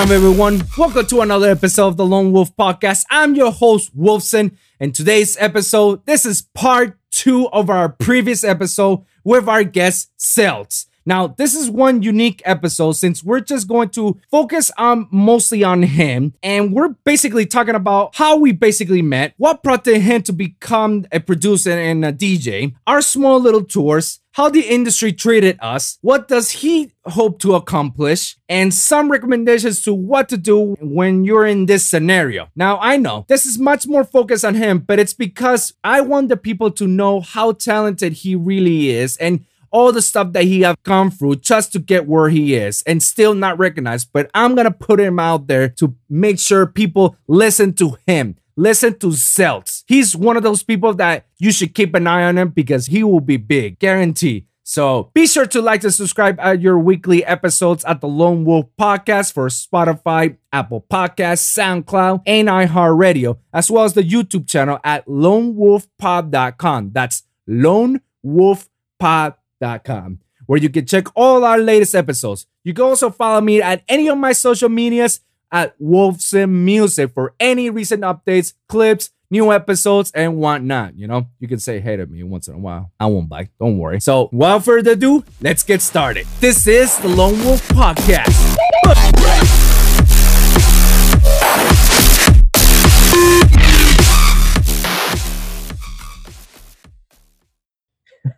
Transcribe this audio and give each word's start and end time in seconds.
on, 0.00 0.10
everyone? 0.12 0.62
Welcome 0.78 1.04
to 1.08 1.20
another 1.20 1.50
episode 1.50 1.88
of 1.88 1.96
the 1.98 2.06
Lone 2.06 2.32
Wolv 2.32 2.56
Podcast. 2.56 3.04
I'm 3.10 3.34
your 3.34 3.52
host, 3.52 3.94
Wolvsun, 3.94 4.56
and 4.80 4.94
today's 4.94 5.36
episode, 5.38 6.06
this 6.06 6.24
is 6.24 6.40
part 6.54 6.98
two 7.10 7.50
of 7.50 7.68
our 7.68 7.90
previous 7.90 8.42
episode 8.42 9.04
with 9.24 9.46
our 9.46 9.62
guest, 9.62 10.10
Seltz. 10.18 10.86
Now, 11.06 11.28
this 11.28 11.54
is 11.54 11.70
one 11.70 12.02
unique 12.02 12.42
episode 12.44 12.92
since 12.92 13.24
we're 13.24 13.40
just 13.40 13.68
going 13.68 13.88
to 13.90 14.18
focus 14.30 14.70
on 14.76 15.08
mostly 15.10 15.64
on 15.64 15.82
him, 15.82 16.34
and 16.42 16.72
we're 16.72 16.90
basically 17.04 17.46
talking 17.46 17.74
about 17.74 18.16
how 18.16 18.36
we 18.36 18.52
basically 18.52 19.02
met, 19.02 19.34
what 19.36 19.62
prompted 19.62 20.00
him 20.00 20.22
to 20.22 20.32
become 20.32 21.06
a 21.10 21.20
producer 21.20 21.72
and 21.72 22.04
a 22.04 22.12
DJ, 22.12 22.74
our 22.86 23.00
small 23.00 23.40
little 23.40 23.64
tours, 23.64 24.20
how 24.32 24.48
the 24.48 24.60
industry 24.60 25.12
treated 25.12 25.58
us, 25.60 25.98
what 26.02 26.28
does 26.28 26.50
he 26.50 26.92
hope 27.06 27.40
to 27.40 27.54
accomplish, 27.54 28.36
and 28.48 28.72
some 28.72 29.10
recommendations 29.10 29.82
to 29.82 29.92
what 29.92 30.28
to 30.28 30.36
do 30.36 30.76
when 30.80 31.24
you're 31.24 31.46
in 31.46 31.66
this 31.66 31.86
scenario. 31.86 32.48
Now, 32.54 32.78
I 32.80 32.96
know 32.96 33.24
this 33.28 33.46
is 33.46 33.58
much 33.58 33.86
more 33.86 34.04
focused 34.04 34.44
on 34.44 34.54
him, 34.54 34.78
but 34.78 34.98
it's 34.98 35.14
because 35.14 35.72
I 35.82 36.00
want 36.00 36.28
the 36.28 36.36
people 36.36 36.70
to 36.72 36.86
know 36.86 37.20
how 37.20 37.52
talented 37.52 38.12
he 38.12 38.34
really 38.36 38.90
is 38.90 39.16
and 39.16 39.44
all 39.70 39.92
the 39.92 40.02
stuff 40.02 40.32
that 40.32 40.44
he 40.44 40.62
have 40.62 40.82
gone 40.82 41.10
through 41.10 41.36
just 41.36 41.72
to 41.72 41.78
get 41.78 42.06
where 42.06 42.28
he 42.28 42.54
is 42.54 42.82
and 42.82 43.02
still 43.02 43.34
not 43.34 43.58
recognized. 43.58 44.10
But 44.12 44.30
I'm 44.34 44.54
gonna 44.54 44.70
put 44.70 45.00
him 45.00 45.18
out 45.18 45.46
there 45.46 45.68
to 45.68 45.94
make 46.08 46.38
sure 46.38 46.66
people 46.66 47.16
listen 47.26 47.72
to 47.74 47.96
him. 48.06 48.36
Listen 48.56 48.98
to 48.98 49.08
Seltz. 49.08 49.84
He's 49.86 50.14
one 50.14 50.36
of 50.36 50.42
those 50.42 50.62
people 50.62 50.92
that 50.94 51.26
you 51.38 51.50
should 51.52 51.74
keep 51.74 51.94
an 51.94 52.06
eye 52.06 52.24
on 52.24 52.36
him 52.36 52.50
because 52.50 52.86
he 52.86 53.02
will 53.02 53.20
be 53.20 53.38
big, 53.38 53.78
guarantee. 53.78 54.46
So 54.62 55.10
be 55.14 55.26
sure 55.26 55.46
to 55.46 55.62
like 55.62 55.82
and 55.82 55.92
subscribe 55.92 56.38
at 56.38 56.60
your 56.60 56.78
weekly 56.78 57.24
episodes 57.24 57.84
at 57.86 58.00
the 58.00 58.06
Lone 58.06 58.44
Wolv 58.44 58.68
Podcast 58.78 59.32
for 59.32 59.48
Spotify, 59.48 60.36
Apple 60.52 60.84
Podcasts, 60.88 61.42
SoundCloud, 61.58 62.22
and 62.26 62.48
iHeartRadio, 62.48 63.38
as 63.52 63.68
well 63.70 63.84
as 63.84 63.94
the 63.94 64.02
YouTube 64.02 64.46
channel 64.46 64.78
at 64.84 65.06
lonewolvpod.com. 65.06 66.90
That's 66.92 67.24
lonewolvpod.com, 67.48 69.39
where 69.60 70.58
you 70.58 70.68
can 70.68 70.84
check 70.84 71.06
all 71.14 71.44
our 71.44 71.58
latest 71.58 71.94
episodes. 71.94 72.46
You 72.64 72.74
can 72.74 72.84
also 72.84 73.10
follow 73.10 73.40
me 73.40 73.62
at 73.62 73.82
any 73.88 74.08
of 74.08 74.18
my 74.18 74.32
social 74.32 74.68
medias 74.68 75.20
at 75.52 75.78
Wolvsun 75.78 76.50
Music 76.50 77.12
for 77.12 77.34
any 77.38 77.70
recent 77.70 78.02
updates, 78.02 78.54
clips, 78.68 79.10
new 79.30 79.52
episodes, 79.52 80.10
and 80.12 80.36
whatnot. 80.38 80.96
You 80.96 81.06
know, 81.06 81.28
you 81.38 81.48
can 81.48 81.58
say 81.58 81.80
hey 81.80 81.96
to 81.96 82.06
me 82.06 82.22
once 82.22 82.48
in 82.48 82.54
a 82.54 82.58
while. 82.58 82.90
I 82.98 83.06
won't 83.06 83.28
bite. 83.28 83.50
Don't 83.60 83.78
worry. 83.78 84.00
So, 84.00 84.28
without 84.32 84.64
further 84.64 84.92
ado, 84.92 85.24
let's 85.40 85.62
get 85.62 85.82
started. 85.82 86.26
This 86.40 86.66
is 86.66 86.98
the 86.98 87.08
Lone 87.08 87.34
Wolv 87.34 87.60
Podcast. 87.68 88.49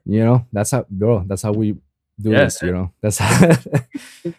You 0.04 0.24
know, 0.24 0.46
that's 0.52 0.70
how, 0.72 0.86
bro. 0.90 1.24
That's 1.26 1.42
how 1.42 1.52
we 1.52 1.72
do 2.20 2.30
Yeah. 2.30 2.44
this. 2.44 2.62
You 2.62 2.72
know, 2.72 2.92
that's 3.00 3.18
how. 3.18 3.56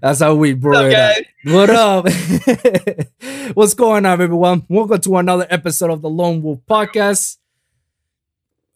That's 0.00 0.20
how 0.20 0.34
we 0.34 0.52
it. 0.52 0.64
Okay. 0.64 1.26
What 1.44 1.68
up? 1.70 2.06
What's 3.54 3.74
going 3.74 4.06
on, 4.06 4.22
everyone? 4.22 4.64
Welcome 4.66 5.02
to 5.02 5.18
another 5.18 5.46
episode 5.50 5.90
of 5.90 6.00
the 6.00 6.08
Lone 6.08 6.40
Wolv 6.40 6.62
Podcast. 6.64 7.36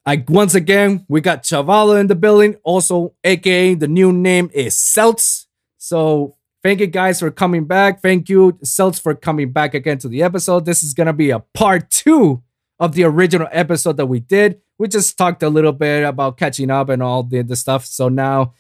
I 0.05 0.23
once 0.29 0.55
again 0.55 1.07
we 1.09 1.23
got 1.23 1.43
Chavalo 1.43 1.99
in 1.99 2.09
the 2.09 2.15
building, 2.15 2.57
also 2.65 3.15
aka 3.25 3.73
the 3.73 3.89
new 3.89 4.13
name 4.13 4.51
is 4.53 4.75
Seltz. 4.75 5.47
So 5.79 6.37
thank 6.63 6.81
you 6.81 6.87
guys 6.87 7.19
for 7.21 7.31
coming 7.31 7.65
back. 7.65 8.03
Thank 8.03 8.29
you, 8.29 8.53
Seltz, 8.63 9.01
for 9.01 9.15
coming 9.15 9.53
back 9.53 9.73
again 9.73 9.97
to 10.01 10.09
the 10.09 10.23
episode. 10.23 10.67
This 10.67 10.83
is 10.83 10.93
gonna 10.93 11.15
be 11.15 11.31
a 11.31 11.39
part 11.39 11.89
two 11.91 12.43
of 12.79 12.95
the 12.95 13.05
original 13.05 13.49
episode 13.53 13.97
that 13.97 14.05
we 14.07 14.21
did. 14.21 14.61
We 14.79 14.89
just 14.89 15.17
talked 15.17 15.43
a 15.43 15.49
little 15.49 15.73
bit 15.73 16.05
about 16.05 16.37
catching 16.37 16.71
up 16.71 16.89
and 16.89 17.03
all 17.03 17.23
the, 17.23 17.43
the 17.43 17.57
stuff. 17.57 17.87
So 17.87 18.09
now 18.09 18.55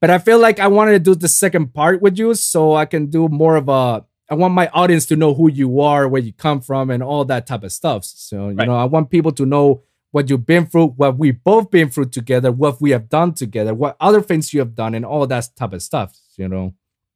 but 0.00 0.10
I 0.10 0.18
feel 0.18 0.38
like 0.38 0.58
I 0.58 0.66
wanted 0.66 0.92
to 0.92 0.98
do 0.98 1.14
the 1.14 1.28
second 1.28 1.72
part 1.74 2.02
with 2.02 2.18
you 2.18 2.34
so 2.34 2.74
I 2.74 2.86
can 2.86 3.06
do 3.06 3.28
more 3.28 3.56
of 3.56 3.68
a 3.68 4.04
I 4.28 4.34
want 4.34 4.54
my 4.54 4.68
audience 4.68 5.06
to 5.06 5.16
know 5.16 5.34
who 5.34 5.50
you 5.50 5.80
are, 5.80 6.06
where 6.08 6.22
you 6.22 6.32
come 6.32 6.60
from, 6.60 6.90
and 6.90 7.02
all 7.02 7.24
that 7.24 7.48
type 7.48 7.64
of 7.64 7.72
stuff. 7.72 8.04
So, 8.04 8.50
you 8.50 8.56
Right. 8.56 8.68
know, 8.68 8.76
I 8.76 8.84
want 8.84 9.10
people 9.10 9.32
to 9.32 9.44
know 9.44 9.82
what 10.12 10.30
you've 10.30 10.46
been 10.46 10.66
through, 10.66 10.88
what 10.90 11.18
we've 11.18 11.42
both 11.42 11.70
been 11.72 11.88
through 11.90 12.10
together, 12.10 12.52
what 12.52 12.80
we 12.80 12.90
have 12.90 13.08
done 13.08 13.34
together, 13.34 13.74
what 13.74 13.96
other 14.00 14.20
things 14.20 14.54
you 14.54 14.60
have 14.60 14.76
done, 14.76 14.94
and 14.94 15.04
all 15.04 15.26
that 15.26 15.48
type 15.56 15.72
of 15.72 15.82
stuff, 15.82 16.16
you 16.36 16.46
know. 16.48 16.74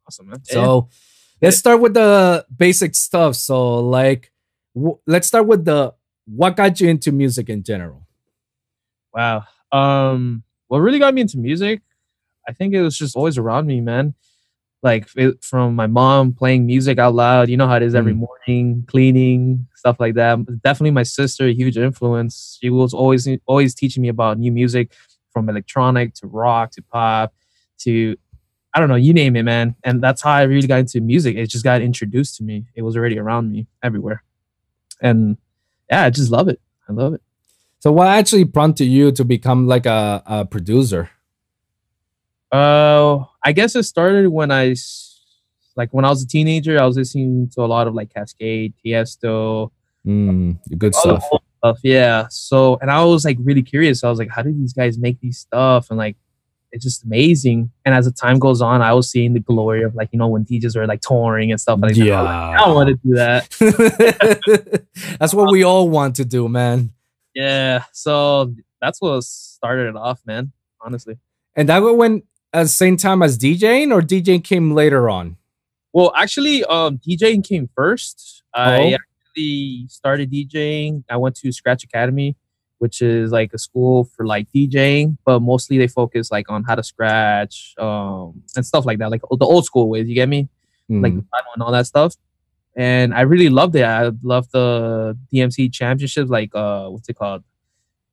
Awesome, 0.08 0.28
man. 0.28 0.44
So 0.44 0.88
let's 1.40 1.56
start 1.56 1.80
with 1.80 1.94
the 1.94 2.44
basic 2.56 2.96
stuff. 2.96 3.36
So, 3.36 3.78
like, 3.78 4.32
w- 4.74 4.98
let's 5.06 5.28
start 5.28 5.46
with 5.46 5.64
the 5.64 5.94
what 6.26 6.56
got 6.56 6.80
you 6.80 6.88
into 6.88 7.12
music 7.12 7.48
in 7.48 7.62
general. 7.62 8.03
Wow. 9.14 9.44
Um, 9.72 10.42
what 10.68 10.78
really 10.78 10.98
got 10.98 11.14
me 11.14 11.20
into 11.22 11.38
music, 11.38 11.82
I 12.48 12.52
think 12.52 12.74
it 12.74 12.82
was 12.82 12.96
just 12.98 13.16
always 13.16 13.38
around 13.38 13.66
me, 13.66 13.80
man. 13.80 14.14
Like 14.82 15.08
it, 15.16 15.42
from 15.42 15.74
my 15.74 15.86
mom 15.86 16.34
playing 16.34 16.66
music 16.66 16.98
out 16.98 17.14
loud. 17.14 17.48
You 17.48 17.56
know 17.56 17.66
how 17.66 17.76
it 17.76 17.82
is 17.82 17.94
every 17.94 18.12
Mm. 18.12 18.26
morning, 18.26 18.84
cleaning 18.86 19.66
stuff 19.76 19.98
like 19.98 20.14
that. 20.14 20.38
Definitely 20.62 20.90
my 20.90 21.04
sister, 21.04 21.46
a 21.46 21.54
huge 21.54 21.78
influence. 21.78 22.58
She 22.60 22.68
was 22.68 22.92
always 22.92 23.26
always 23.46 23.74
teaching 23.74 24.02
me 24.02 24.08
about 24.08 24.38
new 24.38 24.52
music, 24.52 24.92
from 25.32 25.48
electronic 25.48 26.14
to 26.14 26.26
rock 26.26 26.70
to 26.72 26.82
pop 26.82 27.32
to 27.80 28.16
I 28.74 28.80
don't 28.80 28.88
know, 28.88 28.96
you 28.96 29.12
name 29.14 29.36
it, 29.36 29.44
man. 29.44 29.76
And 29.84 30.02
that's 30.02 30.20
how 30.20 30.32
I 30.32 30.42
really 30.42 30.66
got 30.66 30.80
into 30.80 31.00
music. 31.00 31.36
It 31.36 31.46
just 31.48 31.64
got 31.64 31.80
introduced 31.80 32.36
to 32.38 32.44
me. 32.44 32.66
It 32.74 32.82
was 32.82 32.96
already 32.96 33.18
around 33.18 33.52
me 33.52 33.66
everywhere, 33.82 34.22
and 35.00 35.38
yeah, 35.90 36.04
I 36.04 36.10
just 36.10 36.30
love 36.30 36.48
it. 36.48 36.60
I 36.88 36.92
love 36.92 37.14
it. 37.14 37.22
So, 37.84 37.92
what 37.92 38.06
actually 38.08 38.46
prompted 38.46 38.86
you 38.86 39.12
to 39.12 39.26
become 39.26 39.66
like 39.66 39.84
a, 39.84 40.22
a 40.24 40.46
producer? 40.46 41.10
Uh, 42.50 43.24
I 43.44 43.52
guess 43.52 43.76
it 43.76 43.82
started 43.82 44.26
when 44.28 44.50
I, 44.50 44.74
like, 45.76 45.92
when 45.92 46.06
I 46.06 46.08
was 46.08 46.22
a 46.22 46.26
teenager. 46.26 46.80
I 46.80 46.86
was 46.86 46.96
listening 46.96 47.50
to 47.50 47.60
a 47.60 47.66
lot 47.66 47.86
of 47.86 47.92
like 47.92 48.10
Kaskade, 48.14 48.72
Tiesto, 48.82 49.70
Mm, 50.06 50.58
good 50.78 50.94
stuff. 50.94 51.24
stuff. 51.58 51.78
Yeah. 51.82 52.28
So, 52.30 52.78
and 52.80 52.90
I 52.90 53.04
was 53.04 53.22
like 53.22 53.36
really 53.42 53.62
curious. 53.62 54.02
I 54.02 54.08
was 54.08 54.18
like, 54.18 54.30
how 54.30 54.40
do 54.40 54.50
these 54.50 54.72
guys 54.72 54.96
make 54.96 55.20
these 55.20 55.36
stuff? 55.36 55.90
And 55.90 55.98
like, 55.98 56.16
it's 56.72 56.84
just 56.84 57.04
amazing. 57.04 57.70
And 57.84 57.94
as 57.94 58.06
the 58.06 58.12
time 58.12 58.38
goes 58.38 58.62
on, 58.62 58.80
I 58.80 58.94
was 58.94 59.10
seeing 59.10 59.34
the 59.34 59.40
glory 59.40 59.82
of 59.82 59.94
like, 59.94 60.08
you 60.10 60.18
know, 60.18 60.28
when 60.28 60.46
DJs 60.46 60.74
are 60.76 60.86
like 60.86 61.02
touring 61.02 61.50
and 61.50 61.60
stuff 61.60 61.80
like 61.82 61.90
was 61.90 61.98
like, 61.98 62.08
I 62.08 62.66
want 62.70 62.88
to 62.88 62.94
do 62.94 63.14
that. 63.16 64.86
That's 65.20 65.34
what 65.34 65.52
we 65.52 65.64
all 65.64 65.90
want 65.90 66.16
to 66.16 66.24
do, 66.24 66.48
man. 66.48 66.93
Yeah. 67.34 67.84
So 67.92 68.54
that's 68.80 69.00
what 69.00 69.22
started 69.24 69.88
it 69.88 69.96
off, 69.96 70.20
man. 70.26 70.52
Honestly. 70.80 71.18
And 71.56 71.68
that 71.68 71.78
went 71.78 72.24
at 72.52 72.62
the 72.64 72.68
same 72.68 72.96
time 72.96 73.22
as 73.22 73.38
DJing, 73.38 73.92
or 73.92 74.00
DJing 74.00 74.44
came 74.44 74.72
later 74.72 75.08
on. 75.10 75.36
Well, 75.92 76.12
actually, 76.16 76.64
um, 76.64 76.98
DJing 76.98 77.46
came 77.46 77.68
first. 77.74 78.42
Oh. 78.54 78.60
I 78.60 78.96
actually 78.96 79.86
started 79.88 80.30
DJing. 80.30 81.04
I 81.08 81.16
went 81.16 81.36
to 81.36 81.52
Scratch 81.52 81.84
Academy, 81.84 82.36
which 82.78 83.00
is 83.02 83.30
like 83.32 83.52
a 83.54 83.58
school 83.58 84.04
for 84.04 84.26
like 84.26 84.46
DJing, 84.54 85.16
but 85.24 85.40
mostly 85.40 85.78
they 85.78 85.88
focus 85.88 86.30
like 86.30 86.50
on 86.50 86.64
how 86.64 86.74
to 86.74 86.82
scratch, 86.82 87.74
um, 87.78 88.42
and 88.56 88.64
stuff 88.66 88.84
like 88.84 88.98
that, 88.98 89.10
like 89.10 89.22
the 89.22 89.44
old 89.46 89.64
school 89.64 89.88
ways. 89.88 90.08
You 90.08 90.14
get 90.14 90.28
me? 90.28 90.48
Like 90.88 91.12
Mm. 91.14 91.24
the 91.30 91.42
and 91.54 91.62
all 91.62 91.72
that 91.72 91.86
stuff. 91.86 92.14
And 92.76 93.14
I 93.14 93.20
really 93.22 93.48
loved 93.48 93.76
it. 93.76 93.84
I 93.84 94.10
loved 94.22 94.50
the 94.52 95.16
DMC 95.32 95.72
championships, 95.72 96.28
like 96.28 96.50
uh, 96.54 96.88
what's 96.88 97.08
it 97.08 97.14
called? 97.16 97.44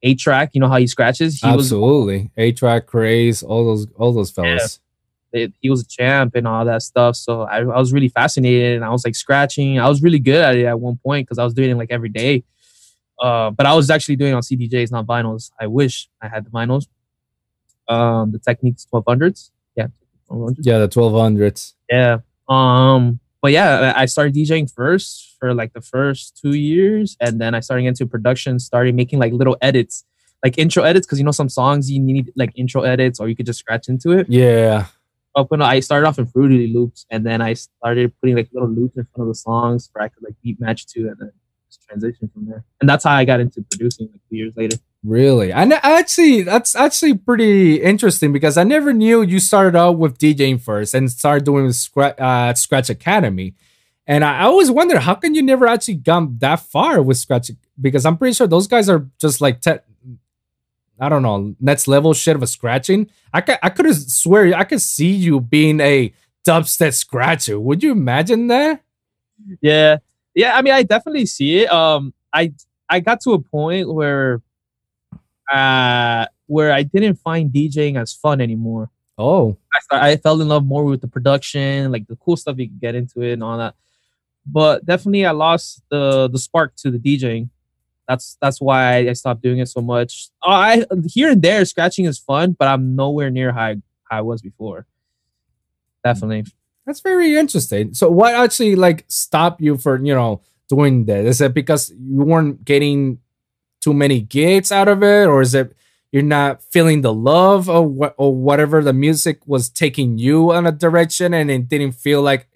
A-Trak. 0.04 0.50
You 0.54 0.62
know 0.62 0.68
how 0.68 0.78
he 0.78 0.88
scratches? 0.88 1.40
He 1.40 1.48
absolutely 1.48 2.32
A-Trak 2.38 2.86
craze, 2.86 3.44
all 3.44 3.66
those, 3.66 3.88
all 3.98 4.14
those 4.14 4.32
fellas. 4.32 4.80
it, 5.32 5.54
he 5.62 5.70
was 5.70 5.82
a 5.82 5.88
champ 5.88 6.36
and 6.36 6.48
all 6.48 6.66
that 6.66 6.82
stuff. 6.84 7.16
So 7.16 7.42
I, 7.44 7.60
I 7.60 7.80
was 7.80 7.94
really 7.94 8.10
fascinated 8.10 8.76
and 8.76 8.86
I 8.86 8.90
was 8.90 9.06
like 9.06 9.16
scratching. 9.16 9.80
I 9.80 9.88
was 9.88 10.02
really 10.04 10.20
good 10.20 10.44
at 10.44 10.56
it 10.56 10.66
at 10.66 10.80
one 10.80 11.00
point 11.04 11.28
because 11.28 11.40
I 11.40 11.44
was 11.44 11.54
doing 11.54 11.70
it 11.72 11.76
like 11.78 11.92
every 11.92 12.10
day. 12.10 12.44
Uh, 13.20 13.52
but 13.52 13.66
I 13.66 13.74
was 13.76 13.90
actually 13.90 14.16
doing 14.16 14.32
it 14.32 14.36
on 14.36 14.42
CDJs, 14.42 14.92
not 14.92 15.06
vinyls. 15.06 15.52
I 15.60 15.68
wish 15.68 16.10
I 16.22 16.28
had 16.28 16.46
the 16.46 16.50
vinyls. 16.50 16.88
Um, 17.88 18.32
the 18.32 18.40
Technics 18.40 18.88
1200s. 18.92 19.52
Yeah. 19.76 19.88
1200s. 20.30 20.56
Yeah, 20.62 20.80
the 20.80 20.88
twelve 20.88 21.14
hundreds. 21.14 21.76
Yeah. 21.90 22.20
Um, 22.50 23.20
but 23.42 23.52
yeah, 23.52 23.94
I 23.96 24.06
started 24.06 24.36
DJing 24.36 24.72
first 24.74 25.36
for 25.40 25.54
like 25.54 25.74
the 25.74 25.82
first 25.82 26.40
two 26.42 26.54
years, 26.54 27.18
and 27.20 27.42
then 27.42 27.56
I 27.56 27.60
started 27.60 27.86
into 27.86 28.06
production, 28.06 28.60
started 28.60 28.96
making 28.96 29.20
like 29.20 29.34
little 29.34 29.58
edits, 29.62 30.06
like 30.44 30.58
intro 30.58 30.84
edits, 30.84 31.08
because 31.08 31.18
you 31.20 31.26
know 31.26 31.32
some 31.32 31.50
songs 31.50 31.90
you 31.90 32.00
need 32.00 32.32
like 32.36 32.52
intro 32.56 32.84
edits, 32.84 33.20
or 33.20 33.28
you 33.28 33.36
could 33.36 33.48
just 33.48 33.60
scratch 33.60 33.88
into 33.90 34.12
it. 34.12 34.28
Yeah, 34.30 34.86
up 35.36 35.50
when 35.50 35.62
I 35.62 35.80
started 35.80 36.08
off 36.08 36.20
in 36.20 36.28
Fruity 36.28 36.68
Loops, 36.68 37.06
and 37.10 37.26
then 37.26 37.42
I 37.42 37.54
started 37.54 38.14
putting 38.22 38.36
like 38.36 38.50
little 38.54 38.70
loops 38.70 38.98
in 38.98 39.08
front 39.14 39.28
of 39.30 39.34
the 39.34 39.40
songs 39.40 39.90
where 39.94 40.06
I 40.06 40.10
could 40.10 40.24
like 40.24 40.36
beat 40.44 40.60
match 40.60 40.86
to, 40.88 41.08
and 41.08 41.18
then 41.20 41.32
just 41.72 41.88
transition 41.88 42.30
from 42.34 42.46
there, 42.46 42.64
and 42.80 42.90
that's 42.90 43.04
how 43.04 43.14
I 43.14 43.26
got 43.26 43.40
into 43.40 43.64
producing 43.72 44.10
like 44.12 44.22
two 44.30 44.36
years 44.36 44.54
later. 44.56 44.78
Really? 45.04 45.52
I 45.52 45.64
actually 45.64 46.44
that's 46.44 46.76
actually 46.76 47.16
pretty 47.16 47.82
interesting 47.82 48.32
because 48.32 48.58
I 48.58 48.64
never 48.64 48.94
knew 48.94 49.24
you 49.24 49.40
started 49.40 49.76
out 49.76 49.98
with 49.98 50.20
DJing 50.20 50.62
first 50.62 50.94
and 50.94 51.10
started 51.10 51.44
doing 51.44 51.68
Scra- 51.68 52.20
uh, 52.20 52.54
Scratch 52.54 52.90
Academy. 52.90 53.56
And 54.06 54.24
I, 54.24 54.44
always 54.44 54.70
wonder 54.70 55.00
how 55.00 55.16
can 55.16 55.34
you 55.36 55.42
never 55.42 55.66
actually 55.68 55.96
gone 55.96 56.38
that 56.40 56.60
far 56.60 57.02
with 57.02 57.18
Scratch 57.18 57.50
because 57.80 58.06
I'm 58.06 58.18
pretty 58.18 58.34
sure 58.34 58.46
those 58.46 58.68
guys 58.68 58.90
are 58.90 59.08
just 59.20 59.42
like 59.42 59.62
te- 59.62 59.80
I 61.00 61.10
don't 61.10 61.24
know 61.24 61.56
next 61.60 61.88
level 61.88 62.14
shit 62.14 62.36
of 62.36 62.44
a 62.44 62.48
scratching. 62.48 63.10
I 63.34 63.42
could 63.42 63.58
I 63.64 63.70
could 63.70 63.88
have 63.88 63.98
swear 63.98 64.54
I 64.56 64.66
could 64.66 64.82
see 64.82 65.12
you 65.12 65.40
being 65.40 65.80
a 65.80 66.14
dubstep 66.46 66.94
scratcher. 66.94 67.60
Would 67.60 67.82
you 67.82 67.92
imagine 67.92 68.48
that? 68.48 68.84
Yeah, 69.62 69.98
yeah. 70.36 70.56
I 70.56 70.62
mean, 70.62 70.74
I 70.74 70.84
definitely 70.84 71.26
see 71.26 71.64
it. 71.64 71.72
Um, 71.72 72.14
I 72.34 72.54
I 72.90 73.00
got 73.00 73.22
to 73.22 73.34
a 73.34 73.40
point 73.40 73.94
where 73.94 74.42
uh, 75.52 76.26
where 76.48 76.72
I 76.72 76.84
didn't 76.84 77.16
find 77.16 77.52
DJing 77.52 78.00
as 78.00 78.14
fun 78.14 78.42
anymore. 78.42 78.90
Oh, 79.18 79.58
I, 79.74 79.80
start, 79.80 80.04
I 80.04 80.18
fell 80.18 80.42
in 80.42 80.48
love 80.48 80.66
more 80.66 80.84
with 80.84 81.02
the 81.02 81.08
production, 81.08 81.92
like 81.92 82.08
the 82.08 82.16
cool 82.16 82.38
stuff 82.38 82.58
you 82.58 82.68
can 82.68 82.80
get 82.80 82.96
into 82.96 83.22
it 83.22 83.34
and 83.34 83.44
all 83.44 83.58
that. 83.58 83.76
But 84.46 84.86
definitely, 84.86 85.26
I 85.26 85.32
lost 85.32 85.84
the 85.90 86.28
the 86.28 86.40
spark 86.40 86.76
to 86.78 86.92
the 86.92 86.98
DJing. 86.98 87.50
That's 88.08 88.38
that's 88.42 88.60
why 88.60 89.08
I 89.10 89.14
stopped 89.14 89.42
doing 89.42 89.60
it 89.60 89.68
so 89.68 89.82
much. 89.82 90.30
Oh, 90.44 90.52
I 90.52 90.86
here 91.08 91.30
and 91.32 91.42
there 91.42 91.64
scratching 91.66 92.06
is 92.06 92.18
fun, 92.18 92.56
but 92.58 92.68
I'm 92.68 92.96
nowhere 92.96 93.30
near 93.30 93.52
how 93.52 93.66
I, 93.66 93.76
how 94.10 94.18
I 94.18 94.22
was 94.22 94.42
before. 94.42 94.88
Definitely. 96.04 96.46
That's 96.86 97.02
very 97.02 97.36
interesting. 97.36 97.94
So, 97.94 98.10
what 98.10 98.34
actually 98.34 98.76
like 98.76 99.06
stopped 99.08 99.62
you 99.62 99.78
for 99.78 100.04
you 100.04 100.14
know 100.14 100.42
doing 100.68 101.06
that? 101.06 101.26
Is 101.26 101.42
it 101.42 101.54
because 101.54 101.92
you 101.92 102.24
weren't 102.24 102.66
getting 102.66 103.20
too 103.82 103.94
many 103.94 104.22
gigs 104.22 104.72
out 104.72 104.88
of 104.88 105.04
it, 105.04 105.28
or 105.28 105.42
is 105.42 105.54
it 105.54 105.76
you're 106.12 106.24
not 106.24 106.64
feeling 106.64 107.02
the 107.02 107.14
love 107.14 107.70
or 107.70 107.88
what 107.88 108.16
or 108.18 108.36
whatever 108.36 108.82
the 108.82 108.94
music 108.94 109.42
was 109.46 109.70
taking 109.70 110.18
you 110.18 110.52
in 110.54 110.66
a 110.66 110.72
direction, 110.72 111.34
and 111.34 111.52
it 111.52 111.70
didn't 111.70 111.94
feel 111.94 112.22
like 112.22 112.48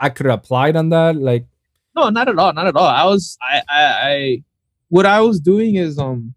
I 0.00 0.08
could 0.08 0.26
have 0.26 0.38
applied 0.38 0.76
on 0.76 0.88
that? 0.88 1.16
Like, 1.16 1.46
no, 1.94 2.08
not 2.08 2.28
at 2.28 2.38
all, 2.38 2.52
not 2.54 2.66
at 2.66 2.76
all. 2.76 2.88
I 2.88 3.04
was, 3.04 3.36
I, 3.42 3.62
I, 3.68 3.82
I 3.82 4.44
what 4.88 5.06
I 5.06 5.20
was 5.20 5.40
doing 5.40 5.76
is 5.76 5.98
um. 5.98 6.34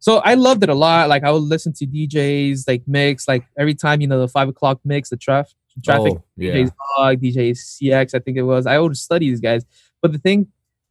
So 0.00 0.18
I 0.18 0.34
loved 0.34 0.62
it 0.62 0.68
a 0.68 0.74
lot. 0.74 1.08
Like 1.08 1.24
I 1.24 1.30
would 1.30 1.44
listen 1.44 1.72
to 1.78 1.86
DJs 1.86 2.68
like 2.68 2.82
mix 2.86 3.26
like 3.26 3.46
every 3.58 3.74
time 3.74 4.02
you 4.02 4.06
know 4.06 4.20
the 4.20 4.28
five 4.28 4.50
o'clock 4.50 4.80
mix, 4.84 5.08
the 5.08 5.16
traffic 5.16 5.56
traffic 5.82 6.14
oh, 6.16 6.24
yeah. 6.36 6.52
DJ's 6.52 6.72
Dog, 6.98 7.20
DJ 7.20 7.50
CX, 7.50 8.14
I 8.14 8.18
think 8.18 8.36
it 8.36 8.42
was. 8.42 8.66
I 8.66 8.78
would 8.78 8.96
study 8.96 9.30
these 9.30 9.40
guys. 9.40 9.64
But 10.00 10.12
the 10.12 10.18
thing 10.18 10.48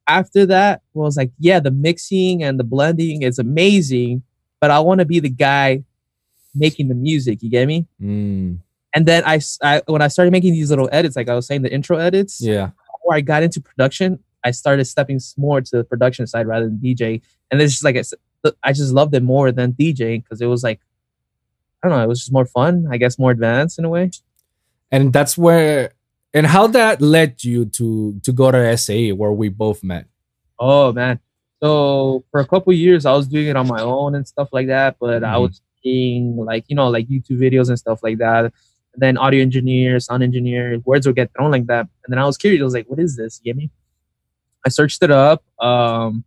after 0.08 0.46
that 0.48 0.82
was 0.94 1.18
like, 1.18 1.32
yeah, 1.40 1.60
the 1.60 1.72
mixing 1.72 2.44
and 2.44 2.60
the 2.60 2.64
blending 2.64 3.22
is 3.22 3.40
amazing, 3.40 4.24
but 4.60 4.72
I 4.72 4.80
want 4.80 5.00
to 5.00 5.06
be 5.06 5.20
the 5.20 5.30
guy 5.30 5.84
making 6.56 6.88
the 6.88 6.96
music. 6.96 7.42
You 7.42 7.50
get 7.50 7.68
me? 7.68 7.88
Mm, 8.02 8.60
And 8.94 9.06
then 9.06 9.24
I, 9.26 9.40
I, 9.62 9.82
when 9.86 10.02
I 10.02 10.08
started 10.08 10.32
making 10.32 10.54
these 10.54 10.70
little 10.70 10.90
edits, 10.92 11.16
like 11.16 11.30
I 11.30 11.36
was 11.36 11.48
saying, 11.48 11.62
the 11.62 11.74
intro 11.74 11.98
edits, 11.98 12.42
yeah. 12.42 12.72
before 12.98 13.16
I 13.16 13.22
got 13.22 13.44
into 13.44 13.62
production, 13.62 14.20
I 14.44 14.52
started 14.52 14.86
stepping 14.86 15.20
more 15.38 15.62
to 15.62 15.78
the 15.78 15.84
production 15.84 16.28
side 16.28 16.48
rather 16.48 16.66
than 16.66 16.78
DJ. 16.78 17.22
And 17.50 17.62
it's 17.62 17.74
just 17.74 17.84
like 17.84 17.96
I 17.96 18.04
I 18.62 18.74
just 18.74 18.92
loved 18.92 19.16
it 19.16 19.24
more 19.24 19.52
than 19.52 19.74
DJing 19.74 20.24
because 20.24 20.42
it 20.42 20.48
was 20.48 20.64
like, 20.64 20.82
I 21.82 21.88
don't 21.88 21.98
know, 21.98 22.04
it 22.04 22.08
was 22.08 22.20
just 22.20 22.34
more 22.34 22.46
fun. 22.46 22.88
I 22.92 22.98
guess 22.98 23.18
more 23.18 23.32
advanced 23.32 23.80
in 23.80 23.86
a 23.86 23.90
way. 23.90 24.12
And 24.94 25.12
that's 25.12 25.38
where 25.38 25.92
and 26.34 26.46
how 26.48 26.68
that 26.68 27.02
led 27.02 27.44
you 27.44 27.66
to 27.78 28.20
to 28.26 28.32
go 28.32 28.52
to 28.52 28.78
SAE 28.78 29.12
where 29.12 29.32
we 29.42 29.50
both 29.50 29.84
met. 29.84 30.06
Oh 30.60 30.94
man. 30.94 31.20
So 31.62 32.24
for 32.32 32.40
a 32.40 32.46
couple 32.48 32.72
years 32.74 33.06
I 33.06 33.14
was 33.14 33.28
doing 33.28 33.48
it 33.48 33.56
on 33.56 33.68
my 33.68 33.82
own 33.82 34.16
and 34.16 34.28
stuff 34.28 34.50
like 34.54 34.68
that, 34.68 34.98
but 35.00 35.24
I 35.24 35.36
Mhm. 35.36 35.42
was 35.42 35.62
seeing 35.82 36.38
like, 36.38 36.66
you 36.70 36.76
know, 36.76 36.90
like 36.90 37.08
YouTube 37.10 37.40
videos 37.46 37.70
and 37.70 37.78
stuff 37.80 38.00
like 38.04 38.20
that. 38.20 38.46
And 38.94 39.00
then 39.04 39.18
audio 39.18 39.42
engineer, 39.42 40.00
sound 40.00 40.22
engineer, 40.24 40.80
words 40.86 41.08
would 41.08 41.16
get 41.16 41.32
thrown 41.36 41.50
like 41.52 41.66
that. 41.68 41.88
And 42.06 42.10
then 42.12 42.20
I 42.20 42.26
was 42.26 42.38
curious, 42.38 42.62
I 42.62 42.66
was 42.66 42.74
like, 42.76 42.88
what 42.88 43.00
is 43.00 43.16
this? 43.18 43.40
You 43.44 43.52
get 43.54 43.58
me? 43.58 43.72
I 44.66 44.70
searched 44.70 45.02
it 45.04 45.12
up. 45.12 45.44
Um 45.60 46.24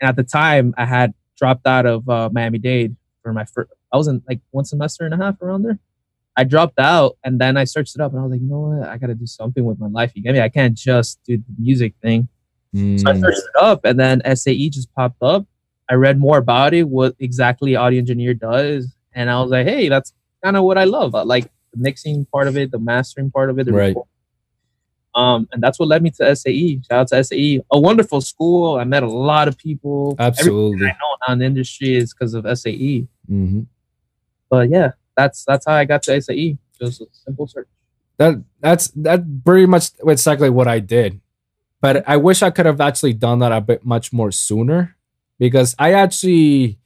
and 0.00 0.08
at 0.08 0.16
the 0.16 0.24
time 0.24 0.72
I 0.76 0.84
had 0.86 1.14
dropped 1.36 1.66
out 1.66 1.86
of 1.86 2.08
uh, 2.08 2.28
Miami 2.32 2.58
Dade 2.58 2.94
for 3.22 3.32
my 3.32 3.44
first 3.44 3.70
I 3.92 3.96
was 3.96 4.06
in 4.08 4.22
like 4.28 4.40
one 4.52 4.64
semester 4.64 5.04
and 5.04 5.14
a 5.14 5.16
half 5.16 5.40
around 5.42 5.62
there. 5.62 5.78
I 6.36 6.44
dropped 6.44 6.78
out 6.80 7.16
and 7.24 7.40
then 7.40 7.56
I 7.56 7.64
searched 7.64 7.94
it 7.94 8.00
up 8.00 8.12
and 8.12 8.20
I 8.20 8.24
was 8.24 8.32
like, 8.32 8.40
you 8.40 8.48
know 8.48 8.60
what? 8.60 8.88
I 8.88 8.98
gotta 8.98 9.14
do 9.14 9.26
something 9.26 9.64
with 9.64 9.78
my 9.78 9.86
life. 9.88 10.12
You 10.14 10.22
get 10.22 10.32
me? 10.34 10.40
I 10.40 10.48
can't 10.48 10.74
just 10.76 11.20
do 11.24 11.36
the 11.36 11.44
music 11.58 11.94
thing. 12.02 12.28
So 12.96 13.10
I 13.10 13.14
Mm, 13.14 13.20
searched 13.20 13.38
it 13.38 13.62
up, 13.62 13.84
and 13.84 13.98
then 14.00 14.20
SAE 14.36 14.68
just 14.70 14.92
popped 14.94 15.22
up. 15.22 15.46
I 15.88 15.94
read 15.94 16.18
more 16.18 16.38
about 16.38 16.74
it, 16.74 16.88
what 16.88 17.14
exactly 17.20 17.76
audio 17.76 17.98
engineer 18.00 18.34
does, 18.34 18.94
and 19.14 19.30
I 19.30 19.40
was 19.40 19.50
like, 19.50 19.66
hey, 19.66 19.88
that's 19.88 20.12
kind 20.42 20.56
of 20.56 20.64
what 20.64 20.76
I 20.76 20.84
love. 20.84 21.14
I 21.14 21.22
like 21.22 21.44
the 21.72 21.78
mixing 21.78 22.24
part 22.26 22.48
of 22.48 22.56
it, 22.56 22.70
the 22.72 22.78
mastering 22.80 23.30
part 23.30 23.50
of 23.50 23.58
it. 23.60 23.64
the 23.66 23.72
Right. 23.72 23.88
recording. 23.88 24.08
Um, 25.14 25.48
and 25.52 25.62
that's 25.62 25.78
what 25.78 25.88
led 25.88 26.02
me 26.02 26.10
to 26.10 26.34
SAE. 26.34 26.80
Shout 26.90 26.98
out 27.00 27.08
to 27.08 27.16
SAE, 27.24 27.60
a 27.70 27.78
wonderful 27.78 28.20
school. 28.20 28.76
I 28.76 28.84
met 28.84 29.04
a 29.04 29.08
lot 29.10 29.46
of 29.46 29.56
people. 29.56 30.16
Everything 30.18 30.36
absolutely. 30.48 30.86
I 30.86 30.90
know 30.90 31.16
now 31.28 31.32
in 31.34 31.38
the 31.38 31.44
industry 31.44 31.94
is 31.94 32.12
because 32.12 32.34
of 32.34 32.44
SAE. 32.58 33.06
hmm 33.28 33.60
But 34.50 34.68
yeah, 34.70 34.92
that's 35.16 35.44
that's 35.44 35.66
how 35.66 35.74
I 35.74 35.84
got 35.84 36.02
to 36.04 36.20
SAE. 36.20 36.58
Just 36.80 37.00
a 37.00 37.06
simple 37.12 37.46
search. 37.46 37.68
that 38.18 38.42
that's 38.60 38.88
that 38.88 39.44
pretty 39.44 39.66
much 39.66 39.90
exactly 40.06 40.50
what 40.50 40.68
I 40.68 40.80
did. 40.80 41.20
But 41.80 42.08
I 42.08 42.16
wish 42.16 42.42
I 42.42 42.50
could 42.50 42.66
have 42.66 42.80
actually 42.80 43.12
done 43.12 43.40
that 43.40 43.52
a 43.52 43.60
bit 43.60 43.84
much 43.84 44.12
more 44.12 44.32
sooner 44.32 44.96
because 45.38 45.74
I 45.78 45.92
actually 45.92 46.78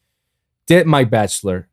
did 0.67 0.87
my 0.87 1.05
bachelor. 1.05 1.69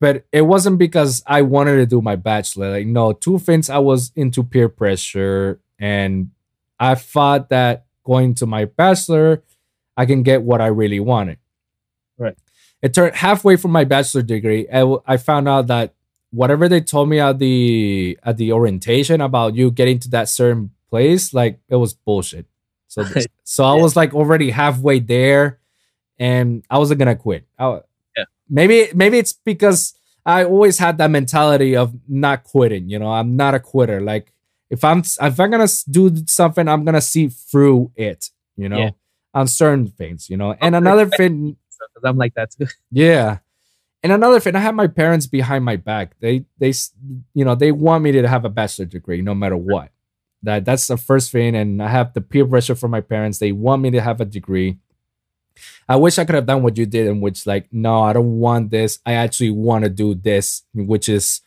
But 0.00 0.26
it 0.32 0.42
wasn't 0.42 0.78
because 0.78 1.22
I 1.26 1.42
wanted 1.42 1.76
to 1.76 1.86
do 1.86 2.02
my 2.02 2.16
bachelor. 2.16 2.70
Like 2.72 2.86
no, 2.86 3.12
two 3.12 3.38
things 3.38 3.70
I 3.70 3.78
was 3.78 4.12
into 4.16 4.42
peer 4.42 4.68
pressure 4.68 5.60
and 5.78 6.30
I 6.78 6.96
thought 6.96 7.48
that 7.50 7.86
going 8.04 8.34
to 8.34 8.46
my 8.46 8.64
bachelor 8.64 9.42
I 9.96 10.06
can 10.06 10.22
get 10.22 10.42
what 10.42 10.60
I 10.60 10.66
really 10.66 11.00
wanted. 11.00 11.38
It 12.82 12.94
turned 12.94 13.14
halfway 13.14 13.56
from 13.56 13.70
my 13.70 13.84
bachelor 13.84 14.22
degree. 14.22 14.68
I, 14.68 14.80
w- 14.80 15.02
I 15.06 15.16
found 15.16 15.48
out 15.48 15.68
that 15.68 15.94
whatever 16.32 16.68
they 16.68 16.80
told 16.80 17.08
me 17.08 17.20
at 17.20 17.38
the 17.38 18.18
at 18.24 18.36
the 18.38 18.52
orientation 18.52 19.20
about 19.20 19.54
you 19.54 19.70
getting 19.70 19.98
to 20.00 20.10
that 20.10 20.28
certain 20.28 20.70
place, 20.90 21.32
like 21.32 21.60
it 21.68 21.76
was 21.76 21.94
bullshit. 21.94 22.46
So 22.88 23.04
so 23.44 23.64
I 23.64 23.76
Yeah. 23.76 23.82
was 23.82 23.94
like 23.96 24.14
already 24.14 24.50
halfway 24.50 24.98
there, 24.98 25.58
and 26.18 26.64
I 26.70 26.78
wasn't 26.78 26.98
gonna 26.98 27.16
quit. 27.16 27.46
I, 27.58 27.80
Yeah. 28.16 28.24
Maybe 28.48 28.88
maybe 28.94 29.18
it's 29.18 29.32
because 29.32 29.94
I 30.26 30.44
always 30.44 30.78
had 30.78 30.98
that 30.98 31.10
mentality 31.10 31.76
of 31.76 31.94
not 32.08 32.44
quitting. 32.44 32.88
You 32.88 32.98
know, 32.98 33.12
I'm 33.12 33.36
not 33.36 33.54
a 33.54 33.60
quitter. 33.60 34.00
Like 34.00 34.32
if 34.70 34.82
I'm 34.84 35.00
if 35.00 35.38
I'm 35.40 35.50
gonna 35.50 35.68
do 35.90 36.10
something, 36.26 36.66
I'm 36.68 36.84
gonna 36.84 37.00
see 37.00 37.28
through 37.28 37.92
it. 37.96 38.30
You 38.56 38.68
know, 38.68 38.78
Yeah. 38.78 38.90
on 39.34 39.46
certain 39.46 39.86
things. 39.86 40.28
You 40.28 40.36
know, 40.36 40.56
and 40.60 40.74
another 40.74 41.06
thing. 41.06 41.56
Because 41.88 42.08
I'm 42.08 42.16
like 42.16 42.34
that 42.34 42.50
too. 42.50 42.66
Yeah. 42.90 43.38
And 44.04 44.12
another 44.12 44.40
thing, 44.40 44.56
I 44.56 44.58
have 44.58 44.74
my 44.74 44.88
parents 44.88 45.28
behind 45.28 45.64
my 45.64 45.76
back. 45.76 46.18
They 46.20 46.44
they 46.58 46.72
you 47.34 47.44
know, 47.44 47.54
they 47.54 47.70
want 47.70 48.02
me 48.02 48.12
to 48.12 48.26
have 48.28 48.44
a 48.44 48.48
bachelor 48.48 48.86
degree 48.86 49.22
no 49.22 49.34
matter 49.34 49.56
what. 49.56 49.90
That 50.42 50.64
that's 50.64 50.88
the 50.88 50.96
first 50.96 51.30
thing 51.30 51.54
and 51.54 51.80
I 51.80 51.88
have 51.88 52.12
the 52.12 52.20
peer 52.20 52.44
pressure 52.44 52.74
from 52.74 52.90
my 52.90 53.00
parents. 53.00 53.38
They 53.38 53.52
want 53.52 53.80
me 53.82 53.90
to 53.92 54.00
have 54.00 54.20
a 54.20 54.24
degree. 54.24 54.78
I 55.88 55.96
wish 55.96 56.18
I 56.18 56.24
could 56.24 56.34
have 56.34 56.46
done 56.46 56.62
what 56.62 56.76
you 56.76 56.86
did 56.86 57.06
in 57.06 57.20
which 57.20 57.46
like 57.46 57.68
no, 57.72 58.02
I 58.02 58.12
don't 58.12 58.38
want 58.40 58.70
this. 58.70 58.98
I 59.06 59.12
actually 59.12 59.50
want 59.50 59.84
to 59.84 59.90
do 59.90 60.14
this, 60.14 60.62
which 60.74 61.08
is 61.08 61.40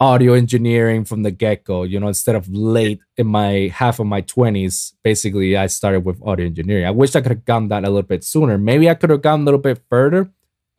audio 0.00 0.34
engineering 0.34 1.04
from 1.04 1.22
the 1.22 1.30
get-go, 1.30 1.84
you 1.84 2.00
know, 2.00 2.08
instead 2.08 2.34
of 2.34 2.48
late 2.48 3.00
in 3.16 3.26
my 3.26 3.72
half 3.72 4.00
of 4.00 4.06
my 4.06 4.22
20s, 4.22 4.92
basically 5.02 5.56
I 5.56 5.66
started 5.66 6.04
with 6.04 6.22
audio 6.22 6.46
engineering. 6.46 6.84
I 6.84 6.90
wish 6.90 7.14
I 7.14 7.20
could 7.20 7.30
have 7.30 7.44
gone 7.44 7.68
that 7.68 7.84
a 7.84 7.88
little 7.88 8.02
bit 8.02 8.24
sooner. 8.24 8.58
Maybe 8.58 8.90
I 8.90 8.94
could 8.94 9.10
have 9.10 9.22
gone 9.22 9.42
a 9.42 9.44
little 9.44 9.60
bit 9.60 9.80
further. 9.88 10.30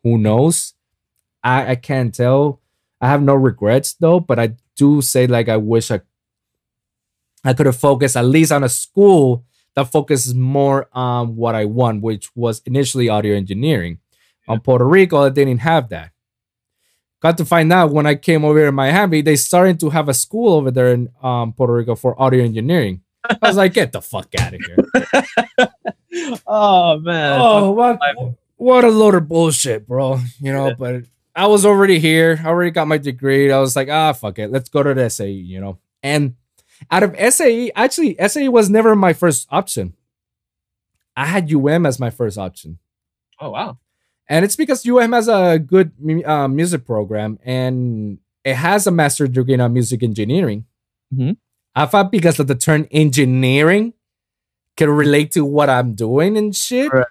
Who 0.03 0.17
knows? 0.17 0.73
I, 1.43 1.71
I 1.71 1.75
can't 1.75 2.13
tell. 2.13 2.61
I 2.99 3.07
have 3.07 3.21
no 3.21 3.35
regrets 3.35 3.93
though, 3.93 4.19
but 4.19 4.39
I 4.39 4.55
do 4.75 5.01
say 5.01 5.27
like 5.27 5.47
I 5.49 5.57
wish 5.57 5.91
I 5.91 6.01
I 7.43 7.53
could 7.53 7.67
have 7.67 7.77
focused 7.77 8.17
at 8.17 8.25
least 8.25 8.51
on 8.51 8.63
a 8.63 8.69
school 8.69 9.45
that 9.75 9.91
focuses 9.91 10.33
more 10.33 10.87
on 10.93 11.35
what 11.35 11.53
I 11.53 11.65
want, 11.65 12.01
which 12.01 12.35
was 12.35 12.61
initially 12.65 13.07
audio 13.07 13.35
engineering. 13.35 13.99
On 14.47 14.59
Puerto 14.59 14.85
Rico, 14.85 15.23
I 15.23 15.29
didn't 15.29 15.59
have 15.59 15.89
that. 15.89 16.11
Got 17.25 17.39
to 17.39 17.45
find 17.45 17.73
out 17.73 17.89
when 17.89 18.05
I 18.05 18.13
came 18.13 18.45
over 18.45 18.59
here 18.59 18.67
in 18.67 18.75
Miami, 18.75 19.21
they 19.23 19.35
started 19.35 19.79
to 19.79 19.89
have 19.89 20.09
a 20.09 20.13
school 20.13 20.53
over 20.53 20.69
there 20.69 20.93
in 20.93 21.09
um, 21.23 21.53
Puerto 21.53 21.73
Rico 21.73 21.95
for 21.95 22.13
audio 22.21 22.43
engineering. 22.43 23.01
I 23.27 23.47
was 23.47 23.57
like, 23.57 23.73
get 23.73 23.91
the 23.91 23.99
fuck 23.99 24.27
out 24.39 24.53
of 24.53 24.61
here. 24.61 25.67
oh 26.45 26.99
man. 26.99 27.39
oh, 27.41 27.71
what, 27.71 27.99
what 28.57 28.83
a 28.83 28.89
load 28.89 29.15
of 29.15 29.27
bullshit, 29.27 29.87
bro. 29.87 30.19
You 30.39 30.53
know, 30.53 30.67
Yeah. 30.67 30.73
but 30.77 31.03
I 31.35 31.47
was 31.47 31.65
already 31.65 31.97
here. 31.97 32.39
I 32.43 32.49
already 32.49 32.69
got 32.69 32.87
my 32.87 32.99
degree. 32.99 33.51
I 33.51 33.57
was 33.57 33.75
like, 33.75 33.89
ah, 33.89 34.13
fuck 34.13 34.37
it. 34.37 34.51
Let's 34.51 34.69
go 34.69 34.83
to 34.83 34.93
the 34.93 35.09
SAE, 35.09 35.31
you 35.31 35.59
know. 35.59 35.79
And 36.03 36.35
out 36.91 37.01
of 37.01 37.15
SAE, 37.33 37.71
actually, 37.75 38.17
SAE 38.27 38.49
was 38.49 38.69
never 38.69 38.95
my 38.95 39.13
first 39.13 39.47
option. 39.49 39.95
I 41.17 41.25
had 41.25 41.51
UM 41.51 41.87
as 41.87 41.99
my 41.99 42.11
first 42.11 42.37
option. 42.37 42.77
Oh 43.41 43.49
wow. 43.49 43.79
And 44.27 44.43
it's 44.43 44.55
because 44.55 44.85
UM 44.87 45.11
has 45.13 45.27
a 45.27 45.59
good 45.59 45.91
uh, 46.25 46.47
music 46.47 46.85
program 46.85 47.37
and 47.45 48.17
it 48.43 48.55
has 48.55 48.87
a 48.87 48.91
master 48.91 49.27
degree 49.27 49.53
in 49.53 49.61
uh, 49.61 49.69
music 49.69 50.01
engineering. 50.03 50.65
Mhm. 51.13 51.37
I 51.75 51.85
thought 51.85 52.11
because 52.11 52.39
of 52.39 52.47
the 52.47 52.55
term 52.55 52.87
engineering 52.91 53.93
can 54.77 54.89
relate 54.89 55.31
to 55.33 55.45
what 55.45 55.69
I'm 55.69 55.93
doing 55.93 56.37
and 56.37 56.55
shit. 56.55 56.91
Right. 56.91 57.05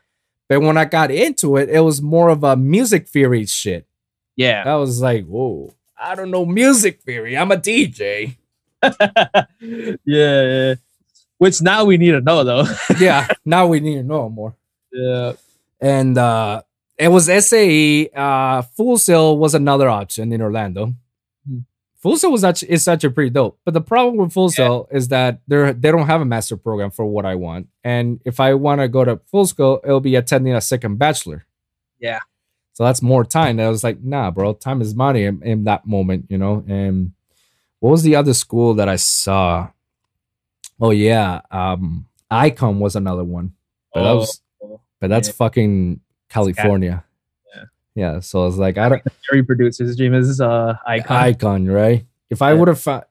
But 0.49 0.61
when 0.61 0.77
I 0.77 0.85
got 0.87 1.11
into 1.11 1.57
it, 1.57 1.69
it 1.71 1.81
was 1.81 2.03
more 2.03 2.29
of 2.31 2.45
a 2.45 2.57
music 2.57 3.09
theory 3.09 3.47
shit. 3.47 3.87
Yeah. 4.37 4.63
I 4.67 4.77
was 4.77 5.01
like, 5.01 5.25
whoa, 5.27 5.73
I 5.97 6.15
don't 6.15 6.31
know 6.31 6.45
music 6.45 7.01
theory. 7.03 7.37
I'm 7.37 7.53
a 7.53 7.57
DJ. 7.57 8.37
yeah, 8.83 9.95
yeah. 10.05 10.75
Which 11.39 11.61
now 11.63 11.85
we 11.85 11.97
need 11.97 12.13
to 12.13 12.21
know 12.21 12.45
though. 12.45 12.65
yeah, 12.99 13.29
now 13.45 13.67
we 13.67 13.81
need 13.81 13.97
to 13.97 14.03
know 14.03 14.29
more. 14.29 14.55
yeah. 14.93 15.33
And 15.81 16.17
uh 16.19 16.63
it 16.99 17.09
was 17.09 17.27
SAE. 17.27 18.09
Uh 18.15 18.63
Full 18.63 18.99
Sail 18.99 19.37
was 19.39 19.55
another 19.55 19.89
option 19.89 20.33
in 20.33 20.41
Orlando. 20.43 20.95
Hmm. 21.49 21.59
Full 21.97 22.17
Sail 22.17 22.33
was 22.33 22.45
actually 22.45 22.71
is 22.73 22.87
actually 22.89 23.11
pretty 23.11 23.31
dope. 23.31 23.59
But 23.65 23.75
the 23.75 23.81
problem 23.81 24.17
with 24.17 24.33
Full 24.33 24.51
Sail 24.51 24.89
is 24.91 25.09
that 25.09 25.41
they're 25.49 25.73
they 25.73 25.91
don't 25.91 26.07
have 26.07 26.21
a 26.21 26.25
master 26.25 26.57
program 26.57 26.91
for 26.91 27.05
what 27.05 27.25
I 27.27 27.35
want. 27.35 27.69
And 27.83 28.21
if 28.25 28.41
I 28.41 28.55
want 28.55 28.81
to 28.81 28.89
go 28.89 29.05
to 29.05 29.21
Full 29.31 29.47
school, 29.47 29.81
it'll 29.85 30.01
be 30.01 30.17
attending 30.17 30.55
a 30.55 30.61
second 30.61 30.99
bachelor. 30.99 31.47
Yeah. 31.99 32.21
So 32.75 32.83
that's 32.85 33.03
more 33.03 33.25
time. 33.25 33.59
And 33.61 33.63
I 33.63 33.69
was 33.69 33.85
like, 33.85 34.01
nah, 34.03 34.33
bro, 34.33 34.53
time 34.53 34.81
is 34.83 34.97
money 34.97 35.25
in, 35.25 35.41
in 35.45 35.65
that 35.65 35.87
moment, 35.87 36.27
you 36.29 36.37
know. 36.39 36.65
And 36.67 37.13
what 37.79 37.91
was 37.91 38.03
the 38.03 38.17
other 38.17 38.35
school 38.35 38.75
that 38.75 38.89
I 38.89 38.97
saw? 38.97 39.69
Oh 40.81 40.91
yeah, 40.91 41.41
um, 41.53 42.07
Icon 42.31 42.81
was 42.81 42.97
another 42.97 43.23
one, 43.23 43.55
but 43.95 44.03
that 44.03 44.13
was, 44.13 44.41
Oh, 44.61 44.81
but 45.01 45.09
that's 45.09 45.29
yeah. 45.29 45.35
fucking 45.35 46.01
California. 46.35 47.05
Yeah. 47.55 47.65
yeah. 47.95 48.21
So 48.21 48.43
I 48.43 48.47
was 48.47 48.59
like, 48.59 48.77
I 48.79 48.89
don't 48.89 49.03
every 49.31 49.43
producer's 49.45 49.97
dream 49.97 50.15
is 50.15 50.41
uh 50.41 50.75
icon. 50.87 51.17
Icon, 51.17 51.67
right? 51.67 52.05
If 52.31 52.43
I 52.43 52.53
Yeah. 52.53 52.59
would 52.59 52.69
have, 52.69 52.89
uh, 52.89 53.03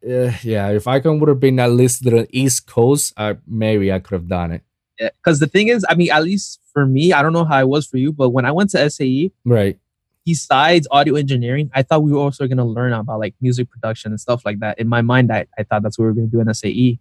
yeah, 0.43 0.69
if 0.79 0.85
Icon 0.87 1.19
would 1.19 1.29
have 1.29 1.39
been 1.39 1.59
at 1.59 1.71
least 1.71 2.03
the 2.03 2.27
East 2.31 2.67
Coast, 2.67 3.13
I 3.15 3.37
maybe 3.47 3.91
I 3.93 3.99
could 3.99 4.15
have 4.19 4.27
done 4.27 4.51
it. 4.51 4.61
Yeah, 4.99 5.09
because 5.17 5.39
the 5.39 5.47
thing 5.47 5.69
is, 5.69 5.85
I 5.87 5.95
mean, 5.95 6.11
at 6.11 6.23
least 6.23 6.59
for 6.73 6.85
me, 6.85 7.13
I 7.13 7.21
don't 7.23 7.31
know 7.33 7.45
how 7.45 7.59
it 7.61 7.69
was 7.69 7.87
for 7.87 7.97
you, 7.97 8.11
but 8.11 8.29
when 8.31 8.45
I 8.45 8.51
went 8.51 8.71
to 8.71 8.89
SAE, 8.89 9.31
Right. 9.45 9.77
besides 10.25 10.87
audio 10.91 11.15
engineering, 11.15 11.69
I 11.73 11.83
thought 11.83 12.03
we 12.03 12.11
were 12.11 12.19
also 12.19 12.47
going 12.47 12.57
to 12.57 12.63
learn 12.77 12.91
about 12.93 13.19
like 13.19 13.35
music 13.39 13.69
production 13.69 14.11
and 14.11 14.19
stuff 14.19 14.43
like 14.45 14.59
that. 14.59 14.79
In 14.79 14.87
my 14.89 15.01
mind, 15.01 15.31
I, 15.31 15.45
I 15.57 15.63
thought 15.63 15.83
that's 15.83 15.97
what 15.97 16.05
we 16.05 16.09
were 16.09 16.15
going 16.19 16.29
to 16.29 16.35
do 16.37 16.41
in 16.41 16.53
SAE. 16.53 16.99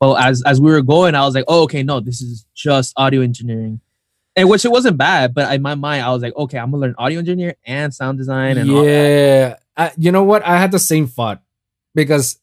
Well, 0.00 0.16
as 0.16 0.42
as 0.42 0.60
we 0.60 0.70
were 0.72 0.82
going, 0.82 1.14
I 1.14 1.24
was 1.24 1.34
like, 1.34 1.44
oh, 1.46 1.62
okay, 1.64 1.82
no, 1.84 2.00
this 2.00 2.20
is 2.20 2.44
just 2.54 2.92
audio 2.96 3.20
engineering, 3.20 3.80
and 4.34 4.48
which 4.48 4.64
it 4.64 4.70
wasn't 4.70 4.96
bad, 4.96 5.34
but 5.34 5.52
in 5.54 5.62
my 5.62 5.74
mind, 5.74 6.04
I 6.04 6.10
was 6.10 6.22
like, 6.22 6.36
okay, 6.36 6.58
I'm 6.58 6.70
gonna 6.70 6.80
learn 6.80 6.94
audio 6.98 7.18
engineer 7.18 7.54
and 7.64 7.92
sound 7.92 8.18
design 8.18 8.58
and 8.58 8.68
yeah, 8.68 9.56
I, 9.76 9.92
you 9.96 10.12
know 10.12 10.24
what? 10.24 10.44
I 10.44 10.58
had 10.58 10.72
the 10.72 10.78
same 10.78 11.06
thought 11.06 11.42
because 11.94 12.38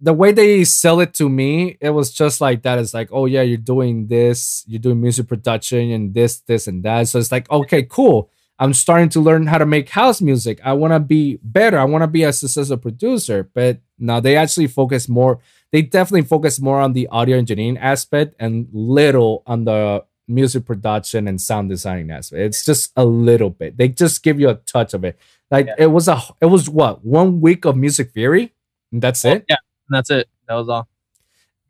the 0.00 0.12
way 0.12 0.32
they 0.32 0.64
sell 0.64 1.00
it 1.00 1.14
to 1.14 1.28
me, 1.28 1.76
it 1.80 1.90
was 1.90 2.12
just 2.12 2.40
like 2.40 2.62
that. 2.62 2.78
It's 2.80 2.92
like, 2.92 3.08
oh 3.12 3.26
yeah, 3.26 3.42
you're 3.42 3.56
doing 3.56 4.08
this, 4.08 4.64
you're 4.66 4.80
doing 4.80 5.00
music 5.00 5.28
production 5.28 5.92
and 5.92 6.12
this, 6.12 6.40
this, 6.40 6.66
and 6.66 6.82
that. 6.82 7.06
So 7.08 7.20
it's 7.20 7.30
like, 7.30 7.48
okay, 7.50 7.84
cool. 7.84 8.28
I'm 8.58 8.74
starting 8.74 9.08
to 9.10 9.20
learn 9.20 9.46
how 9.46 9.58
to 9.58 9.66
make 9.66 9.88
house 9.88 10.20
music. 10.20 10.60
I 10.64 10.72
want 10.72 10.92
to 10.92 11.00
be 11.00 11.38
better. 11.42 11.78
I 11.78 11.84
want 11.84 12.02
to 12.02 12.08
be 12.08 12.24
a 12.24 12.32
successful 12.32 12.76
producer. 12.76 13.48
But 13.54 13.80
now 13.98 14.20
they 14.20 14.36
actually 14.36 14.66
focus 14.66 15.08
more. 15.08 15.40
They 15.70 15.82
definitely 15.82 16.22
focus 16.22 16.60
more 16.60 16.80
on 16.80 16.92
the 16.92 17.08
audio 17.08 17.38
engineering 17.38 17.78
aspect 17.78 18.34
and 18.38 18.68
little 18.72 19.42
on 19.46 19.64
the 19.64 20.04
music 20.32 20.64
production 20.64 21.28
and 21.28 21.40
sound 21.40 21.68
designing 21.68 22.10
aspect. 22.10 22.40
It's 22.40 22.64
just 22.64 22.92
a 22.96 23.04
little 23.04 23.50
bit. 23.50 23.76
They 23.76 23.88
just 23.88 24.22
give 24.22 24.40
you 24.40 24.48
a 24.48 24.54
touch 24.54 24.94
of 24.94 25.04
it. 25.04 25.18
Like 25.50 25.66
Yeah. 25.66 25.74
it 25.78 25.86
was 25.88 26.08
a 26.08 26.20
it 26.40 26.46
was 26.46 26.68
what 26.68 27.04
one 27.04 27.40
week 27.40 27.64
of 27.64 27.76
music 27.76 28.12
theory. 28.12 28.52
And 28.92 29.00
that's 29.02 29.24
it. 29.24 29.44
Yeah, 29.48 29.56
and 29.88 29.96
that's 29.96 30.10
it. 30.10 30.28
That 30.48 30.54
was 30.54 30.68
all. 30.68 30.88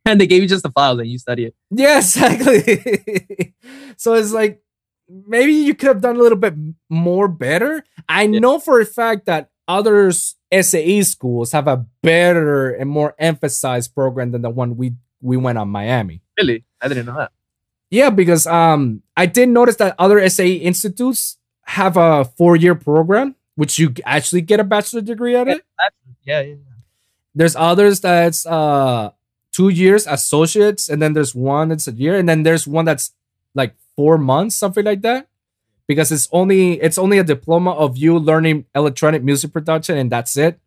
And 0.05 0.21
they 0.21 0.27
gave 0.27 0.43
you 0.43 0.49
just 0.49 0.65
the 0.65 0.71
files 0.73 0.99
and 0.99 1.09
you 1.09 1.17
study 1.19 1.45
it. 1.45 1.55
Yeah, 1.71 1.99
exactly. 2.03 3.55
so 3.97 4.15
it's 4.15 4.33
like 4.33 4.61
maybe 5.09 5.53
you 5.53 5.75
could 5.75 5.89
have 5.89 6.01
done 6.01 6.17
a 6.17 6.19
little 6.19 6.39
bit 6.39 6.55
more 6.91 7.29
better. 7.29 7.85
I 8.09 8.23
Yeah. 8.23 8.41
know 8.41 8.59
for 8.59 8.81
a 8.81 8.85
fact 8.87 9.27
that 9.27 9.51
others 9.69 10.35
SAE 10.53 11.03
schools 11.03 11.53
have 11.53 11.69
a 11.69 11.87
better 12.03 12.71
and 12.73 12.91
more 12.91 13.15
emphasized 13.19 13.95
program 13.95 14.33
than 14.33 14.43
the 14.43 14.51
one 14.51 14.77
we 14.77 14.95
we 15.21 15.37
went 15.37 15.57
on 15.59 15.69
Miami. 15.69 16.21
Really, 16.37 16.65
I 16.81 16.89
didn't 16.89 17.07
know 17.07 17.17
that. 17.17 17.31
Yeah, 17.93 18.09
because 18.09 18.47
um 18.47 19.03
I 19.17 19.27
did 19.27 19.51
notice 19.51 19.77
that 19.77 19.95
other 19.99 20.17
SAE 20.29 20.65
institutes 20.65 21.37
have 21.65 21.99
a 21.99 22.25
four-year 22.25 22.75
program, 22.75 23.37
which 23.55 23.79
you 23.79 23.93
actually 24.07 24.41
get 24.41 24.59
a 24.61 24.65
bachelor 24.65 25.03
degree 25.03 25.37
at 25.37 25.47
it. 25.47 25.63
Yeah, 26.25 26.41
yeah, 26.41 26.57
yeah. 26.57 26.81
There's 27.35 27.55
others 27.55 28.01
that's 28.01 28.47
uh 28.47 29.11
two 29.53 29.69
years 29.69 30.07
associates, 30.07 30.89
and 30.89 31.03
then 31.03 31.13
there's 31.13 31.35
one 31.35 31.69
that's 31.69 31.87
a 31.87 31.93
year, 31.93 32.17
and 32.17 32.27
then 32.27 32.45
there's 32.45 32.67
one 32.67 32.87
that's 32.87 33.13
like 33.55 33.77
four 33.95 34.17
months, 34.17 34.57
something 34.57 34.85
like 34.85 35.03
that. 35.03 35.29
Because 35.87 36.11
it's 36.11 36.29
only 36.33 36.81
it's 36.81 36.97
only 36.97 37.19
a 37.19 37.25
diploma 37.25 37.73
of 37.73 37.99
you 37.99 38.19
learning 38.19 38.65
electronic 38.75 39.23
music 39.23 39.53
production, 39.53 39.99
and 39.99 40.11
that's 40.11 40.39
it. 40.39 40.59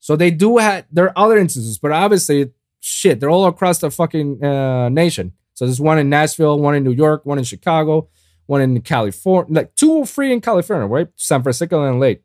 So 0.00 0.16
they 0.16 0.30
do 0.30 0.56
have 0.56 0.86
there 0.90 1.12
are 1.12 1.18
other 1.26 1.36
instances, 1.36 1.76
but 1.76 1.92
obviously, 1.92 2.52
shit, 2.80 3.20
they're 3.20 3.28
all 3.28 3.44
across 3.44 3.80
the 3.84 3.90
fucking 3.90 4.42
uh, 4.42 4.88
nation. 4.88 5.32
So 5.58 5.66
there's 5.66 5.80
one 5.80 5.98
in 5.98 6.08
Nashville, 6.08 6.56
one 6.60 6.76
in 6.76 6.84
New 6.84 6.92
York, 6.92 7.26
one 7.26 7.36
in 7.36 7.42
Chicago, 7.42 8.08
one 8.46 8.60
in 8.60 8.80
California, 8.80 9.52
like 9.52 9.74
two 9.74 9.90
or 9.92 10.06
three 10.06 10.32
in 10.32 10.40
California, 10.40 10.86
right? 10.86 11.08
San 11.16 11.42
Francisco 11.42 11.82
and 11.82 11.98
Lake, 11.98 12.22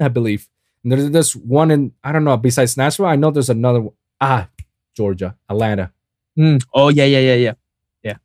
I 0.00 0.08
believe. 0.08 0.48
And 0.82 0.90
there's 0.90 1.10
this 1.10 1.36
one 1.36 1.70
in 1.70 1.92
I 2.02 2.12
don't 2.12 2.24
know. 2.24 2.34
Besides 2.38 2.78
Nashville, 2.78 3.04
I 3.04 3.16
know 3.16 3.30
there's 3.30 3.50
another 3.50 3.82
one. 3.82 3.92
Ah, 4.22 4.48
Georgia, 4.94 5.36
Atlanta, 5.50 5.92
Mm. 6.38 6.64
Oh 6.72 6.88
yeah, 6.88 7.04
yeah, 7.04 7.18
yeah, 7.18 7.34
yeah, 7.34 7.52
yeah. 8.02 8.16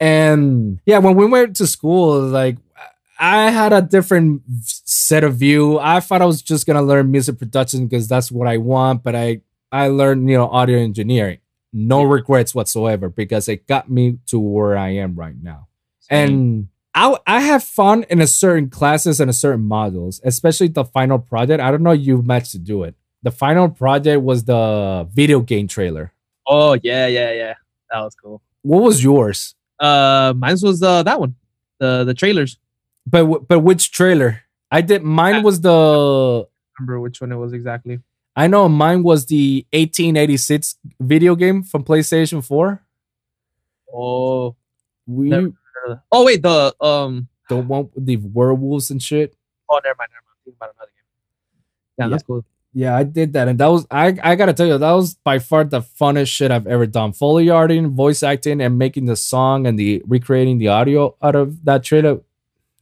and 0.00 0.80
yeah. 0.86 0.96
When 0.96 1.14
we 1.14 1.26
went 1.26 1.56
to 1.56 1.66
school, 1.66 2.18
like 2.22 2.56
I 3.20 3.50
had 3.50 3.74
a 3.74 3.82
different 3.82 4.44
set 4.64 5.24
of 5.24 5.36
view. 5.36 5.78
I 5.78 6.00
thought 6.00 6.22
I 6.22 6.26
was 6.26 6.40
just 6.40 6.66
gonna 6.66 6.82
learn 6.82 7.10
music 7.10 7.38
production 7.38 7.86
because 7.86 8.08
that's 8.08 8.32
what 8.32 8.48
I 8.48 8.56
want, 8.56 9.02
but 9.02 9.14
I 9.14 9.42
I 9.70 9.88
learned 9.88 10.30
you 10.30 10.38
know 10.38 10.48
audio 10.48 10.78
engineering. 10.78 11.38
No 11.78 12.02
regrets 12.04 12.54
whatsoever 12.54 13.10
because 13.10 13.48
it 13.48 13.66
got 13.66 13.90
me 13.90 14.18
to 14.28 14.38
where 14.38 14.78
I 14.78 14.90
am 14.94 15.14
right 15.14 15.36
now. 15.40 15.68
and 16.08 16.68
I 16.94 17.14
I 17.26 17.40
have 17.40 17.62
fun 17.62 18.04
in 18.08 18.22
a 18.22 18.26
certain 18.26 18.70
classes 18.70 19.20
and 19.20 19.28
a 19.28 19.34
certain 19.34 19.68
modules, 19.68 20.20
especially 20.24 20.68
the 20.68 20.84
final 20.86 21.18
project. 21.18 21.60
I 21.60 21.70
don't 21.70 21.82
know 21.82 21.92
you 21.92 22.22
managed 22.22 22.52
to 22.52 22.58
do 22.58 22.82
it. 22.84 22.94
The 23.22 23.30
final 23.30 23.68
project 23.68 24.22
was 24.22 24.44
the 24.44 25.06
video 25.12 25.40
game 25.40 25.68
trailer. 25.68 26.12
oh 26.46 26.78
yeah, 26.82 27.06
yeah, 27.08 27.32
yeah. 27.32 27.54
That 27.90 28.00
was 28.00 28.14
cool. 28.14 28.40
What 28.62 28.82
was 28.82 29.04
yours? 29.04 29.54
Uh, 29.78 30.32
mine 30.34 30.56
was 30.62 30.82
uh 30.82 31.02
that 31.02 31.20
one, 31.20 31.34
the 31.78 32.04
the 32.04 32.14
trailers. 32.14 32.56
But 33.06 33.46
but 33.48 33.60
which 33.60 33.92
trailer? 33.92 34.42
I 34.70 34.80
did. 34.80 35.02
Mine 35.02 35.42
was 35.42 35.60
the. 35.60 35.70
I 35.70 36.48
remember 36.80 37.00
which 37.00 37.20
one 37.20 37.32
it 37.32 37.36
was 37.36 37.52
exactly. 37.52 38.00
I 38.36 38.46
know 38.48 38.68
mine 38.68 39.02
was 39.02 39.26
the 39.26 39.66
1886 39.72 40.76
video 41.00 41.34
game 41.34 41.62
from 41.62 41.84
PlayStation 41.84 42.44
4. 42.44 42.82
Oh, 43.92 44.54
We 45.06 45.28
Never- 45.30 45.52
oh 46.12 46.24
wait, 46.24 46.42
the 46.42 46.74
um. 46.84 47.28
the 47.48 47.56
one 47.56 47.88
with 47.94 48.04
the 48.06 48.16
werewolves 48.16 48.90
and 48.90 49.00
shit. 49.00 49.34
Oh, 49.70 49.80
never 49.84 49.94
mind, 49.98 50.10
never 50.12 50.24
mind. 50.26 50.38
I'm 50.46 50.52
about 50.54 50.74
another 50.76 50.90
game. 50.90 51.04
Yeah, 51.98 52.04
Yeah. 52.04 52.08
that's 52.10 52.22
cool. 52.24 52.44
Yeah, 52.74 52.94
I 52.96 53.04
did 53.04 53.32
that, 53.32 53.48
and 53.48 53.58
that 53.58 53.68
was 53.68 53.86
I. 53.90 54.18
I 54.22 54.34
gotta 54.34 54.52
tell 54.52 54.66
you, 54.66 54.76
that 54.76 54.92
was 54.92 55.14
by 55.14 55.38
far 55.38 55.64
the 55.64 55.80
funnest 55.80 56.26
shit 56.28 56.50
I've 56.50 56.66
ever 56.66 56.84
done. 56.86 57.12
Foley 57.14 57.46
arting, 57.46 57.92
voice 57.94 58.22
acting, 58.22 58.60
and 58.60 58.76
making 58.76 59.06
the 59.06 59.16
song 59.16 59.66
and 59.66 59.78
the 59.78 60.02
recreating 60.06 60.58
the 60.58 60.68
audio 60.68 61.14
out 61.22 61.36
of 61.36 61.64
that 61.64 61.84
trailer. 61.84 62.20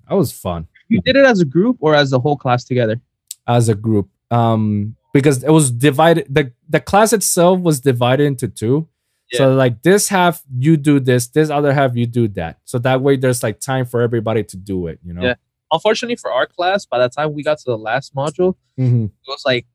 That 0.08 0.16
was 0.16 0.32
fun 0.32 0.66
You 0.88 1.00
did 1.02 1.14
it 1.16 1.24
as 1.24 1.40
a 1.40 1.44
group 1.44 1.76
or 1.80 1.94
as 1.94 2.10
the 2.10 2.18
whole 2.18 2.36
class 2.36 2.64
together? 2.64 3.00
as 3.46 3.68
a 3.68 3.74
group. 3.74 4.08
Um, 4.32 4.96
because 5.14 5.42
it 5.42 5.50
was 5.50 5.70
divided. 5.70 6.26
the 6.28 6.52
The 6.68 6.80
class 6.80 7.14
itself 7.14 7.60
was 7.60 7.80
divided 7.80 8.24
into 8.24 8.48
two. 8.48 8.86
So 9.32 9.52
like 9.52 9.82
this 9.82 10.08
half 10.10 10.44
you 10.56 10.76
do 10.76 11.00
this, 11.00 11.26
this 11.28 11.50
other 11.50 11.72
half 11.72 11.96
you 11.96 12.06
do 12.06 12.28
that. 12.38 12.58
So 12.64 12.78
that 12.80 13.00
way 13.00 13.16
there's 13.16 13.42
like 13.42 13.58
time 13.58 13.84
for 13.84 14.00
everybody 14.02 14.44
to 14.44 14.56
do 14.56 14.86
it. 14.86 15.00
You 15.02 15.12
know. 15.14 15.22
Yeah. 15.22 15.34
Unfortunately 15.72 16.14
for 16.14 16.30
our 16.30 16.46
class, 16.46 16.86
by 16.86 16.98
the 17.00 17.08
time 17.08 17.32
we 17.32 17.42
got 17.42 17.58
to 17.58 17.64
the 17.64 17.78
last 17.78 18.14
module, 18.14 18.54
Mhm. 18.78 19.06
it 19.06 19.10
was 19.26 19.42
like 19.46 19.66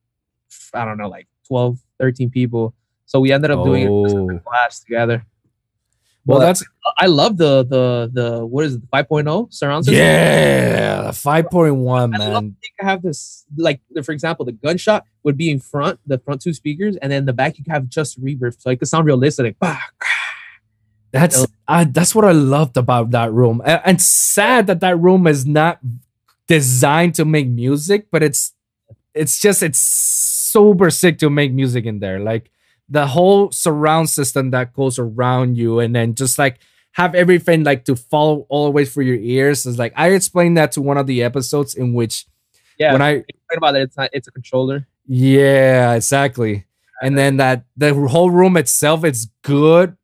I 0.73 0.85
don't 0.85 0.97
know, 0.97 1.09
like 1.09 1.27
12, 1.47 1.79
13 1.99 2.29
people. 2.29 2.73
So 3.05 3.19
we 3.19 3.31
ended 3.33 3.51
up 3.51 3.65
doing 3.65 3.83
it 3.83 3.89
Oh. 3.89 4.39
class 4.45 4.79
together. 4.79 5.25
Well, 6.25 6.37
Well, 6.37 6.47
that's 6.47 6.63
I 6.97 7.07
love 7.07 7.37
the 7.37 7.63
the 7.63 8.09
the 8.11 8.45
what 8.45 8.65
is 8.65 8.75
it, 8.75 8.91
5.0 8.91 9.53
surround 9.53 9.85
system. 9.85 9.99
yeah, 10.01 11.11
five 11.11 11.49
point 11.49 11.75
one, 11.75 12.11
man. 12.11 12.21
I 12.21 12.33
love 12.33 12.43
you 12.43 12.53
have 12.79 13.01
this 13.01 13.45
like 13.57 13.81
for 14.03 14.11
example, 14.11 14.45
the 14.45 14.51
gunshot 14.51 15.05
would 15.23 15.37
be 15.37 15.49
in 15.49 15.59
front, 15.59 15.99
the 16.05 16.17
front 16.19 16.41
two 16.41 16.53
speakers, 16.53 16.95
and 16.97 17.11
then 17.11 17.25
the 17.25 17.33
back 17.33 17.57
you 17.57 17.63
can 17.63 17.73
have 17.73 17.87
just 17.87 18.21
reverb, 18.23 18.59
so 18.59 18.69
it 18.69 18.79
could 18.79 18.87
sound 18.87 19.05
realistic. 19.05 19.43
Like, 19.43 19.59
bah, 19.59 19.79
That's 21.11 21.45
I, 21.67 21.83
that's 21.85 22.13
what 22.13 22.25
I 22.25 22.31
loved 22.31 22.77
about 22.77 23.11
that 23.11 23.31
room, 23.31 23.61
A- 23.65 23.85
and 23.87 24.01
sad 24.01 24.67
that 24.67 24.79
that 24.81 24.99
room 24.99 25.27
is 25.27 25.45
not 25.45 25.79
designed 26.47 27.15
to 27.15 27.25
make 27.25 27.47
music, 27.47 28.07
but 28.11 28.23
it's 28.23 28.53
it's 29.13 29.39
just 29.39 29.63
it's 29.63 29.79
super 29.79 30.89
sick 30.89 31.17
to 31.19 31.29
make 31.29 31.51
music 31.51 31.85
in 31.85 31.99
there. 31.99 32.19
Like 32.19 32.51
the 32.87 33.07
whole 33.07 33.51
surround 33.51 34.09
system 34.09 34.51
that 34.51 34.73
goes 34.73 34.99
around 34.99 35.57
you, 35.57 35.79
and 35.79 35.95
then 35.95 36.15
just 36.15 36.37
like 36.39 36.59
have 36.99 37.15
everything 37.15 37.63
like 37.63 37.85
to 37.85 37.95
follow 37.95 38.45
all 38.49 38.65
the 38.65 38.71
way 38.71 38.85
through 38.85 39.05
your 39.05 39.17
ears. 39.17 39.65
It's 39.65 39.77
like 39.79 39.93
I 39.95 40.09
explained 40.11 40.57
that 40.57 40.71
to 40.73 40.81
one 40.81 40.97
of 40.97 41.07
the 41.07 41.23
episodes 41.23 41.73
in 41.75 41.93
which 41.93 42.25
Yeah, 42.77 42.93
when 42.93 43.01
I 43.01 43.23
about 43.57 43.75
it. 43.75 43.83
It's 43.83 43.97
not. 43.97 44.09
It's 44.13 44.27
a 44.27 44.31
controller. 44.31 44.87
yeah, 45.07 45.93
exactly. 45.93 46.65
And 47.01 47.17
then 47.17 47.37
that 47.37 47.63
the 47.77 47.93
whole 47.93 48.29
room 48.29 48.57
itself 48.57 49.03
is 49.05 49.29
good. 49.41 49.95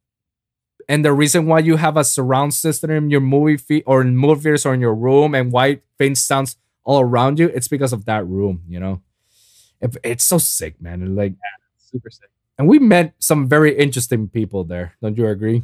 And 0.88 1.04
the 1.04 1.12
reason 1.14 1.48
why 1.48 1.60
you 1.60 1.76
have 1.78 1.98
a 1.98 2.04
surround 2.04 2.54
system 2.54 2.92
in 2.92 3.10
your 3.10 3.20
movie 3.22 3.58
feed 3.58 3.84
or 3.86 4.02
in 4.02 4.16
movie 4.16 4.42
theaters 4.42 4.66
or 4.66 4.74
in 4.74 4.82
your 4.82 4.94
room 4.96 5.34
and 5.36 5.52
why 5.52 5.82
things 5.98 6.24
sounds 6.24 6.56
all 6.86 7.02
around 7.02 7.40
you, 7.40 7.48
it's 7.48 7.68
because 7.68 7.92
of 7.92 8.06
that 8.06 8.26
room, 8.28 8.62
you 8.70 8.80
know. 8.80 9.02
It- 9.82 9.98
it's 10.04 10.24
so 10.24 10.38
sick, 10.38 10.80
man. 10.80 11.16
Like 11.16 11.34
Super 11.78 12.10
sick. 12.12 12.30
and 12.58 12.68
we 12.70 12.78
met 12.80 13.14
some 13.20 13.50
very 13.50 13.76
interesting 13.78 14.30
people 14.30 14.64
there. 14.64 14.94
Don't 15.02 15.18
you 15.18 15.28
agree? 15.28 15.64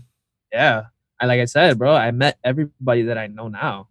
Yeah. 0.51 0.90
And 1.21 1.29
like 1.29 1.39
I 1.39 1.45
said, 1.45 1.77
bro, 1.77 1.93
I 1.93 2.09
met 2.11 2.39
everybody 2.43 3.03
that 3.03 3.17
I 3.17 3.27
know 3.27 3.47
now. 3.47 3.87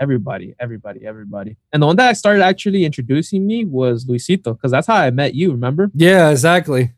Everybody, 0.00 0.54
everybody, 0.58 1.06
everybody. 1.06 1.56
And 1.72 1.80
the 1.82 1.86
one 1.86 1.94
that 1.96 2.16
started 2.16 2.42
actually 2.42 2.84
introducing 2.84 3.46
me 3.46 3.64
was 3.64 4.04
Luisito, 4.04 4.56
because 4.56 4.72
that's 4.72 4.88
how 4.88 4.96
I 4.96 5.10
met 5.10 5.34
you, 5.36 5.52
remember? 5.52 5.90
Yeah, 5.94 6.30
exactly. 6.30 6.90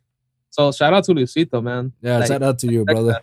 So 0.48 0.72
shout 0.72 0.94
out 0.94 1.04
to 1.04 1.12
Luisito, 1.12 1.62
man. 1.62 1.92
Yeah, 2.00 2.18
Like, 2.18 2.28
shout 2.28 2.42
out 2.42 2.58
to 2.60 2.72
you, 2.72 2.84
brother. 2.86 3.20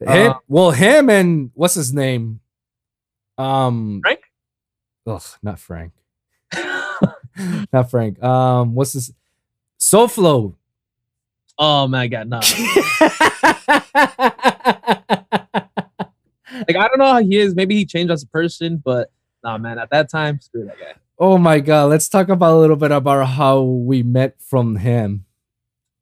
that. 0.00 0.08
Him, 0.16 0.32
Uh, 0.32 0.38
well, 0.46 0.70
him 0.72 1.08
and 1.08 1.50
what's 1.54 1.74
his 1.74 1.94
name? 1.94 2.40
Um 3.38 4.00
Frank? 4.02 4.20
Ugh, 5.06 5.22
not 5.42 5.58
Frank. 5.58 5.92
not 7.72 7.90
Frank. 7.90 8.22
Um, 8.22 8.74
what's 8.74 8.92
this? 8.92 9.10
SoFlo. 9.78 10.54
oh 11.58 11.88
my 11.88 12.08
god, 12.08 12.28
no. 12.28 12.40
like 16.68 16.76
I 16.76 16.88
don't 16.88 16.98
know 16.98 17.12
how 17.12 17.22
he 17.22 17.36
is. 17.36 17.54
Maybe 17.54 17.76
he 17.76 17.86
changed 17.86 18.10
as 18.10 18.22
a 18.22 18.26
person, 18.26 18.82
but 18.84 19.10
nah 19.42 19.58
man, 19.58 19.78
at 19.78 19.90
that 19.90 20.10
time, 20.10 20.40
screw 20.40 20.64
that 20.64 20.78
guy. 20.78 20.94
oh 21.18 21.38
my 21.38 21.60
god, 21.60 21.90
let's 21.90 22.08
talk 22.08 22.28
about 22.28 22.54
a 22.54 22.58
little 22.58 22.76
bit 22.76 22.90
about 22.90 23.26
how 23.26 23.60
we 23.62 24.02
met 24.02 24.40
from 24.40 24.76
him. 24.76 25.24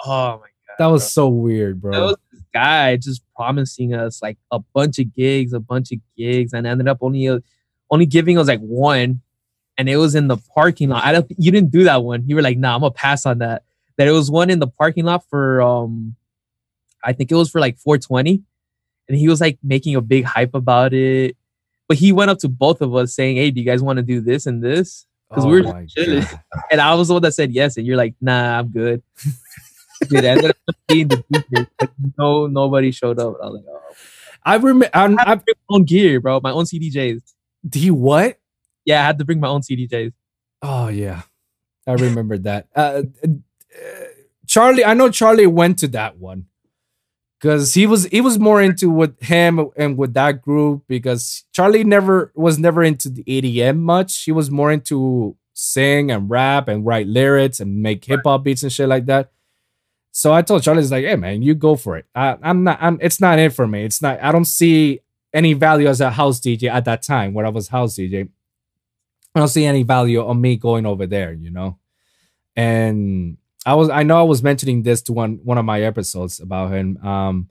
Oh 0.05 0.33
my 0.33 0.39
god. 0.39 0.75
That 0.79 0.87
was 0.87 1.03
bro. 1.03 1.09
so 1.09 1.29
weird, 1.29 1.81
bro. 1.81 1.93
There 1.93 2.03
was 2.03 2.17
this 2.33 2.43
guy 2.53 2.97
just 2.97 3.23
promising 3.37 3.95
us 3.95 4.23
like 4.23 4.39
a 4.51 4.59
bunch 4.59 4.99
of 4.99 5.15
gigs, 5.15 5.53
a 5.53 5.61
bunch 5.61 5.93
of 5.93 5.99
gigs, 6.17 6.53
and 6.53 6.67
ended 6.67 6.89
up 6.89 6.99
only 7.01 7.29
uh, 7.29 7.41
only 7.91 8.07
giving 8.07 8.39
us 8.39 8.49
like 8.49 8.61
one, 8.61 9.21
and 9.79 9.89
it 9.89 9.97
was 9.97 10.15
in 10.15 10.29
the 10.29 10.37
parking 10.55 10.89
lot. 10.89 11.05
I 11.05 11.13
don't. 11.13 11.27
You 11.39 11.51
didn't 11.51 11.71
do 11.71 11.85
that 11.85 12.03
one. 12.03 12.25
You 12.27 12.37
were 12.37 12.43
like, 12.43 12.59
nah, 12.59 12.75
I'm 12.75 12.81
gonna 12.81 12.93
pass 12.93 13.27
on 13.27 13.39
that. 13.39 13.65
That 13.97 14.09
it 14.09 14.13
was 14.13 14.31
one 14.31 14.51
in 14.51 14.59
the 14.59 14.67
parking 14.67 15.05
lot 15.05 15.25
for 15.29 15.63
um, 15.63 16.17
I 17.05 17.13
think 17.13 17.31
it 17.31 17.35
was 17.35 17.51
for 17.51 17.61
like 17.61 17.79
420, 17.79 18.43
and 19.09 19.17
he 19.19 19.29
was 19.29 19.41
like 19.41 19.59
making 19.63 19.95
a 19.97 20.01
big 20.01 20.25
hype 20.25 20.55
about 20.55 20.93
it. 20.95 21.37
But 21.89 21.99
he 21.99 22.13
went 22.13 22.31
up 22.31 22.39
to 22.39 22.49
both 22.49 22.81
of 22.81 22.95
us 22.95 23.15
saying, 23.15 23.37
"Hey, 23.37 23.51
do 23.51 23.61
you 23.61 23.67
guys 23.67 23.83
want 23.83 23.99
to 23.99 24.03
do 24.03 24.21
this 24.21 24.47
and 24.47 24.63
this?" 24.63 25.07
'cause 25.31 25.45
we 25.47 25.61
were 25.61 25.69
Oh 25.69 25.87
chilling. 25.89 26.25
And 26.71 26.81
I 26.81 26.95
was 26.95 27.09
the 27.09 27.15
one 27.15 27.23
that 27.23 27.33
said 27.33 27.53
yes, 27.53 27.77
and 27.77 27.87
you're 27.87 27.97
like, 27.97 28.15
"Nah, 28.21 28.59
I'm 28.59 28.69
good." 28.69 29.03
Dude, 30.09 30.25
I 30.25 30.29
ended 30.29 30.51
up 30.51 30.77
being 30.89 31.09
the 31.09 31.25
DJ. 31.33 31.67
Like, 31.81 31.91
no, 32.19 32.47
nobody 32.47 32.91
showed 32.91 33.19
up. 33.19 33.37
I 33.43 33.47
was 33.47 33.55
like, 33.55 33.65
"Oh." 33.69 33.81
I 34.45 34.57
remember. 34.57 34.91
I, 34.93 35.05
I 35.05 35.09
had 35.09 35.19
I, 35.29 35.35
to 35.37 35.43
bring 35.45 35.57
my 35.69 35.77
own 35.77 35.85
gear, 35.85 36.21
bro. 36.21 36.41
My 36.43 36.51
own 36.53 36.65
CDJs. 36.65 37.23
he 37.73 37.91
what? 37.91 38.39
Yeah, 38.85 39.03
I 39.03 39.07
had 39.07 39.19
to 39.19 39.25
bring 39.25 39.41
my 39.41 39.49
own 39.49 39.63
CDJs. 39.63 40.13
Oh 40.63 40.89
yeah, 40.89 41.23
I 41.87 41.93
remembered 41.93 42.45
that. 42.45 42.67
Uh, 42.75 43.03
uh, 43.25 43.29
Charlie, 44.47 44.85
I 44.85 44.95
know 44.95 45.11
Charlie 45.11 45.47
went 45.47 45.79
to 45.81 45.89
that 45.89 46.19
one 46.19 46.47
because 47.45 47.75
he 47.75 47.87
was 47.87 48.07
he 48.07 48.23
was 48.23 48.39
more 48.39 48.63
into 48.63 48.89
with 48.89 49.21
him 49.21 49.69
and 49.77 49.99
with 49.99 50.15
that 50.15 50.41
group 50.41 50.83
because 50.89 51.45
Charlie 51.53 51.85
never 51.85 52.33
was 52.35 52.59
never 52.59 52.83
into 52.83 53.11
the 53.11 53.23
EDM 53.25 53.81
much. 53.81 54.23
He 54.23 54.33
was 54.33 54.51
more 54.51 54.73
into 54.73 55.37
sing 55.53 56.11
and 56.11 56.31
rap 56.31 56.69
and 56.69 56.87
write 56.87 57.07
lyrics 57.07 57.61
and 57.61 57.83
make 57.83 58.03
hip 58.07 58.21
hop 58.25 58.45
beats 58.45 58.63
and 58.63 58.73
shit 58.73 58.89
like 58.89 59.05
that. 59.07 59.31
So 60.11 60.33
I 60.33 60.41
told 60.41 60.63
Charlie, 60.63 60.81
"It's 60.81 60.91
like, 60.91 61.05
hey 61.05 61.17
man, 61.17 61.43
you 61.43 61.55
go 61.55 61.77
for 61.77 61.99
it. 61.99 62.07
I, 62.15 62.39
I'm 62.41 62.65
not. 62.65 62.79
I'm. 62.81 62.97
It's 63.03 63.21
not 63.21 63.39
it 63.39 63.53
for 63.53 63.67
me. 63.67 63.85
It's 63.85 64.01
not. 64.01 64.23
I 64.23 64.33
don't 64.33 64.47
see 64.47 65.01
any 65.35 65.53
value 65.53 65.89
as 65.89 66.01
a 66.01 66.11
house 66.11 66.41
DJ 66.41 66.71
at 66.71 66.87
that 66.87 67.03
time 67.03 67.35
when 67.35 67.45
I 67.45 67.51
was 67.51 67.69
house 67.69 67.99
DJ. 67.99 68.27
I 69.35 69.39
don't 69.39 69.49
see 69.49 69.67
any 69.67 69.83
value 69.83 70.25
on 70.27 70.41
me 70.41 70.57
going 70.57 70.87
over 70.87 71.07
there, 71.07 71.35
you 71.35 71.51
know. 71.51 71.77
And 72.57 73.37
I 73.67 73.75
was 73.75 73.89
I 73.91 74.03
know 74.03 74.19
I 74.19 74.23
was 74.23 74.43
mentioning 74.43 74.83
this 74.83 75.03
to 75.03 75.13
one 75.13 75.41
one 75.43 75.59
of 75.59 75.65
my 75.65 75.83
episodes 75.83 76.41
about 76.41 76.73
him. 76.73 76.97
Um 76.99 77.49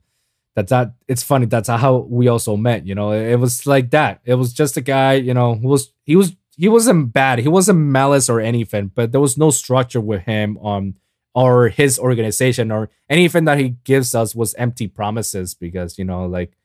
that 0.54 0.68
that 0.68 0.94
it's 1.08 1.22
funny 1.22 1.46
that's 1.46 1.68
how 1.68 1.96
we 2.08 2.28
also 2.28 2.56
met, 2.56 2.86
you 2.86 2.94
know. 2.94 3.10
It, 3.12 3.32
it 3.32 3.36
was 3.36 3.66
like 3.66 3.90
that. 3.90 4.20
It 4.24 4.34
was 4.34 4.52
just 4.52 4.76
a 4.76 4.80
guy, 4.80 5.14
you 5.14 5.34
know, 5.34 5.54
who 5.54 5.68
was 5.68 5.92
he 6.04 6.16
was 6.16 6.36
he 6.56 6.68
wasn't 6.68 7.12
bad. 7.12 7.40
He 7.40 7.48
wasn't 7.48 7.78
malice 7.78 8.30
or 8.30 8.40
anything, 8.40 8.92
but 8.94 9.12
there 9.12 9.20
was 9.20 9.36
no 9.36 9.50
structure 9.50 10.00
with 10.00 10.22
him 10.22 10.56
on 10.58 10.94
or 11.34 11.68
his 11.68 11.98
organization 11.98 12.70
or 12.70 12.90
anything 13.10 13.44
that 13.44 13.58
he 13.58 13.70
gives 13.82 14.14
us 14.14 14.34
was 14.34 14.54
empty 14.54 14.86
promises 14.86 15.54
because, 15.54 15.98
you 15.98 16.04
know, 16.04 16.26
like 16.26 16.56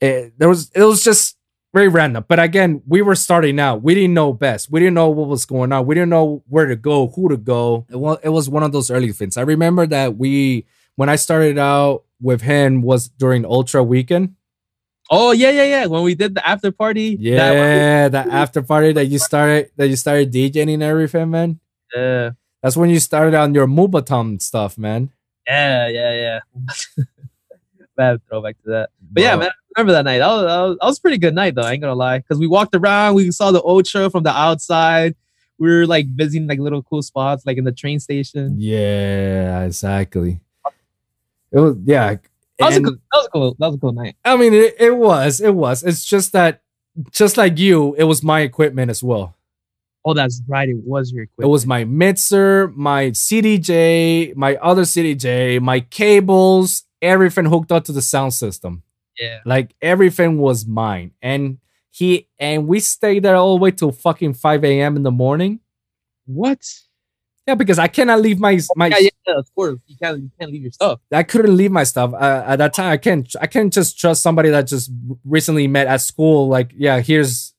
it, 0.00 0.36
there 0.38 0.48
was 0.48 0.70
it 0.74 0.82
was 0.82 1.04
just 1.04 1.36
very 1.72 1.88
random. 1.88 2.24
But 2.28 2.38
again, 2.38 2.82
we 2.86 3.00
were 3.02 3.14
starting 3.14 3.58
out. 3.58 3.82
We 3.82 3.94
didn't 3.94 4.14
know 4.14 4.32
best. 4.32 4.70
We 4.70 4.80
didn't 4.80 4.94
know 4.94 5.08
what 5.10 5.28
was 5.28 5.44
going 5.46 5.72
on. 5.72 5.86
We 5.86 5.94
didn't 5.94 6.10
know 6.10 6.42
where 6.48 6.66
to 6.66 6.76
go, 6.76 7.08
who 7.08 7.28
to 7.30 7.36
go. 7.36 7.86
It 7.90 7.96
was, 7.96 8.18
it 8.22 8.28
was 8.28 8.48
one 8.50 8.62
of 8.62 8.72
those 8.72 8.90
early 8.90 9.12
things. 9.12 9.36
I 9.36 9.42
remember 9.42 9.86
that 9.86 10.16
we, 10.16 10.66
when 10.96 11.08
I 11.08 11.16
started 11.16 11.58
out 11.58 12.04
with 12.20 12.42
him, 12.42 12.82
was 12.82 13.08
during 13.08 13.44
Ultra 13.44 13.82
Weekend. 13.82 14.34
Oh 15.10 15.32
yeah, 15.32 15.50
yeah, 15.50 15.64
yeah. 15.64 15.86
When 15.86 16.02
we 16.04 16.14
did 16.14 16.34
the 16.34 16.46
after 16.46 16.70
party. 16.72 17.16
that- 17.16 17.22
Yeah, 17.22 18.08
the 18.08 18.18
after 18.32 18.62
party 18.62 18.92
that 18.92 19.06
you 19.06 19.18
started, 19.18 19.70
that 19.76 19.88
you 19.88 19.96
started 19.96 20.32
DJing 20.32 20.72
and 20.72 20.82
everything, 20.82 21.30
man. 21.30 21.58
yeah, 21.94 22.30
That's 22.62 22.76
when 22.76 22.88
you 22.90 23.00
started 23.00 23.34
on 23.34 23.52
your 23.54 23.66
moombahton 23.66 24.40
stuff, 24.40 24.78
man. 24.78 25.10
yeah, 25.46 25.88
yeah, 25.88 26.12
yeah. 26.14 27.04
Bad 27.96 28.20
throwback 28.28 28.56
to 28.64 28.70
that. 28.70 28.90
But 29.10 29.22
yeah, 29.22 29.36
man, 29.36 29.50
remember 29.76 29.92
that 29.92 30.04
night. 30.04 30.18
That 30.18 30.28
was, 30.28 30.42
that 30.42 30.60
was, 30.60 30.78
that 30.80 30.86
was 30.86 30.98
a 30.98 31.00
pretty 31.02 31.18
good 31.18 31.34
night, 31.34 31.54
though. 31.54 31.62
I 31.62 31.72
ain't 31.72 31.82
gonna 31.82 31.94
lie, 31.94 32.18
because 32.18 32.38
we 32.38 32.46
walked 32.46 32.74
around, 32.74 33.14
we 33.14 33.30
saw 33.30 33.50
the 33.50 33.62
Ultra 33.62 34.10
from 34.10 34.22
the 34.22 34.36
outside. 34.36 35.14
We 35.58 35.68
were 35.68 35.86
like 35.86 36.06
visiting 36.08 36.48
like 36.48 36.58
little 36.58 36.82
cool 36.82 37.02
spots, 37.02 37.46
like 37.46 37.56
in 37.56 37.64
the 37.64 37.72
train 37.72 38.00
station. 38.00 38.56
Yeah, 38.58 39.62
exactly. 39.62 40.40
It 41.52 41.58
was 41.58 41.76
yeah. 41.84 42.16
That 42.58 42.66
was, 42.66 42.74
a 42.74 42.76
and- 42.78 42.86
cool, 42.86 42.94
that 42.94 43.18
was 43.18 43.26
a 43.26 43.30
cool. 43.30 43.56
That 43.58 43.66
was 43.66 43.76
a 43.76 43.78
cool 43.78 43.92
night. 43.92 44.16
I 44.24 44.36
mean, 44.36 44.54
it, 44.54 44.76
it 44.78 44.96
was, 44.96 45.40
it 45.40 45.54
was. 45.54 45.82
It's 45.82 46.04
just 46.04 46.32
that, 46.32 46.62
just 47.10 47.36
like 47.36 47.58
you, 47.58 47.94
it 47.94 48.04
was 48.04 48.22
my 48.22 48.40
equipment 48.40 48.90
as 48.90 49.02
well. 49.02 49.36
Oh, 50.04 50.14
that's 50.14 50.42
right. 50.48 50.68
It 50.68 50.78
was 50.84 51.12
your 51.12 51.24
equipment. 51.24 51.48
It 51.48 51.50
was 51.50 51.64
my 51.64 51.84
mixer, 51.84 52.72
my 52.74 53.06
CDJ, 53.10 54.34
my 54.34 54.56
other 54.56 54.82
CDJ, 54.82 55.60
my 55.60 55.80
cables, 55.80 56.84
everything 57.00 57.44
hooked 57.44 57.70
up 57.70 57.84
to 57.84 57.92
the 57.92 58.02
sound 58.02 58.34
system. 58.34 58.82
Yeah. 59.18 59.40
Like 59.44 59.74
everything 59.82 60.38
was 60.38 60.66
mine. 60.66 61.12
And 61.22 61.58
he 61.90 62.28
and 62.38 62.66
we 62.66 62.80
stayed 62.80 63.22
there 63.22 63.36
all 63.36 63.56
the 63.56 63.62
way 63.62 63.70
till 63.70 63.92
fucking 63.92 64.34
5 64.34 64.64
a.m. 64.64 64.96
in 64.96 65.02
the 65.02 65.10
morning. 65.10 65.60
What? 66.26 66.66
Yeah, 67.46 67.56
because 67.56 67.78
I 67.78 67.88
cannot 67.88 68.20
leave 68.20 68.38
my 68.38 68.60
my 68.76 68.86
Yeah, 68.88 69.08
yeah, 69.26 69.34
of 69.38 69.52
course. 69.54 69.78
You 69.86 69.96
can't. 70.00 70.18
You 70.22 70.30
can't 70.38 70.52
leave 70.52 70.62
your 70.62 70.70
stuff. 70.70 71.00
I 71.12 71.24
couldn't 71.24 71.56
leave 71.56 71.72
my 71.72 71.82
stuff 71.82 72.14
uh, 72.14 72.44
at 72.46 72.56
that 72.56 72.72
time. 72.72 72.92
I 72.92 72.96
can't. 72.96 73.28
I 73.40 73.46
can't 73.48 73.72
just 73.72 73.98
trust 73.98 74.22
somebody 74.22 74.48
that 74.50 74.68
just 74.68 74.92
recently 75.24 75.66
met 75.66 75.88
at 75.88 76.00
school. 76.00 76.46
Like, 76.48 76.70
yeah, 76.76 77.00
here's 77.00 77.52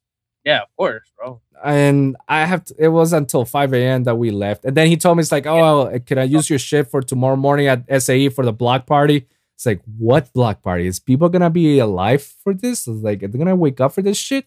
Yeah, 0.45 0.61
of 0.61 0.69
course, 0.77 1.03
bro. 1.17 1.41
and 1.65 2.15
I 2.29 2.45
have 2.45 2.63
to, 2.65 2.75
it 2.79 2.87
was 2.87 3.11
until 3.11 3.43
5 3.43 3.73
a.m. 3.73 4.05
that 4.05 4.15
we 4.15 4.31
left. 4.31 4.63
And 4.63 4.75
then 4.77 4.87
he 4.87 4.95
told 4.95 5.17
me, 5.17 5.21
it's 5.21 5.31
like, 5.33 5.45
oh, 5.45 5.99
can 6.05 6.17
I 6.17 6.23
use 6.23 6.49
your 6.49 6.59
shit 6.59 6.89
for 6.89 7.01
tomorrow 7.01 7.35
morning 7.35 7.67
at 7.67 7.83
SAE 8.01 8.29
for 8.29 8.45
the 8.45 8.53
block 8.53 8.85
party? 8.87 9.27
It's 9.55 9.65
like, 9.65 9.81
what 9.97 10.33
block 10.33 10.61
party? 10.61 10.87
Is 10.87 10.99
people 10.99 11.29
gonna 11.29 11.49
be 11.49 11.79
alive 11.79 12.23
for 12.23 12.53
this? 12.53 12.87
It's 12.87 13.03
like, 13.03 13.23
are 13.23 13.27
they 13.27 13.37
gonna 13.37 13.55
wake 13.55 13.79
up 13.79 13.93
for 13.93 14.01
this 14.01 14.17
shit? 14.17 14.45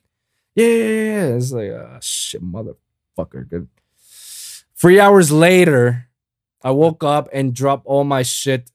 Yeah, 0.55 0.67
yeah, 0.67 0.85
yeah. 0.85 1.27
It's 1.37 1.53
like, 1.53 1.71
oh, 1.71 1.99
shit, 2.01 2.43
motherfucker. 2.43 3.49
Good. 3.49 3.69
Three 4.75 5.01
hours 5.01 5.31
later, 5.31 6.09
I 6.63 6.71
woke 6.71 7.05
up 7.05 7.29
and 7.33 7.55
dropped 7.55 7.87
all 7.87 8.05
my 8.05 8.23
shit. 8.23 8.71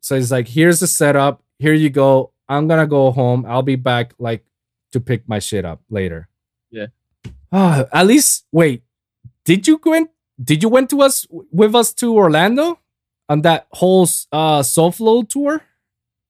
So 0.00 0.16
he's 0.16 0.32
like, 0.32 0.48
here's 0.48 0.80
the 0.80 0.86
setup. 0.86 1.42
Here 1.58 1.74
you 1.74 1.90
go. 1.90 2.32
I'm 2.48 2.68
gonna 2.68 2.86
go 2.86 3.10
home. 3.10 3.44
I'll 3.46 3.62
be 3.62 3.76
back 3.76 4.14
like 4.18 4.44
to 4.92 5.00
pick 5.00 5.28
my 5.28 5.38
shit 5.38 5.64
up 5.64 5.80
later. 5.90 6.28
Yeah. 6.70 6.86
Ah, 7.50 7.86
at 7.92 8.06
least 8.06 8.46
wait. 8.52 8.82
Did 9.44 9.66
you 9.66 9.78
go 9.78 9.92
in? 9.94 10.08
Did 10.42 10.62
you 10.62 10.68
went 10.68 10.90
to 10.90 11.02
us 11.02 11.26
with 11.30 11.74
us 11.74 11.92
to 11.94 12.14
Orlando 12.14 12.78
on 13.32 13.40
that 13.42 13.66
whole 13.72 14.04
uh 14.30 14.60
Soulflow 14.62 15.28
tour? 15.28 15.62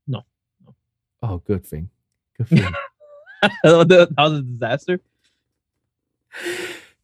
No. 0.07 0.23
Oh, 1.23 1.39
good 1.39 1.67
thing. 1.67 1.91
Good 2.39 2.49
thing. 2.49 2.73
that 3.65 4.09
was 4.17 4.33
a 4.39 4.43
disaster. 4.43 5.01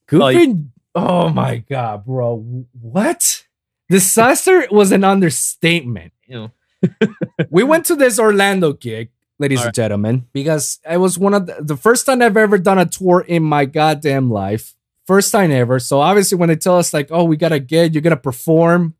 Good 0.06 0.22
Oh, 0.22 0.32
thing. 0.32 0.72
Oh 0.94 1.28
my 1.28 1.58
god, 1.58 2.04
bro. 2.04 2.64
What? 2.80 3.44
Disaster 3.90 4.66
was 4.70 4.92
an 4.92 5.04
understatement. 5.04 6.12
You 6.28 6.52
know, 6.82 7.08
we 7.48 7.62
went 7.64 7.86
to 7.86 7.96
this 7.96 8.18
Orlando 8.18 8.74
gig, 8.74 9.08
ladies 9.38 9.64
and 9.64 9.72
gentlemen, 9.72 10.26
because 10.34 10.78
it 10.84 10.98
was 10.98 11.18
one 11.18 11.32
of 11.32 11.46
the, 11.46 11.56
the 11.60 11.76
first 11.76 12.04
time 12.04 12.20
I've 12.20 12.36
ever 12.36 12.58
done 12.58 12.76
a 12.78 12.84
tour 12.84 13.22
in 13.26 13.42
my 13.42 13.64
goddamn 13.64 14.30
life. 14.30 14.74
First 15.06 15.32
time 15.32 15.50
ever. 15.50 15.78
So 15.78 16.00
obviously, 16.00 16.36
when 16.36 16.50
they 16.50 16.56
tell 16.56 16.76
us 16.76 16.92
like, 16.92 17.08
"Oh, 17.10 17.24
we 17.24 17.38
got 17.38 17.52
a 17.52 17.58
gig, 17.60 17.94
you're 17.94 18.02
gonna 18.02 18.18
perform 18.18 18.92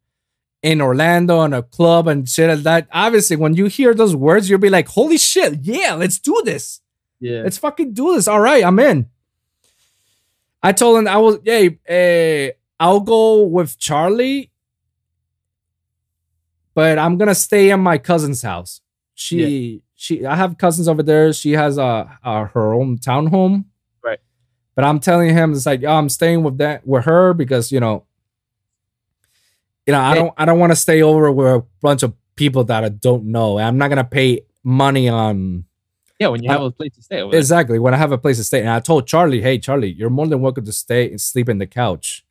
in 0.62 0.81
Orlando 0.81 1.42
in 1.42 1.53
a 1.53 1.62
club 1.62 2.09
and 2.09 2.29
shit 2.29 2.49
like 2.49 2.64
that," 2.64 2.88
obviously, 2.92 3.37
when 3.37 3.55
you 3.55 3.66
hear 3.66 3.94
those 3.94 4.16
words, 4.16 4.49
you'll 4.49 4.59
be 4.59 4.71
like, 4.71 4.88
"Holy 4.88 5.18
shit, 5.18 5.61
yeah, 5.62 5.94
let's 5.94 6.18
do 6.18 6.42
this." 6.44 6.81
yeah. 7.21 7.42
Let's 7.42 7.59
fucking 7.59 7.92
do 7.92 8.14
this. 8.14 8.29
All 8.29 8.40
right, 8.40 8.64
I'm 8.64 8.79
in. 8.79 9.07
I 10.62 10.73
told 10.73 10.99
him 10.99 11.09
I 11.09 11.16
was, 11.18 11.38
hey, 11.44 11.79
eh, 11.87 12.51
I'll 12.81 13.01
go 13.01 13.42
with 13.42 13.79
Charlie, 13.79 14.51
but 16.75 16.99
I'm 16.99 17.16
gonna 17.16 17.35
stay 17.35 17.71
in 17.71 17.81
my 17.81 17.99
cousin's 17.99 18.42
house. 18.42 18.81
She, 19.14 19.83
she, 19.94 20.25
I 20.25 20.37
have 20.37 20.59
cousins 20.59 20.88
over 20.88 21.03
there. 21.03 21.33
She 21.33 21.53
has 21.53 21.79
a, 21.79 22.18
a 22.25 22.47
her 22.47 22.73
own 22.75 22.99
townhome, 22.99 23.64
Right. 24.03 24.21
But 24.75 24.85
I'm 24.85 25.01
telling 25.01 25.31
him 25.31 25.53
it's 25.53 25.66
like, 25.66 25.83
oh, 25.85 25.94
I'm 25.94 26.09
staying 26.09 26.42
with 26.42 26.59
that 26.59 26.87
with 26.87 27.05
her 27.05 27.35
because 27.35 27.73
you 27.73 27.81
know, 27.81 28.05
you 29.88 29.92
know, 29.92 30.01
I 30.01 30.14
don't, 30.14 30.35
I 30.37 30.44
don't 30.44 30.59
want 30.59 30.70
to 30.70 30.77
stay 30.77 31.01
over 31.03 31.33
with 31.33 31.46
a 31.46 31.64
bunch 31.81 32.03
of 32.03 32.12
people 32.37 32.62
that 32.64 32.85
I 32.85 32.90
don't 32.90 33.24
know. 33.24 33.59
I'm 33.59 33.79
not 33.79 33.88
gonna 33.88 34.05
pay 34.05 34.42
money 34.62 35.09
on. 35.09 35.64
yeah, 36.20 36.29
when 36.29 36.42
you 36.42 36.51
have 36.51 36.61
a 36.62 36.70
place 36.70 36.94
to 36.96 37.03
stay. 37.03 37.27
Exactly. 37.27 37.79
When 37.79 37.94
I 37.94 37.96
have 37.96 38.12
a 38.12 38.18
place 38.18 38.37
to 38.37 38.44
stay. 38.44 38.61
And 38.61 38.68
I 38.68 38.81
told 38.81 39.07
Charlie, 39.07 39.40
hey, 39.40 39.59
Charlie, 39.59 39.90
you're 39.92 40.11
more 40.11 40.27
than 40.27 40.40
welcome 40.42 40.64
to 40.66 40.72
stay 40.72 41.09
and 41.11 41.18
sleep 41.20 41.48
in 41.48 41.57
the 41.59 41.66
couch. 41.66 42.24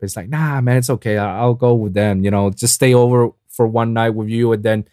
But 0.00 0.06
it's 0.06 0.16
like, 0.16 0.28
nah, 0.30 0.60
man, 0.62 0.78
it's 0.78 0.88
okay. 0.90 1.18
I- 1.18 1.38
I'll 1.40 1.54
go 1.54 1.74
with 1.74 1.92
them. 1.92 2.24
You 2.24 2.30
know, 2.30 2.50
just 2.50 2.74
stay 2.74 2.94
over 2.94 3.30
for 3.48 3.66
one 3.66 3.92
night 3.92 4.10
with 4.14 4.28
you 4.28 4.52
and 4.52 4.62
then 4.62 4.88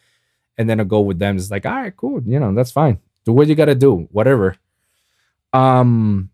and 0.58 0.70
then 0.70 0.80
I'll 0.82 0.86
go 0.86 1.00
with 1.02 1.18
them. 1.20 1.38
It's 1.38 1.50
like, 1.52 1.66
all 1.66 1.72
right, 1.76 1.96
cool. 1.96 2.22
You 2.26 2.40
know, 2.42 2.54
that's 2.54 2.72
fine. 2.72 3.00
Do 3.24 3.32
what 3.32 3.48
you 3.48 3.56
gotta 3.56 3.74
do, 3.76 4.08
whatever. 4.12 4.58
Um 5.54 6.30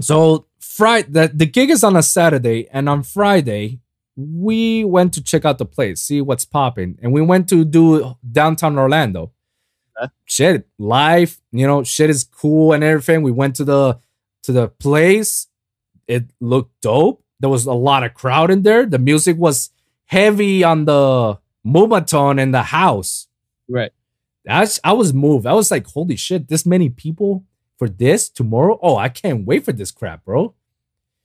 so 0.00 0.46
Friday 0.60 1.08
the, 1.10 1.30
the 1.34 1.46
gig 1.46 1.70
is 1.70 1.82
on 1.84 1.96
a 1.96 2.02
Saturday, 2.02 2.68
and 2.72 2.88
on 2.88 3.02
Friday, 3.02 3.80
we 4.16 4.84
went 4.84 5.12
to 5.14 5.22
check 5.22 5.44
out 5.44 5.58
the 5.58 5.64
place, 5.64 6.00
see 6.00 6.20
what's 6.20 6.44
popping. 6.44 6.98
And 7.02 7.12
we 7.12 7.22
went 7.22 7.48
to 7.50 7.64
do 7.64 8.16
downtown 8.30 8.78
Orlando. 8.78 9.32
Shit 10.24 10.66
life 10.78 11.42
you 11.52 11.66
know 11.66 11.84
shit 11.84 12.08
is 12.08 12.24
cool 12.24 12.72
and 12.72 12.82
everything. 12.82 13.22
We 13.22 13.32
went 13.32 13.56
to 13.56 13.64
the 13.64 13.98
to 14.44 14.52
the 14.52 14.68
place. 14.68 15.48
It 16.06 16.30
looked 16.40 16.80
dope. 16.80 17.22
There 17.38 17.50
was 17.50 17.66
a 17.66 17.74
lot 17.74 18.02
of 18.02 18.14
crowd 18.14 18.50
in 18.50 18.62
there. 18.62 18.86
The 18.86 18.98
music 18.98 19.36
was 19.36 19.70
heavy 20.06 20.64
on 20.64 20.86
the 20.86 21.38
moombahton 21.66 22.40
in 22.40 22.50
the 22.50 22.62
house. 22.62 23.28
Right. 23.68 23.92
that's 24.44 24.80
i 24.82 24.92
was 24.92 25.12
moved. 25.12 25.46
I 25.46 25.52
was 25.52 25.70
like 25.70 25.86
holy 25.86 26.16
shit 26.16 26.48
this 26.48 26.64
many 26.64 26.88
people 26.88 27.44
for 27.78 27.88
this 27.88 28.30
tomorrow? 28.30 28.78
Oh 28.82 28.96
i 28.96 29.08
can't 29.08 29.44
wait 29.44 29.64
for 29.64 29.72
this 29.72 29.90
crap 29.90 30.24
bro. 30.24 30.54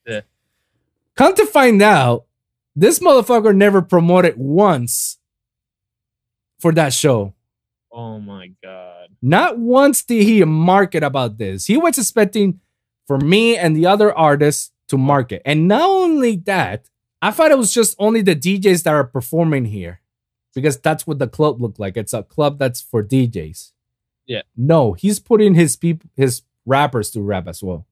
Yeah. 0.06 0.22
come 1.16 1.34
to 1.36 1.46
find 1.46 1.82
out 1.82 2.25
this 2.76 3.00
motherfucker 3.00 3.56
never 3.56 3.82
promoted 3.82 4.36
once 4.38 5.18
for 6.60 6.72
that 6.74 6.94
show 6.94 7.34
Oh 7.92 8.20
my 8.20 8.52
god. 8.62 9.10
not 9.22 9.58
once 9.58 10.04
did 10.04 10.24
he 10.24 10.44
market 10.44 11.02
about 11.04 11.38
this. 11.38 11.66
He 11.66 11.78
was 11.78 11.98
expecting 11.98 12.60
for 13.08 13.18
me 13.18 13.56
and 13.58 13.76
the 13.76 13.86
other 13.86 14.14
artists 14.14 14.72
to 14.90 14.98
market. 14.98 15.42
And 15.46 15.68
not 15.68 15.88
only 15.90 16.36
that, 16.46 16.90
I 17.22 17.32
thought 17.32 17.52
it 17.52 17.58
was 17.58 17.74
just 17.74 17.96
only 18.00 18.22
the 18.22 18.36
DJs 18.36 18.84
that 18.84 18.94
are 18.94 19.04
performing 19.06 19.66
here 19.66 20.02
because 20.54 20.78
that's 20.80 21.08
what 21.08 21.20
the 21.20 21.28
club 21.28 21.62
looked 21.62 21.80
like. 21.80 21.96
It's 21.96 22.14
a 22.14 22.24
club 22.24 22.60
that's 22.60 22.82
for 22.82 23.02
DJs. 23.04 23.72
Yeah. 24.26 24.42
No, 24.58 24.94
he's 24.94 25.20
putting 25.20 25.54
his 25.56 25.76
people, 25.78 26.10
his 26.18 26.42
rappers 26.66 27.12
to 27.12 27.22
rap 27.22 27.48
as 27.48 27.64
well. 27.64 27.86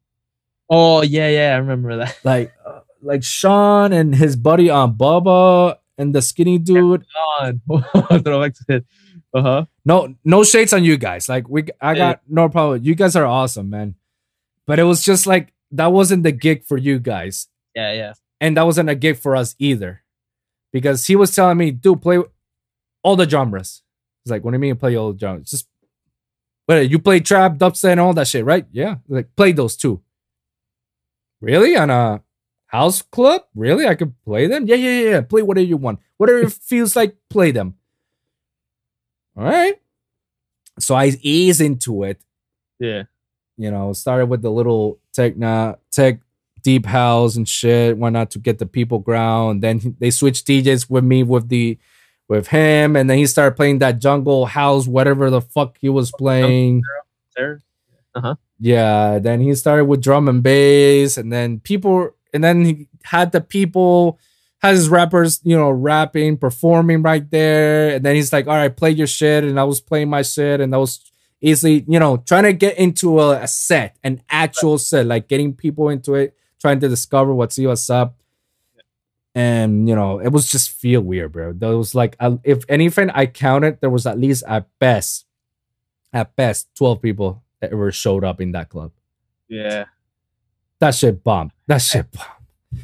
Oh 0.69 1.01
yeah, 1.01 1.29
yeah, 1.29 1.53
I 1.53 1.57
remember 1.57 1.95
that. 1.97 2.17
Like, 2.23 2.53
uh, 2.65 2.81
like 3.03 3.23
Sean 3.23 3.93
and 3.93 4.15
his 4.15 4.35
buddy 4.35 4.69
on 4.69 4.95
Bubba 4.95 5.77
and 5.97 6.13
the 6.15 6.21
skinny 6.21 6.57
dude. 6.57 7.05
God, 7.39 7.61
throwback 8.23 8.53
to 8.55 8.63
it. 8.69 8.85
Uh 9.33 9.41
huh. 9.41 9.65
No, 9.85 10.15
no 10.23 10.43
shades 10.43 10.73
on 10.73 10.83
you 10.83 10.97
guys. 10.97 11.27
Like 11.27 11.49
we, 11.49 11.63
I 11.81 11.91
Yeah. 11.93 11.97
got 11.97 12.21
no 12.27 12.49
problem. 12.49 12.83
You 12.83 12.95
guys 12.95 13.15
are 13.15 13.25
awesome, 13.25 13.69
man. 13.69 13.95
But 14.67 14.79
it 14.79 14.83
was 14.83 15.03
just 15.03 15.27
like 15.27 15.53
that 15.71 15.91
wasn't 15.91 16.23
the 16.23 16.31
gig 16.31 16.63
for 16.63 16.77
you 16.77 16.99
guys, 16.99 17.47
Yeah, 17.75 17.91
yeah. 17.93 18.13
and 18.39 18.55
that 18.57 18.63
wasn't 18.65 18.89
a 18.89 18.95
gig 18.95 19.17
for 19.17 19.35
us 19.35 19.55
either, 19.59 20.03
because 20.71 21.05
he 21.07 21.15
was 21.15 21.33
telling 21.35 21.57
me, 21.57 21.71
"Dude, 21.71 22.01
play 22.01 22.19
all 23.01 23.15
the 23.15 23.27
genres." 23.27 23.81
It's 24.23 24.31
like, 24.31 24.43
"What 24.43 24.51
do 24.51 24.55
you 24.55 24.59
mean 24.59 24.75
play 24.77 24.95
all 24.95 25.11
the 25.11 25.19
genres? 25.19 25.49
Just, 25.49 25.67
but 26.67 26.89
you 26.89 26.99
play 26.99 27.19
trap, 27.19 27.57
dubstep, 27.57 27.91
and 27.91 27.99
all 27.99 28.13
that 28.13 28.27
shit, 28.27 28.45
right? 28.45 28.65
Yeah, 28.71 28.97
like 29.09 29.35
play 29.35 29.51
those 29.51 29.75
two. 29.75 30.01
Really 31.41 31.75
on 31.75 31.89
a 31.89 32.21
house 32.73 33.01
club? 33.01 33.43
Really, 33.55 33.87
I 33.87 33.95
could 33.95 34.13
play 34.25 34.47
them? 34.47 34.67
Yeah, 34.67 34.75
yeah, 34.75 34.99
yeah. 34.99 35.09
yeah. 35.09 35.21
Play 35.21 35.43
whatever 35.43 35.65
you 35.65 35.77
want, 35.77 35.99
whatever 36.17 36.39
it 36.39 36.51
feels 36.69 36.95
like. 36.95 37.15
Play 37.29 37.51
them. 37.51 37.75
All 39.37 39.43
right. 39.43 39.75
So 40.79 40.95
I 40.95 41.11
ease 41.21 41.61
into 41.61 42.03
it. 42.03 42.19
Yeah. 42.79 43.03
You 43.57 43.71
know, 43.71 43.93
started 43.93 44.25
with 44.25 44.41
the 44.41 44.51
little 44.51 44.99
techno, 45.13 45.77
tech, 45.91 46.19
deep 46.63 46.85
house 46.85 47.35
and 47.35 47.47
shit. 47.47 47.97
Why 47.97 48.09
not 48.09 48.31
to 48.31 48.39
get 48.39 48.57
the 48.57 48.65
people 48.65 48.99
ground? 48.99 49.61
Then 49.61 49.95
they 49.99 50.09
switched 50.09 50.47
DJs 50.47 50.89
with 50.89 51.03
me 51.03 51.23
with 51.23 51.49
the 51.49 51.77
with 52.27 52.47
him, 52.47 52.95
and 52.95 53.09
then 53.09 53.17
he 53.17 53.27
started 53.27 53.55
playing 53.55 53.79
that 53.79 53.99
jungle 53.99 54.45
house, 54.45 54.87
whatever 54.87 55.29
the 55.29 55.41
fuck 55.41 55.77
he 55.79 55.89
was 55.89 56.11
playing. 56.17 56.81
There. 57.35 57.61
Uh 58.15 58.21
huh. 58.21 58.35
Yeah, 58.59 59.19
then 59.19 59.41
he 59.41 59.53
started 59.55 59.85
with 59.85 60.01
drum 60.01 60.27
and 60.27 60.41
bass, 60.41 61.17
and 61.17 61.31
then 61.31 61.59
people, 61.59 62.11
and 62.33 62.43
then 62.43 62.65
he 62.65 62.87
had 63.03 63.31
the 63.31 63.41
people, 63.41 64.19
had 64.59 64.75
his 64.75 64.89
rappers, 64.89 65.39
you 65.43 65.57
know, 65.57 65.69
rapping, 65.69 66.37
performing 66.37 67.01
right 67.01 67.29
there, 67.29 67.95
and 67.95 68.05
then 68.05 68.15
he's 68.15 68.33
like, 68.33 68.47
"All 68.47 68.55
right, 68.55 68.75
play 68.75 68.91
your 68.91 69.07
shit," 69.07 69.43
and 69.43 69.59
I 69.59 69.63
was 69.63 69.81
playing 69.81 70.09
my 70.09 70.21
shit, 70.21 70.61
and 70.61 70.73
I 70.73 70.77
was 70.77 71.11
easily, 71.41 71.83
you 71.87 71.99
know, 71.99 72.17
trying 72.17 72.43
to 72.43 72.53
get 72.53 72.77
into 72.77 73.19
a, 73.19 73.41
a 73.41 73.47
set, 73.47 73.97
an 74.03 74.21
actual 74.29 74.77
set, 74.77 75.05
like 75.05 75.27
getting 75.27 75.53
people 75.53 75.89
into 75.89 76.15
it, 76.15 76.35
trying 76.59 76.79
to 76.79 76.87
discover 76.87 77.33
what's 77.33 77.57
what's 77.59 77.89
up. 77.89 78.17
And 79.35 79.89
you 79.89 79.95
know, 79.95 80.19
it 80.19 80.29
was 80.29 80.49
just 80.51 80.69
feel 80.69 81.01
weird, 81.01 81.31
bro. 81.31 81.53
There 81.53 81.77
was 81.77 81.93
like, 81.93 82.15
uh, 82.19 82.37
if 82.43 82.63
anything, 82.69 83.09
I 83.09 83.25
counted, 83.25 83.81
there 83.81 83.89
was 83.89 84.05
at 84.05 84.19
least 84.19 84.43
at 84.47 84.67
best, 84.79 85.25
at 86.13 86.35
best, 86.35 86.69
twelve 86.75 87.01
people 87.01 87.43
that 87.59 87.71
ever 87.71 87.91
showed 87.91 88.23
up 88.23 88.39
in 88.39 88.51
that 88.53 88.69
club. 88.69 88.91
Yeah. 89.47 89.85
That 90.83 90.95
shit 90.95 91.23
bombed. 91.23 91.51
That 91.67 91.77
shit 91.77 92.11
bombed. 92.11 92.83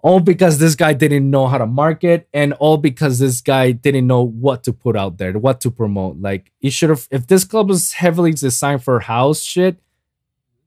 All 0.00 0.20
because 0.20 0.58
this 0.58 0.76
guy 0.76 0.92
didn't 0.92 1.28
know 1.28 1.48
how 1.48 1.58
to 1.58 1.66
market, 1.66 2.28
and 2.32 2.52
all 2.52 2.76
because 2.76 3.18
this 3.18 3.40
guy 3.40 3.72
didn't 3.72 4.06
know 4.06 4.22
what 4.22 4.62
to 4.62 4.72
put 4.72 4.96
out 4.96 5.18
there, 5.18 5.32
what 5.32 5.60
to 5.62 5.72
promote. 5.72 6.18
Like 6.20 6.52
he 6.60 6.70
should 6.70 6.88
have. 6.88 7.08
If 7.10 7.26
this 7.26 7.44
club 7.44 7.68
was 7.68 7.94
heavily 7.94 8.30
designed 8.30 8.84
for 8.84 9.00
house 9.00 9.42
shit, 9.42 9.80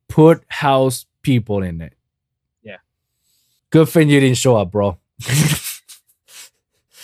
put 0.10 0.44
house 0.50 1.06
people 1.22 1.64
in 1.64 1.80
it. 1.80 1.94
Yeah. 2.62 2.80
Good 3.70 3.88
thing 3.88 4.10
you 4.10 4.20
didn't 4.20 4.36
show 4.36 4.58
up, 4.58 4.70
bro. 4.70 4.98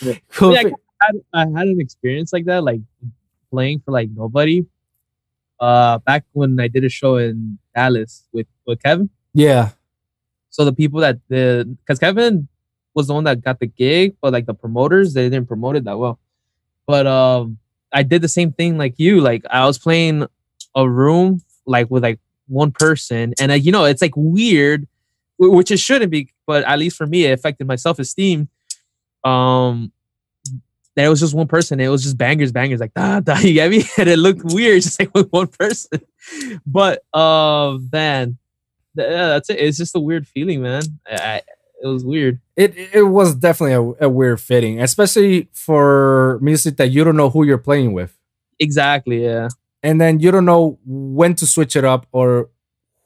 Yeah. 0.01 0.15
Good 0.37 0.53
Yeah, 0.53 0.71
I 1.01 1.05
had, 1.05 1.15
I 1.33 1.59
had 1.59 1.67
an 1.67 1.81
experience 1.81 2.31
like 2.31 2.45
that, 2.45 2.63
like 2.63 2.79
playing 3.51 3.79
for 3.85 3.91
like 3.91 4.09
nobody. 4.13 4.65
Uh, 5.59 5.97
back 5.99 6.23
when 6.31 6.57
I 6.59 6.69
did 6.69 6.85
a 6.85 6.89
show 6.89 7.17
in 7.17 7.57
Dallas 7.75 8.23
with 8.31 8.47
with 8.65 8.81
Kevin. 8.83 9.09
Yeah. 9.33 9.69
So 10.49 10.65
the 10.65 10.73
people 10.73 10.99
that 11.01 11.19
the 11.27 11.77
because 11.85 11.99
Kevin 11.99 12.47
was 12.93 13.07
the 13.07 13.13
one 13.13 13.23
that 13.25 13.43
got 13.43 13.59
the 13.59 13.67
gig, 13.67 14.15
but 14.21 14.33
like 14.33 14.45
the 14.45 14.53
promoters 14.53 15.13
they 15.13 15.29
didn't 15.29 15.47
promote 15.47 15.75
it 15.75 15.83
that 15.85 15.97
well. 15.97 16.19
But 16.87 17.05
um, 17.05 17.59
I 17.93 18.03
did 18.03 18.21
the 18.21 18.27
same 18.27 18.51
thing 18.51 18.77
like 18.77 18.95
you. 18.97 19.21
Like 19.21 19.43
I 19.49 19.65
was 19.65 19.77
playing 19.77 20.25
a 20.75 20.89
room 20.89 21.41
like 21.65 21.89
with 21.89 22.03
like 22.03 22.19
one 22.47 22.71
person, 22.71 23.33
and 23.39 23.51
uh, 23.51 23.55
you 23.55 23.71
know 23.71 23.85
it's 23.85 24.01
like 24.01 24.13
weird, 24.15 24.87
which 25.37 25.71
it 25.71 25.79
shouldn't 25.79 26.11
be, 26.11 26.33
but 26.47 26.63
at 26.63 26.79
least 26.79 26.97
for 26.97 27.05
me, 27.05 27.25
it 27.25 27.31
affected 27.31 27.67
my 27.67 27.75
self 27.75 27.99
esteem. 27.99 28.49
Um, 29.23 29.91
that 30.95 31.05
it 31.05 31.09
was 31.09 31.19
just 31.19 31.33
one 31.33 31.47
person. 31.47 31.79
It 31.79 31.87
was 31.87 32.03
just 32.03 32.17
bangers, 32.17 32.51
bangers, 32.51 32.79
like 32.79 32.93
da 32.93 33.19
da. 33.19 33.37
You 33.39 33.53
get 33.53 33.71
me? 33.71 33.83
And 33.97 34.09
it 34.09 34.17
looked 34.17 34.41
weird, 34.43 34.81
just 34.83 34.99
like 34.99 35.13
with 35.13 35.29
one 35.29 35.47
person. 35.47 36.01
But 36.65 37.03
uh, 37.13 37.77
then 37.89 38.25
th- 38.25 38.48
yeah, 38.95 39.27
that's 39.27 39.49
it. 39.49 39.59
It's 39.59 39.77
just 39.77 39.95
a 39.95 39.99
weird 39.99 40.27
feeling, 40.27 40.61
man. 40.61 40.83
I, 41.09 41.41
it 41.81 41.87
was 41.87 42.03
weird. 42.03 42.39
It 42.55 42.75
it 42.93 43.03
was 43.03 43.35
definitely 43.35 43.73
a, 44.01 44.07
a 44.07 44.09
weird 44.09 44.41
fitting, 44.41 44.81
especially 44.81 45.49
for 45.53 46.39
music 46.41 46.77
that 46.77 46.89
you 46.91 47.03
don't 47.03 47.15
know 47.17 47.29
who 47.29 47.43
you're 47.45 47.57
playing 47.57 47.93
with. 47.93 48.17
Exactly. 48.59 49.23
Yeah. 49.23 49.47
and 49.83 50.01
then 50.01 50.19
you 50.19 50.31
don't 50.31 50.43
know 50.45 50.77
when 50.85 51.33
to 51.35 51.45
switch 51.45 51.75
it 51.77 51.85
up 51.85 52.05
or 52.11 52.49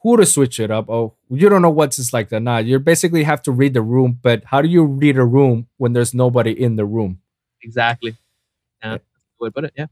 who 0.02 0.18
to 0.18 0.26
switch 0.26 0.60
it 0.60 0.72
up 0.72 0.90
or 0.90 1.14
you 1.30 1.48
don't 1.50 1.62
know 1.62 1.70
what's 1.70 2.00
it's 2.00 2.12
like 2.12 2.30
that 2.30 2.42
nah 2.42 2.58
you 2.58 2.80
basically 2.80 3.24
have 3.24 3.42
to 3.44 3.52
read 3.52 3.74
the 3.76 3.82
room 3.82 4.18
but 4.22 4.44
how 4.46 4.60
do 4.62 4.68
you 4.68 4.84
read 4.84 5.16
a 5.18 5.24
room 5.24 5.68
when 5.78 5.94
there's 5.94 6.14
nobody 6.16 6.52
in 6.52 6.76
the 6.76 6.86
room 6.86 7.20
Exactly. 7.62 8.18
Yeah. 8.84 8.98
Way 9.40 9.48
to 9.50 9.52
put 9.52 9.64
it. 9.66 9.74
Yeah. 9.78 9.86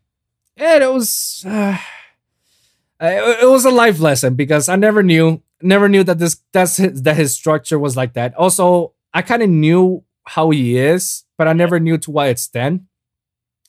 and 0.58 0.84
it 0.84 0.92
was 0.92 1.44
uh, 1.48 1.78
it 3.02 3.50
was 3.50 3.66
a 3.66 3.70
life 3.72 4.00
lesson 4.00 4.34
because 4.36 4.68
i 4.70 4.76
never 4.76 5.04
knew 5.04 5.42
never 5.64 5.90
knew 5.90 6.04
that 6.04 6.20
this 6.20 6.42
that's 6.52 6.78
his, 6.78 7.02
that 7.04 7.16
his 7.16 7.34
structure 7.34 7.80
was 7.80 7.96
like 7.96 8.14
that. 8.14 8.36
Also 8.36 8.94
i 9.14 9.22
kind 9.22 9.44
of 9.44 9.50
knew 9.50 10.04
how 10.26 10.50
he 10.50 10.78
is 10.78 11.26
but 11.38 11.48
i 11.48 11.54
never 11.54 11.80
knew 11.80 11.98
to 11.98 12.12
what 12.12 12.30
extent. 12.30 12.84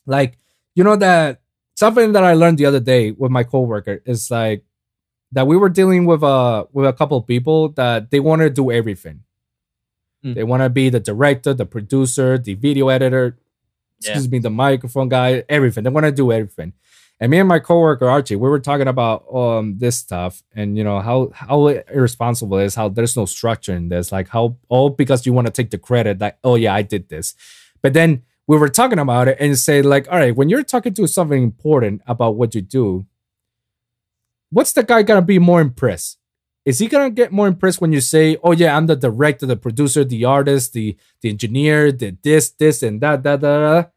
Like 0.05 0.37
you 0.75 0.83
know 0.83 0.95
that 0.97 1.41
something 1.75 2.11
that 2.13 2.23
i 2.23 2.33
learned 2.33 2.57
the 2.57 2.65
other 2.65 2.79
day 2.79 3.11
with 3.11 3.31
my 3.31 3.43
coworker 3.43 4.01
is 4.05 4.29
like 4.29 4.63
that 5.31 5.47
we 5.47 5.57
were 5.57 5.69
dealing 5.69 6.05
with 6.05 6.23
a 6.23 6.67
with 6.71 6.85
a 6.85 6.93
couple 6.93 7.17
of 7.17 7.27
people 7.27 7.69
that 7.69 8.11
they 8.11 8.19
want 8.19 8.41
to 8.41 8.49
do 8.49 8.71
everything. 8.71 9.23
Mm. 10.23 10.35
they 10.35 10.43
want 10.43 10.63
to 10.63 10.69
be 10.69 10.89
the 10.89 11.01
director 11.01 11.53
the 11.53 11.65
producer 11.65 12.37
the 12.37 12.53
video 12.53 12.87
editor 12.87 13.37
excuse 13.99 14.29
me 14.29 14.39
the 14.39 14.49
microphone 14.49 15.09
guy 15.09 15.43
everything. 15.49 15.83
They 15.83 15.89
want 15.89 16.05
to 16.05 16.11
do 16.11 16.31
everything 16.31 16.73
and 17.23 17.29
me 17.31 17.39
and 17.39 17.47
my 17.47 17.59
coworker 17.59 18.09
Archie, 18.09 18.35
we 18.35 18.49
were 18.49 18.59
talking 18.59 18.89
about 18.89 19.33
um 19.33 19.77
this 19.77 19.95
stuff 19.95 20.43
and 20.53 20.77
you 20.77 20.83
know 20.83 20.99
how 20.99 21.31
how 21.33 21.67
irresponsible 21.67 22.57
is, 22.57 22.75
how 22.75 22.89
there's 22.89 23.15
no 23.15 23.23
structure 23.23 23.73
in 23.73 23.87
this, 23.87 24.11
like 24.11 24.27
how 24.27 24.57
all 24.67 24.89
because 24.89 25.25
you 25.25 25.31
want 25.31 25.47
to 25.47 25.53
take 25.53 25.71
the 25.71 25.77
credit, 25.77 26.19
like 26.19 26.37
oh 26.43 26.55
yeah 26.55 26.73
I 26.73 26.81
did 26.81 27.07
this, 27.07 27.33
but 27.81 27.93
then 27.93 28.23
we 28.45 28.57
were 28.57 28.67
talking 28.67 28.99
about 28.99 29.29
it 29.29 29.37
and 29.39 29.57
say 29.57 29.81
like 29.81 30.05
all 30.11 30.17
right 30.17 30.35
when 30.35 30.49
you're 30.49 30.63
talking 30.63 30.93
to 30.95 31.07
something 31.07 31.41
important 31.41 32.01
about 32.07 32.35
what 32.35 32.53
you 32.55 32.61
do, 32.61 33.05
what's 34.49 34.73
the 34.73 34.83
guy 34.83 35.01
gonna 35.01 35.21
be 35.21 35.39
more 35.39 35.61
impressed? 35.61 36.17
Is 36.65 36.79
he 36.79 36.87
gonna 36.89 37.09
get 37.09 37.31
more 37.31 37.47
impressed 37.47 37.79
when 37.79 37.93
you 37.93 38.01
say, 38.01 38.35
"Oh 38.43 38.51
yeah, 38.51 38.75
I'm 38.75 38.87
the 38.87 38.97
director, 38.97 39.45
the 39.45 39.55
producer, 39.55 40.03
the 40.03 40.25
artist, 40.25 40.73
the 40.73 40.97
the 41.21 41.29
engineer, 41.29 41.93
the 41.93 42.17
this, 42.21 42.49
this, 42.49 42.83
and 42.83 42.99
that, 42.99 43.23
that, 43.23 43.39
that,", 43.39 43.59
that? 43.59 43.93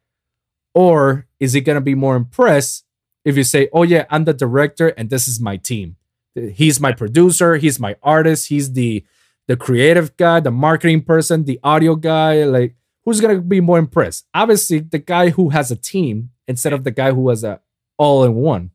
or 0.75 1.27
is 1.41 1.55
he 1.55 1.61
gonna 1.61 1.81
be 1.81 1.97
more 1.97 2.15
impressed 2.15 2.86
if 3.27 3.37
you 3.37 3.45
say, 3.45 3.69
"Oh 3.73 3.83
yeah, 3.83 4.07
I'm 4.09 4.25
the 4.25 4.33
director 4.33 4.89
and 4.89 5.11
this 5.11 5.29
is 5.29 5.41
my 5.41 5.57
team. 5.59 5.97
He's 6.35 6.81
my 6.81 6.93
producer, 6.93 7.57
he's 7.57 7.81
my 7.81 7.97
artist, 8.03 8.49
he's 8.49 8.73
the 8.73 9.05
the 9.49 9.57
creative 9.57 10.17
guy, 10.17 10.41
the 10.41 10.51
marketing 10.51 11.03
person, 11.03 11.45
the 11.45 11.61
audio 11.63 11.97
guy, 11.97 12.45
like 12.45 12.77
who's 13.05 13.21
going 13.21 13.37
to 13.37 13.43
be 13.43 13.61
more 13.61 13.79
impressed? 13.79 14.27
Obviously, 14.35 14.81
the 14.81 14.99
guy 14.99 15.31
who 15.31 15.51
has 15.51 15.71
a 15.71 15.77
team 15.77 16.31
instead 16.49 16.73
of 16.73 16.85
the 16.85 16.91
guy 16.91 17.13
who 17.13 17.29
has 17.29 17.45
a 17.45 17.61
all 17.99 18.25
in 18.25 18.35
one. 18.35 18.71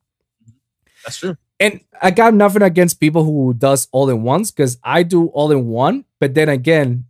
That's 1.04 1.18
true. 1.18 1.38
And 1.60 1.82
I 2.02 2.12
got 2.12 2.34
nothing 2.34 2.64
against 2.64 3.00
people 3.00 3.24
who 3.24 3.54
does 3.54 3.88
all 3.92 4.10
in 4.10 4.24
ones 4.24 4.52
because 4.52 4.78
I 4.84 5.04
do 5.04 5.28
all 5.28 5.52
in 5.52 5.68
one, 5.68 6.06
but 6.20 6.34
then 6.34 6.50
again, 6.50 7.06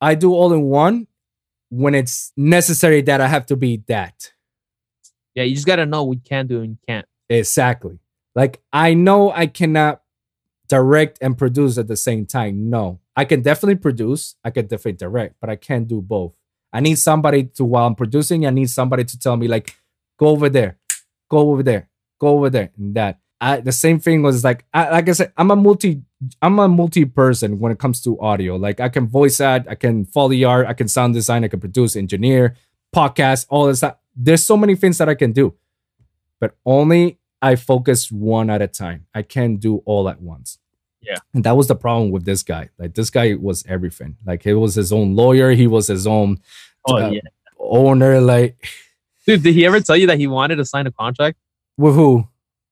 I 0.00 0.14
do 0.14 0.32
all 0.32 0.52
in 0.52 0.62
one 0.62 1.06
when 1.68 1.94
it's 1.94 2.32
necessary 2.36 3.02
that 3.02 3.20
I 3.20 3.28
have 3.28 3.46
to 3.46 3.56
be 3.56 3.82
that. 3.88 4.32
Yeah, 5.40 5.46
you 5.46 5.54
just 5.54 5.66
gotta 5.66 5.86
know 5.86 6.04
what 6.04 6.18
you 6.18 6.22
can 6.22 6.46
do 6.46 6.60
and 6.60 6.72
you 6.72 6.78
can't. 6.86 7.06
Exactly. 7.30 7.98
Like 8.34 8.60
I 8.74 8.92
know 8.92 9.32
I 9.32 9.46
cannot 9.46 10.02
direct 10.68 11.16
and 11.22 11.38
produce 11.38 11.78
at 11.78 11.88
the 11.88 11.96
same 11.96 12.26
time. 12.26 12.68
No, 12.68 13.00
I 13.16 13.24
can 13.24 13.40
definitely 13.40 13.76
produce. 13.76 14.36
I 14.44 14.50
can 14.50 14.66
definitely 14.66 14.98
direct, 14.98 15.36
but 15.40 15.48
I 15.48 15.56
can't 15.56 15.88
do 15.88 16.02
both. 16.02 16.34
I 16.74 16.80
need 16.80 16.98
somebody 16.98 17.44
to 17.44 17.64
while 17.64 17.86
I'm 17.86 17.94
producing. 17.94 18.46
I 18.46 18.50
need 18.50 18.68
somebody 18.68 19.04
to 19.04 19.18
tell 19.18 19.38
me 19.38 19.48
like, 19.48 19.76
go 20.18 20.26
over 20.28 20.50
there, 20.50 20.76
go 21.30 21.50
over 21.50 21.62
there, 21.62 21.88
go 22.20 22.28
over 22.28 22.50
there, 22.50 22.70
and 22.76 22.94
that. 22.96 23.18
I, 23.40 23.60
the 23.60 23.72
same 23.72 23.98
thing 23.98 24.20
was 24.20 24.44
like, 24.44 24.66
I, 24.74 24.90
like 24.90 25.08
I 25.08 25.12
said, 25.12 25.32
I'm 25.38 25.50
a 25.50 25.56
multi, 25.56 26.02
I'm 26.42 26.58
a 26.58 26.68
multi 26.68 27.06
person 27.06 27.58
when 27.58 27.72
it 27.72 27.78
comes 27.78 28.02
to 28.02 28.20
audio. 28.20 28.56
Like 28.56 28.80
I 28.80 28.90
can 28.90 29.08
voice 29.08 29.40
act, 29.40 29.66
I 29.66 29.76
can 29.76 30.04
foley 30.04 30.44
art, 30.44 30.66
I 30.66 30.74
can 30.74 30.88
sound 30.88 31.14
design, 31.14 31.42
I 31.42 31.48
can 31.48 31.58
produce, 31.58 31.96
engineer, 31.96 32.54
podcast, 32.94 33.46
all 33.48 33.66
this 33.66 33.78
stuff. 33.78 33.96
There's 34.22 34.44
so 34.44 34.56
many 34.56 34.74
things 34.76 34.98
that 34.98 35.08
I 35.08 35.14
can 35.14 35.32
do, 35.32 35.54
but 36.40 36.54
only 36.66 37.18
I 37.40 37.56
focus 37.56 38.12
one 38.12 38.50
at 38.50 38.60
a 38.60 38.66
time. 38.68 39.06
I 39.14 39.22
can't 39.22 39.58
do 39.58 39.78
all 39.86 40.08
at 40.08 40.20
once. 40.20 40.58
Yeah. 41.00 41.16
And 41.32 41.42
that 41.44 41.56
was 41.56 41.68
the 41.68 41.74
problem 41.74 42.10
with 42.10 42.26
this 42.26 42.42
guy. 42.42 42.68
Like 42.78 42.94
this 42.94 43.08
guy 43.08 43.34
was 43.34 43.64
everything. 43.66 44.16
Like 44.26 44.42
he 44.42 44.52
was 44.52 44.74
his 44.74 44.92
own 44.92 45.16
lawyer. 45.16 45.52
He 45.52 45.66
was 45.66 45.86
his 45.86 46.06
own 46.06 46.38
Oh 46.86 46.96
uh, 46.96 47.10
yeah. 47.10 47.20
owner. 47.58 48.20
Like 48.20 48.62
Dude, 49.26 49.42
did 49.42 49.54
he 49.54 49.64
ever 49.64 49.80
tell 49.80 49.96
you 49.96 50.06
that 50.08 50.18
he 50.18 50.26
wanted 50.26 50.56
to 50.56 50.64
sign 50.64 50.86
a 50.86 50.92
contract 50.92 51.38
with 51.78 51.94
who? 51.94 52.26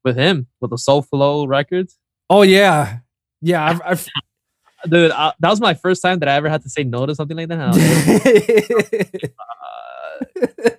with 0.05 0.17
him 0.17 0.47
with 0.61 0.71
the 0.71 0.79
Soul 0.79 1.03
Flow 1.03 1.47
Records? 1.47 1.99
Oh 2.31 2.43
yeah, 2.43 2.99
yeah. 3.41 3.65
I've, 3.65 3.81
I've 3.85 4.07
Dude, 4.89 5.11
I, 5.11 5.33
that 5.41 5.51
was 5.51 5.61
my 5.61 5.75
first 5.75 6.03
time 6.03 6.21
that 6.21 6.29
I 6.29 6.35
ever 6.35 6.49
had 6.49 6.63
to 6.63 6.71
say 6.71 6.85
no 6.85 7.05
to 7.05 7.15
something 7.15 7.37
like 7.37 7.49
that. 7.49 7.59
Like, 9.19 9.25
uh, 9.25 9.88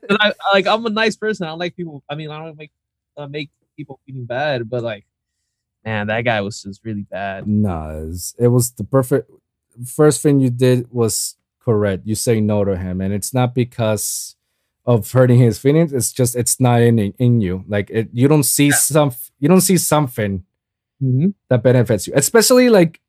I, 0.10 0.30
I- 0.30 0.34
like 0.54 0.68
I'm 0.68 0.86
a 0.86 0.90
nice 0.90 1.16
person. 1.16 1.46
I 1.46 1.50
don't 1.50 1.60
like 1.60 1.76
people. 1.76 2.04
I 2.10 2.16
mean, 2.16 2.30
I 2.32 2.44
don't 2.44 2.58
make 2.58 2.72
uh, 3.18 3.28
make 3.28 3.50
people 3.78 4.00
feeling 4.06 4.26
bad, 4.26 4.70
but 4.70 4.84
like, 4.84 5.06
man, 5.86 6.08
that 6.08 6.22
guy 6.22 6.42
was 6.42 6.62
just 6.64 6.82
really 6.84 7.04
bad. 7.04 7.48
no, 7.48 7.90
it 8.02 8.06
was, 8.08 8.36
it 8.40 8.48
was 8.48 8.72
the 8.72 8.84
perfect. 8.84 9.30
First 9.86 10.22
thing 10.22 10.40
you 10.40 10.50
did 10.50 10.92
was 10.92 11.36
correct. 11.60 12.06
You 12.06 12.16
say 12.16 12.42
no 12.42 12.64
to 12.66 12.76
him, 12.78 13.00
and 13.02 13.14
it's 13.14 13.34
not 13.34 13.54
because 13.56 14.36
of 14.86 15.10
hurting 15.12 15.40
his 15.40 15.58
feelings. 15.60 15.94
It's 15.94 16.12
just 16.12 16.36
it's 16.36 16.60
not 16.60 16.82
in 16.82 17.00
in 17.00 17.42
you. 17.42 17.64
Like 17.68 17.90
it, 17.90 18.10
you 18.14 18.28
don't 18.28 18.44
see 18.44 18.72
some. 18.72 19.12
You 19.40 19.48
don't 19.50 19.62
see 19.62 19.78
something 19.78 20.44
Mm-hmm. 21.02 21.28
that 21.48 21.64
benefits 21.64 22.08
you, 22.08 22.14
especially 22.18 22.68
like 22.68 23.00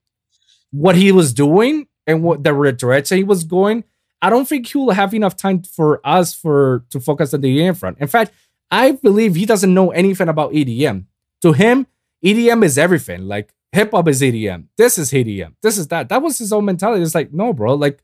what 0.71 0.95
he 0.95 1.11
was 1.11 1.33
doing 1.35 1.89
and 2.07 2.23
what 2.23 2.45
the 2.45 2.53
direction 2.71 3.19
he 3.19 3.25
was 3.25 3.43
going. 3.43 3.83
I 4.23 4.31
don't 4.31 4.47
think 4.47 4.67
he 4.67 4.79
will 4.79 4.91
have 4.91 5.15
enough 5.15 5.37
time 5.37 5.63
for 5.63 6.01
us 6.05 6.35
for 6.35 6.85
to 6.91 7.01
focus 7.01 7.33
on 7.33 7.41
the 7.41 7.59
EDM 7.59 7.77
front. 7.77 7.99
In 7.99 8.09
fact, 8.09 8.33
I 8.71 8.93
believe 8.93 9.35
he 9.35 9.47
doesn't 9.47 9.73
know 9.73 9.91
anything 9.91 10.29
about 10.29 10.53
EDM. 10.53 11.05
To 11.43 11.53
him, 11.53 11.87
EDM 12.25 12.65
is 12.65 12.79
everything. 12.79 13.23
Like 13.27 13.55
hip 13.73 13.93
hop 13.93 14.09
is 14.09 14.21
EDM. 14.21 14.67
This 14.77 14.99
is 14.99 15.11
EDM. 15.11 15.55
This 15.63 15.79
is 15.79 15.89
that. 15.89 16.09
That 16.09 16.23
was 16.23 16.39
his 16.39 16.53
own 16.53 16.65
mentality. 16.65 17.03
It's 17.03 17.15
like, 17.15 17.33
no, 17.33 17.53
bro. 17.53 17.75
Like 17.75 18.03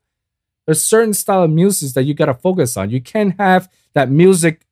there's 0.64 0.82
certain 0.82 1.14
style 1.14 1.44
of 1.44 1.50
music 1.50 1.92
that 1.94 2.04
you 2.04 2.14
gotta 2.14 2.34
focus 2.34 2.76
on. 2.76 2.90
You 2.90 3.00
can't 3.00 3.38
have 3.38 3.70
that 3.94 4.10
music 4.10 4.66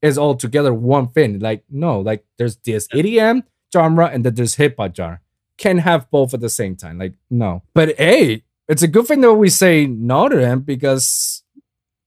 is 0.00 0.16
all 0.16 0.34
together 0.34 0.72
one 0.72 1.08
thing. 1.08 1.38
Like, 1.38 1.64
no, 1.68 2.00
like 2.00 2.24
there's 2.38 2.56
this 2.56 2.88
EDM 2.88 3.42
genre 3.72 4.06
and 4.06 4.24
then 4.24 4.34
there's 4.34 4.54
hip 4.54 4.76
hop 4.78 4.96
genre. 4.96 5.20
Can't 5.56 5.80
have 5.80 6.10
both 6.10 6.34
at 6.34 6.40
the 6.40 6.48
same 6.48 6.76
time. 6.76 6.98
Like, 6.98 7.14
no. 7.30 7.62
But 7.74 7.98
hey, 7.98 8.44
it's 8.68 8.82
a 8.82 8.88
good 8.88 9.06
thing 9.06 9.20
that 9.22 9.34
we 9.34 9.48
say 9.48 9.86
no 9.86 10.28
to 10.28 10.38
him 10.38 10.60
because 10.60 11.42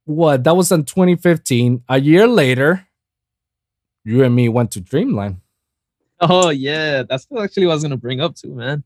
what 0.06 0.44
that 0.44 0.56
was 0.56 0.72
in 0.72 0.86
2015. 0.86 1.84
A 1.90 2.00
year 2.00 2.28
later, 2.28 2.88
you 4.04 4.24
and 4.24 4.36
me 4.36 4.50
went 4.50 4.72
to 4.72 4.82
Dreamland. 4.82 5.42
Oh 6.20 6.50
yeah, 6.50 7.04
that's 7.04 7.26
what 7.30 7.44
actually 7.44 7.66
what 7.66 7.74
I 7.74 7.76
was 7.76 7.84
gonna 7.84 7.98
bring 7.98 8.22
up 8.22 8.36
too, 8.36 8.54
man. 8.54 8.84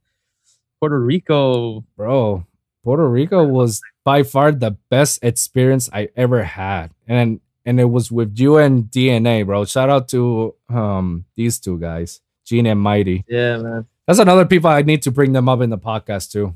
Puerto 0.79 0.99
Rico. 0.99 1.83
Bro, 1.97 2.45
Puerto 2.83 3.07
Rico 3.07 3.43
was 3.43 3.81
by 4.03 4.23
far 4.23 4.51
the 4.51 4.71
best 4.89 5.23
experience 5.23 5.89
I 5.91 6.09
ever 6.15 6.43
had. 6.43 6.91
And 7.07 7.41
and 7.65 7.79
it 7.79 7.85
was 7.85 8.11
with 8.11 8.37
you 8.39 8.57
and 8.57 8.85
DNA, 8.85 9.45
bro. 9.45 9.65
Shout 9.65 9.89
out 9.89 10.07
to 10.09 10.55
um 10.69 11.25
these 11.35 11.59
two 11.59 11.77
guys, 11.79 12.21
Gene 12.45 12.67
and 12.67 12.79
Mighty. 12.79 13.25
Yeah, 13.27 13.57
man. 13.57 13.85
That's 14.07 14.19
another 14.19 14.45
people 14.45 14.69
I 14.69 14.83
need 14.83 15.01
to 15.03 15.11
bring 15.11 15.33
them 15.33 15.49
up 15.49 15.61
in 15.61 15.71
the 15.71 15.77
podcast 15.77 16.31
too. 16.31 16.55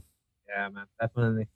Yeah, 0.49 0.69
man. 0.69 0.85
Definitely. 0.99 1.47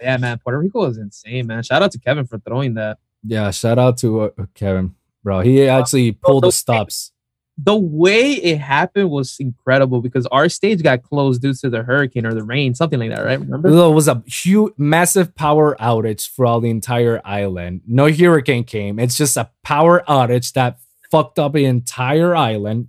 Yeah, 0.00 0.16
man. 0.16 0.38
Puerto 0.38 0.58
Rico 0.58 0.84
is 0.84 0.98
insane, 0.98 1.46
man. 1.46 1.62
Shout 1.62 1.82
out 1.82 1.92
to 1.92 1.98
Kevin 1.98 2.26
for 2.26 2.38
throwing 2.38 2.74
that. 2.74 2.98
Yeah, 3.24 3.50
shout 3.50 3.78
out 3.78 3.98
to 3.98 4.22
uh, 4.22 4.30
Kevin, 4.54 4.94
bro. 5.22 5.40
He 5.40 5.66
actually 5.66 6.12
pulled 6.12 6.44
the 6.44 6.52
stops. 6.52 7.12
The 7.60 7.76
way 7.76 8.34
it 8.34 8.58
happened 8.58 9.10
was 9.10 9.36
incredible 9.40 10.00
because 10.00 10.26
our 10.26 10.48
stage 10.48 10.80
got 10.80 11.02
closed 11.02 11.42
due 11.42 11.52
to 11.54 11.68
the 11.68 11.82
hurricane 11.82 12.24
or 12.24 12.32
the 12.32 12.44
rain, 12.44 12.72
something 12.76 13.00
like 13.00 13.10
that, 13.10 13.24
right? 13.24 13.40
Remember? 13.40 13.68
There 13.68 13.90
was 13.90 14.06
a 14.06 14.22
huge, 14.26 14.74
massive 14.78 15.34
power 15.34 15.74
outage 15.80 16.30
throughout 16.30 16.60
the 16.60 16.70
entire 16.70 17.20
island. 17.24 17.80
No 17.88 18.08
hurricane 18.08 18.62
came. 18.62 19.00
It's 19.00 19.16
just 19.16 19.36
a 19.36 19.50
power 19.64 20.04
outage 20.08 20.52
that 20.52 20.78
fucked 21.10 21.40
up 21.40 21.54
the 21.54 21.64
entire 21.64 22.36
island. 22.36 22.88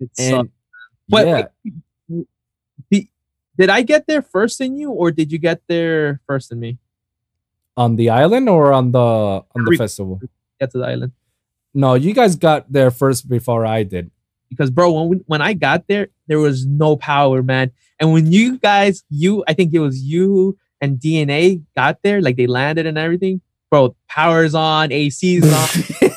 It 0.00 0.10
And 0.18 0.30
sucked. 0.30 0.50
But 1.08 1.26
yeah, 1.26 1.46
wait, 1.64 1.74
did, 3.58 3.68
I 3.70 3.82
get 3.82 4.06
there 4.06 4.22
first 4.22 4.58
than 4.58 4.76
you, 4.76 4.90
or 4.90 5.10
did 5.10 5.30
you 5.32 5.38
get 5.38 5.60
there 5.68 6.20
first 6.26 6.48
than 6.50 6.60
me? 6.60 6.78
on 7.74 7.96
the 7.96 8.10
island 8.10 8.50
or 8.50 8.70
on 8.70 8.92
the 8.92 8.98
on 9.00 9.64
the 9.64 9.70
Rico. 9.70 9.82
festival. 9.84 10.20
Get 10.60 10.70
to 10.72 10.78
the 10.78 10.84
island 10.84 11.12
No, 11.72 11.94
you 11.94 12.12
guys 12.12 12.36
got 12.36 12.70
there 12.70 12.90
first 12.90 13.28
before 13.30 13.64
I 13.64 13.82
did. 13.82 14.10
because, 14.50 14.68
bro, 14.70 14.92
when 14.92 15.08
we, 15.08 15.16
when 15.26 15.40
I 15.40 15.54
got 15.54 15.86
there, 15.88 16.08
there 16.26 16.38
was 16.38 16.66
no 16.66 16.96
power, 16.98 17.42
man. 17.42 17.70
And 17.98 18.12
when 18.12 18.30
you 18.30 18.58
guys, 18.58 19.04
you, 19.08 19.42
I 19.48 19.54
think 19.54 19.72
it 19.72 19.78
was 19.78 20.02
you 20.02 20.58
and 20.82 20.98
DNA 21.00 21.62
got 21.74 22.02
there, 22.02 22.20
like 22.20 22.36
they 22.36 22.46
landed 22.46 22.84
and 22.84 22.98
everything, 22.98 23.40
bro. 23.70 23.96
Power's 24.06 24.54
on, 24.54 24.92
AC's 24.92 25.48
on. 25.50 25.68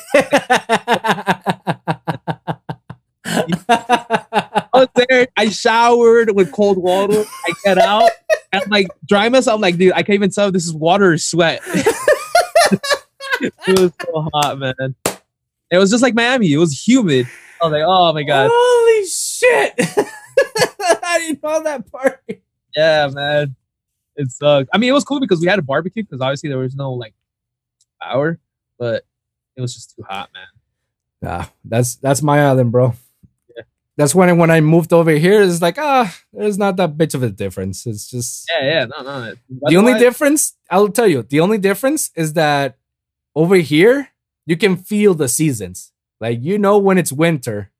I 4.76 4.80
was 4.80 5.06
there. 5.08 5.28
I 5.36 5.48
showered 5.48 6.34
with 6.34 6.52
cold 6.52 6.78
water. 6.78 7.24
I 7.46 7.52
get 7.64 7.78
out 7.78 8.10
and 8.52 8.62
I'm 8.62 8.70
like 8.70 8.88
dry 9.06 9.28
myself. 9.28 9.56
I'm 9.56 9.60
like, 9.60 9.76
dude, 9.76 9.92
I 9.92 10.02
can't 10.02 10.14
even 10.14 10.30
tell 10.30 10.48
if 10.48 10.52
this 10.52 10.66
is 10.66 10.74
water 10.74 11.12
or 11.12 11.18
sweat. 11.18 11.60
it 13.40 13.80
was 13.80 13.92
so 14.04 14.28
hot, 14.34 14.58
man. 14.58 14.94
It 15.70 15.78
was 15.78 15.90
just 15.90 16.02
like 16.02 16.14
Miami. 16.14 16.52
It 16.52 16.58
was 16.58 16.86
humid. 16.86 17.26
I 17.60 17.64
was 17.64 17.72
like, 17.72 17.82
oh 17.86 18.12
my 18.12 18.22
god. 18.22 18.50
Holy 18.52 19.06
shit! 19.06 19.74
I 21.02 21.18
didn't 21.18 21.42
know 21.42 21.62
that 21.62 21.90
part. 21.90 22.22
Yeah, 22.76 23.08
man. 23.08 23.56
It 24.16 24.30
sucked. 24.30 24.68
I 24.72 24.78
mean, 24.78 24.90
it 24.90 24.92
was 24.92 25.04
cool 25.04 25.20
because 25.20 25.40
we 25.40 25.46
had 25.46 25.58
a 25.58 25.62
barbecue 25.62 26.02
because 26.02 26.20
obviously 26.20 26.50
there 26.50 26.58
was 26.58 26.74
no 26.74 26.92
like 26.92 27.14
power, 28.00 28.38
but 28.78 29.04
it 29.56 29.60
was 29.62 29.74
just 29.74 29.96
too 29.96 30.02
hot, 30.02 30.28
man. 30.34 30.46
Yeah, 31.22 31.46
that's 31.64 31.96
that's 31.96 32.22
my 32.22 32.44
island, 32.44 32.72
bro. 32.72 32.94
That's 33.96 34.14
when 34.14 34.36
when 34.38 34.50
I 34.50 34.60
moved 34.60 34.92
over 34.92 35.10
here, 35.12 35.40
it's 35.42 35.62
like 35.62 35.78
ah, 35.78 36.14
there's 36.32 36.58
not 36.58 36.76
that 36.76 36.98
bit 36.98 37.14
of 37.14 37.22
a 37.22 37.30
difference. 37.30 37.86
It's 37.86 38.10
just 38.10 38.46
Yeah, 38.50 38.64
yeah, 38.64 38.84
no, 38.86 39.02
no. 39.02 39.34
The 39.70 39.76
only 39.76 39.92
why- 39.94 39.98
difference. 39.98 40.54
I'll 40.70 40.88
tell 40.88 41.06
you, 41.06 41.22
the 41.22 41.40
only 41.40 41.58
difference 41.58 42.10
is 42.16 42.34
that 42.34 42.76
over 43.34 43.56
here 43.56 44.08
you 44.44 44.56
can 44.56 44.76
feel 44.76 45.14
the 45.14 45.28
seasons. 45.28 45.92
Like 46.20 46.42
you 46.42 46.58
know 46.58 46.76
when 46.78 46.98
it's 46.98 47.12
winter, 47.12 47.70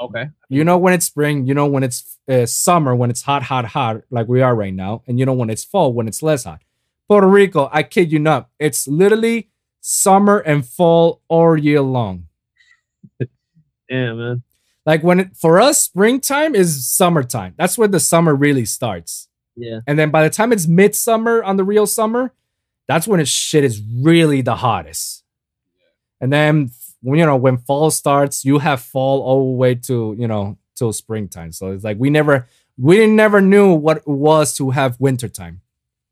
Okay. 0.00 0.30
you 0.48 0.64
know 0.64 0.78
when 0.78 0.94
it's 0.94 1.06
spring, 1.06 1.46
you 1.46 1.54
know 1.54 1.66
when 1.66 1.82
it's 1.82 2.18
uh, 2.28 2.46
summer, 2.46 2.94
when 2.94 3.10
it's 3.10 3.22
hot, 3.22 3.42
hot, 3.44 3.64
hot, 3.66 4.02
like 4.10 4.28
we 4.28 4.40
are 4.42 4.54
right 4.54 4.74
now, 4.74 5.02
and 5.06 5.18
you 5.18 5.26
know 5.26 5.32
when 5.34 5.50
it's 5.50 5.64
fall, 5.64 5.92
when 5.92 6.06
it's 6.08 6.22
less 6.22 6.44
hot. 6.44 6.62
Puerto 7.08 7.26
Rico, 7.26 7.68
I 7.72 7.82
kid 7.82 8.12
you 8.12 8.18
not, 8.20 8.48
it's 8.60 8.86
literally 8.86 9.50
summer 9.80 10.38
and 10.38 10.64
fall 10.64 11.22
all 11.28 11.56
year 11.58 11.80
long. 11.80 12.28
Yeah, 13.88 14.12
man. 14.12 14.42
Like 14.90 15.04
when 15.04 15.20
it, 15.20 15.36
for 15.36 15.60
us, 15.60 15.80
springtime 15.80 16.56
is 16.56 16.84
summertime. 16.84 17.54
That's 17.56 17.78
where 17.78 17.86
the 17.86 18.00
summer 18.00 18.34
really 18.34 18.64
starts. 18.64 19.28
Yeah. 19.54 19.78
And 19.86 19.96
then 19.96 20.10
by 20.10 20.24
the 20.24 20.30
time 20.30 20.52
it's 20.52 20.66
midsummer 20.66 21.44
on 21.44 21.56
the 21.56 21.62
real 21.62 21.86
summer, 21.86 22.32
that's 22.88 23.06
when 23.06 23.20
it's 23.20 23.30
shit 23.30 23.62
is 23.62 23.80
really 24.02 24.42
the 24.42 24.56
hottest. 24.56 25.22
And 26.20 26.32
then 26.32 26.72
when 27.02 27.20
you 27.20 27.24
know 27.24 27.36
when 27.36 27.58
fall 27.58 27.92
starts, 27.92 28.44
you 28.44 28.58
have 28.58 28.80
fall 28.80 29.22
all 29.22 29.52
the 29.52 29.58
way 29.58 29.76
to 29.76 30.16
you 30.18 30.26
know 30.26 30.58
till 30.74 30.92
springtime. 30.92 31.52
So 31.52 31.70
it's 31.70 31.84
like 31.84 31.98
we 32.00 32.10
never 32.10 32.48
we 32.76 33.06
never 33.06 33.40
knew 33.40 33.72
what 33.72 33.98
it 33.98 34.08
was 34.08 34.56
to 34.56 34.70
have 34.70 34.98
wintertime. 34.98 35.60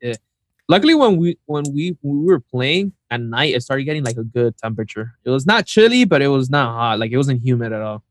Yeah. 0.01 0.15
Luckily, 0.69 0.95
when 0.95 1.17
we 1.17 1.37
when 1.47 1.65
we 1.75 1.99
when 2.01 2.21
we 2.21 2.27
were 2.27 2.39
playing 2.39 2.93
at 3.11 3.21
night, 3.21 3.57
it 3.57 3.63
started 3.65 3.83
getting 3.83 4.05
like 4.05 4.19
a 4.19 4.23
good 4.23 4.57
temperature. 4.57 5.15
It 5.25 5.31
was 5.31 5.47
not 5.47 5.67
chilly, 5.67 6.05
but 6.05 6.23
it 6.23 6.29
was 6.29 6.49
not 6.49 6.73
hot. 6.75 7.01
Like 7.01 7.11
it 7.11 7.17
wasn't 7.17 7.43
humid 7.43 7.73
at 7.73 7.83
all. 7.83 8.05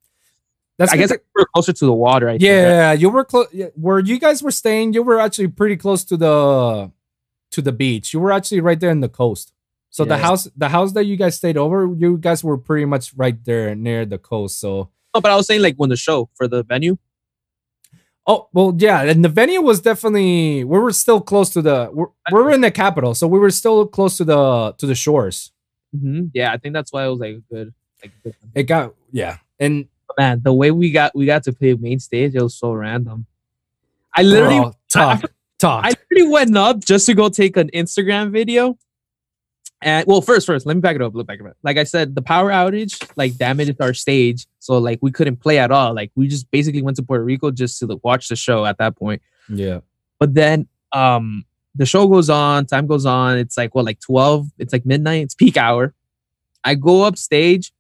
That's 0.78 0.94
I 0.94 0.98
guess 0.98 1.12
we're 1.36 1.46
closer 1.54 1.74
to 1.74 1.86
the 1.86 1.94
water. 1.94 2.30
I 2.30 2.34
think, 2.34 2.44
right? 2.44 2.48
yeah, 2.50 2.92
you 2.92 3.10
were 3.10 3.26
close. 3.26 3.48
Where 3.76 4.00
you 4.00 4.20
guys 4.20 4.44
were 4.44 4.52
staying, 4.52 4.94
you 4.94 5.02
were 5.02 5.20
actually 5.20 5.48
pretty 5.48 5.76
close 5.76 6.04
to 6.06 6.18
the 6.18 6.92
to 7.52 7.62
the 7.62 7.72
beach. 7.72 8.13
You 8.13 8.20
were 8.20 8.32
actually 8.32 8.62
right 8.62 8.80
there 8.80 8.92
in 8.92 9.00
the 9.00 9.10
coast. 9.10 9.54
So 9.90 10.06
the 10.06 10.18
house, 10.18 10.48
the 10.56 10.70
house 10.70 10.92
that 10.94 11.06
you 11.06 11.16
guys 11.16 11.38
stayed 11.38 11.58
over, 11.58 11.92
you 11.98 12.18
guys 12.18 12.44
were 12.44 12.58
pretty 12.58 12.86
much 12.86 13.13
right 13.16 13.44
there 13.46 13.74
near 13.74 14.06
the 14.06 14.20
coast. 14.20 14.60
So 14.60 14.92
No, 15.16 15.22
but 15.22 15.32
I 15.32 15.36
was 15.36 15.48
saying 15.48 15.63
like 15.63 15.76
when 15.78 15.90
the 15.90 15.96
show 15.98 16.30
for 16.36 16.48
the 16.48 16.62
venue. 16.63 16.98
Oh 18.28 18.50
well, 18.54 18.76
yeah, 18.78 19.02
and 19.04 19.24
the 19.24 19.30
venue 19.30 19.62
was 19.62 19.80
definitely 19.80 20.63
we 20.66 20.78
were 20.78 20.92
still 20.92 21.22
close 21.22 21.50
to 21.52 21.62
the 21.62 21.90
we're, 21.94 22.08
we 22.32 22.44
were 22.44 22.52
in 22.52 22.62
the 22.62 22.70
capital, 22.70 23.16
so 23.16 23.26
we 23.26 23.40
were 23.40 23.50
still 23.50 23.88
close 23.88 24.18
to 24.18 24.26
the 24.26 24.74
to 24.78 24.86
the 24.86 24.96
shores. 24.96 25.52
hmm 25.98 26.26
Yeah, 26.34 26.52
I 26.52 26.58
think 26.58 26.74
that's 26.74 26.92
why 26.92 27.06
it 27.06 27.10
was 27.10 27.20
like 27.20 27.38
good. 27.50 27.74
Like 28.04 28.12
good 28.24 28.36
It 28.54 28.63
got 28.63 28.94
yeah, 29.12 29.38
and 29.60 29.88
man, 30.17 30.41
the 30.43 30.54
way 30.54 30.72
we 30.72 30.91
got 30.91 31.15
we 31.15 31.26
got 31.26 31.43
to 31.43 31.54
play 31.54 31.74
main 31.74 32.00
stage, 32.00 32.36
it 32.36 32.41
was 32.41 32.56
so 32.56 32.72
random. 32.74 33.26
I 34.15 34.24
literally 34.24 34.60
bro, 34.60 34.74
talk 34.89 35.24
talk. 35.60 35.86
I 35.86 35.89
literally 35.89 36.32
went 36.32 36.58
up 36.58 36.84
just 36.84 37.06
to 37.08 37.13
go 37.13 37.30
take 37.30 37.58
an 37.58 37.70
Instagram 37.74 38.32
video. 38.32 38.78
And 39.82 40.08
well, 40.08 40.22
first, 40.22 40.48
first, 40.48 40.65
let 40.65 40.76
me 40.76 40.82
back 40.82 40.96
it 40.96 41.04
up. 41.04 41.13
Look 41.13 41.28
back 41.28 41.39
it 41.39 41.46
up. 41.46 41.56
Like 41.62 41.78
I 41.78 41.84
said, 41.84 42.15
the 42.15 42.22
power 42.22 42.50
outage 42.50 43.08
like 43.15 43.38
damaged 43.38 43.80
our 43.80 43.93
stage, 43.93 44.48
so 44.60 44.80
like 44.80 45.00
we 45.02 45.12
couldn't 45.12 45.38
play 45.38 45.60
at 45.60 45.72
all. 45.72 45.93
Like 45.93 46.12
we 46.15 46.28
just 46.28 46.50
basically 46.50 46.82
went 46.82 46.98
to 46.98 47.04
Puerto 47.04 47.24
Rico 47.24 47.52
just 47.52 47.78
to 47.80 47.86
like, 47.86 48.00
watch 48.04 48.28
the 48.28 48.36
show 48.36 48.65
at 48.65 48.80
that 48.80 48.96
point. 48.96 49.22
yeah, 49.50 49.82
But 50.20 50.34
then 50.34 50.67
um 50.93 51.46
the 51.76 51.86
show 51.86 52.08
goes 52.08 52.28
on, 52.28 52.65
time 52.65 52.88
goes 52.88 53.06
on. 53.06 53.38
It's 53.38 53.56
like 53.56 53.76
what, 53.76 53.86
like 53.86 54.00
twelve? 54.00 54.48
It's 54.58 54.74
like 54.74 54.86
midnight. 54.86 55.24
It's 55.24 55.36
peak 55.36 55.58
hour. 55.58 55.93
I 56.63 56.74
go 56.74 57.04
up 57.04 57.17
stage, 57.17 57.72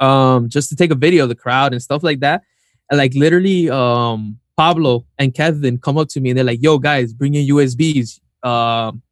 um, 0.00 0.48
just 0.48 0.68
to 0.70 0.76
take 0.76 0.90
a 0.90 0.94
video 0.94 1.24
of 1.24 1.28
the 1.28 1.34
crowd 1.34 1.72
and 1.72 1.82
stuff 1.82 2.02
like 2.02 2.20
that. 2.20 2.42
And 2.90 2.98
like 2.98 3.14
literally, 3.14 3.68
um, 3.70 4.38
Pablo 4.56 5.06
and 5.18 5.34
Kevin 5.34 5.78
come 5.78 5.98
up 5.98 6.08
to 6.10 6.20
me 6.20 6.30
and 6.30 6.36
they're 6.38 6.44
like, 6.44 6.62
"Yo, 6.62 6.78
guys, 6.78 7.12
bring 7.12 7.34
your 7.34 7.58
USBs." 7.58 8.20
Um, 8.42 9.02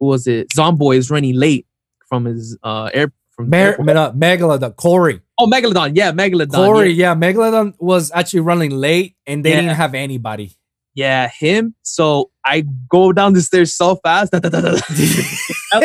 who 0.00 0.06
was 0.06 0.26
it? 0.26 0.48
Zomboy 0.56 0.96
is 0.96 1.10
running 1.10 1.34
late 1.36 1.66
from 2.08 2.24
his 2.24 2.56
uh 2.62 2.90
air 2.94 3.12
from 3.34 3.50
Mer-. 3.50 3.76
Megalodon 3.76 4.74
Corey 4.76 5.20
oh 5.38 5.46
Megalodon, 5.46 5.92
yeah, 5.94 6.10
Megalodon, 6.12 6.54
Corey 6.54 6.90
yeah. 6.90 7.12
yeah. 7.12 7.14
Megalodon 7.14 7.74
was 7.78 8.10
actually 8.14 8.40
running 8.40 8.70
late 8.70 9.14
and 9.26 9.44
they 9.44 9.50
Yeah. 9.50 9.60
didn't 9.62 9.76
have 9.76 9.94
anybody. 9.94 10.56
yeah, 10.94 11.28
him. 11.38 11.74
So 11.82 12.30
I 12.44 12.64
go 12.88 13.12
down 13.12 13.32
the 13.34 13.40
stairs 13.42 13.74
so 13.74 13.96
fast. 13.96 14.32
da, 14.32 14.38
da, 14.40 14.48
da, 14.48 14.78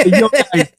Yo, 0.06 0.30
guys, 0.30 0.72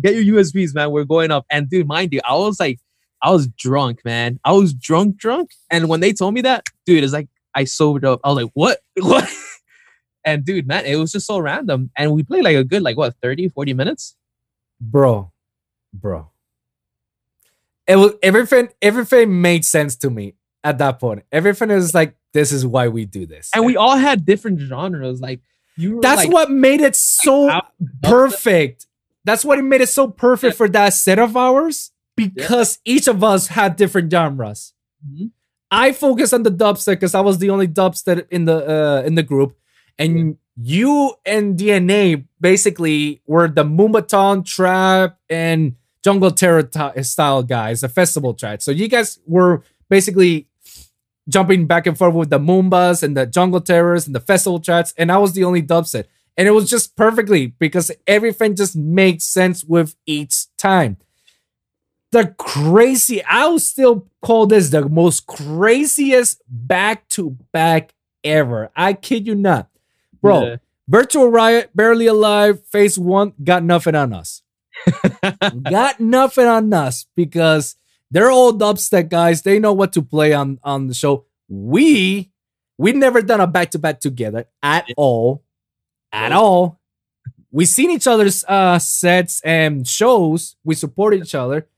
get 0.00 0.14
your 0.14 0.36
USBs, 0.36 0.74
man. 0.74 0.90
We're 0.90 1.04
going 1.04 1.30
up. 1.30 1.46
And 1.50 1.68
dude, 1.68 1.86
mind 1.86 2.12
you, 2.12 2.20
I 2.28 2.34
was 2.34 2.58
like, 2.58 2.80
I 3.22 3.30
was 3.30 3.46
drunk, 3.46 4.04
man. 4.04 4.40
I 4.44 4.52
was 4.52 4.74
drunk, 4.74 5.16
drunk. 5.16 5.50
And 5.70 5.88
when 5.88 6.00
they 6.00 6.12
told 6.12 6.34
me 6.34 6.40
that, 6.42 6.66
dude, 6.86 7.04
it's 7.04 7.12
like 7.12 7.28
I 7.54 7.64
sobered 7.64 8.04
up. 8.04 8.20
I 8.24 8.28
was 8.28 8.42
like, 8.44 8.52
what? 8.54 8.78
What? 9.00 9.28
And 10.24 10.44
dude, 10.44 10.68
man, 10.68 10.86
it 10.86 10.96
was 10.96 11.10
just 11.10 11.26
so 11.26 11.38
random. 11.38 11.90
And 11.96 12.12
we 12.12 12.22
played 12.22 12.44
like 12.44 12.54
a 12.54 12.62
good, 12.62 12.82
like 12.82 12.96
what, 12.96 13.16
30, 13.20 13.48
40 13.48 13.74
minutes? 13.74 14.14
bro, 14.82 15.32
bro. 15.92 16.30
It 17.86 17.96
was 17.96 18.12
everything. 18.22 18.68
Everything 18.80 19.40
made 19.40 19.64
sense 19.64 19.96
to 19.96 20.10
me 20.10 20.34
at 20.64 20.78
that 20.78 20.98
point. 20.98 21.24
Everything 21.32 21.70
is 21.70 21.94
like 21.94 22.16
this 22.32 22.52
is 22.52 22.66
why 22.66 22.88
we 22.88 23.04
do 23.04 23.26
this, 23.26 23.50
And 23.54 23.66
we 23.66 23.76
all 23.76 23.96
had 23.96 24.24
different 24.24 24.60
genres. 24.60 25.20
Like 25.20 25.40
you 25.76 26.00
That's 26.00 26.24
like, 26.24 26.32
what 26.32 26.50
made 26.50 26.80
it 26.80 26.96
so 26.96 27.60
perfect. 28.02 28.86
That's 29.24 29.44
what 29.44 29.58
it 29.58 29.62
made 29.62 29.80
it 29.80 29.88
so 29.88 30.08
perfect 30.08 30.56
for 30.56 30.68
that 30.70 30.94
set 30.94 31.18
of 31.18 31.36
ours 31.36 31.90
because 32.16 32.78
each 32.84 33.06
of 33.08 33.22
us 33.22 33.48
had 33.48 33.76
different 33.76 34.10
genres. 34.10 34.72
Mhm. 35.06 35.30
I 35.70 35.92
focused 35.92 36.34
on 36.34 36.42
the 36.42 36.50
dubstep 36.50 36.94
because 37.00 37.14
I 37.14 37.20
was 37.22 37.38
the 37.38 37.50
only 37.50 37.66
dubstep 37.68 38.26
in 38.30 38.44
the 38.44 38.56
uh, 38.68 39.02
in 39.06 39.14
the 39.14 39.22
group, 39.22 39.56
and 39.98 40.36
you 40.60 41.14
and 41.24 41.56
DNA 41.58 42.24
basically 42.40 43.22
were 43.26 43.48
the 43.48 43.64
Moombahton 43.64 44.44
trap 44.44 45.18
and 45.30 45.74
jungle 46.04 46.30
terror 46.30 46.62
ti- 46.62 47.02
style 47.04 47.42
guys, 47.42 47.80
the 47.80 47.88
festival 47.88 48.34
trap. 48.34 48.60
So 48.60 48.70
you 48.70 48.86
guys 48.88 49.18
were 49.26 49.62
basically 49.88 50.46
jumping 51.28 51.66
back 51.66 51.86
and 51.86 51.96
forth 51.96 52.14
with 52.14 52.30
the 52.30 52.38
Moombas 52.38 53.02
and 53.02 53.16
the 53.16 53.24
jungle 53.26 53.60
terrors 53.60 54.06
and 54.06 54.14
the 54.14 54.20
festival 54.20 54.58
tracks, 54.60 54.92
and 54.98 55.10
I 55.10 55.16
was 55.18 55.32
the 55.32 55.44
only 55.44 55.62
dubstep, 55.62 56.04
and 56.36 56.48
it 56.48 56.52
was 56.52 56.68
just 56.70 56.96
perfectly 56.96 57.46
because 57.46 57.90
everything 58.06 58.54
just 58.56 58.74
makes 58.76 59.24
sense 59.24 59.64
with 59.64 59.94
each 60.06 60.46
time. 60.56 60.96
The 62.12 62.34
crazy 62.38 63.22
i'll 63.24 63.58
still 63.58 64.06
call 64.20 64.46
this 64.46 64.68
the 64.68 64.86
most 64.88 65.26
craziest 65.26 66.42
back 66.48 67.08
to 67.10 67.36
back 67.52 67.94
ever. 68.22 68.70
I 68.76 68.92
kid 68.92 69.26
you 69.26 69.34
not. 69.34 69.68
Bro 70.20 70.46
Yeah. 70.46 70.56
virtual 70.88 71.28
riot 71.30 71.70
barely 71.74 72.06
alive 72.06 72.64
phase 72.66 72.98
one 72.98 73.32
got 73.42 73.62
nothing 73.64 73.94
on 73.94 74.12
us. 74.12 74.42
Got 75.70 76.00
nothing 76.00 76.46
on 76.46 76.72
us 76.72 77.06
because 77.14 77.76
they're 78.10 78.30
all 78.30 78.52
dubstep 78.52 79.08
guys. 79.10 79.42
They 79.42 79.58
know 79.58 79.72
what 79.72 79.92
to 79.94 80.02
play 80.02 80.32
on 80.32 80.58
on 80.64 80.86
the 80.88 80.94
show. 80.94 81.26
We 81.48 82.30
we 82.78 82.92
never 82.92 83.22
done 83.22 83.40
a 83.40 83.46
back 83.46 83.70
to 83.72 83.78
back 83.78 84.00
together 84.00 84.46
at 84.62 84.86
all 84.96 85.44
at 86.12 86.32
all 86.32 86.78
We've 87.54 87.68
seen 87.68 87.90
each 87.90 88.06
other's 88.06 88.44
uh 88.48 88.78
sets 88.78 89.40
and 89.42 89.86
shows 89.86 90.56
we 90.64 90.74
support 90.74 91.12
each 91.14 91.34
other 91.34 91.68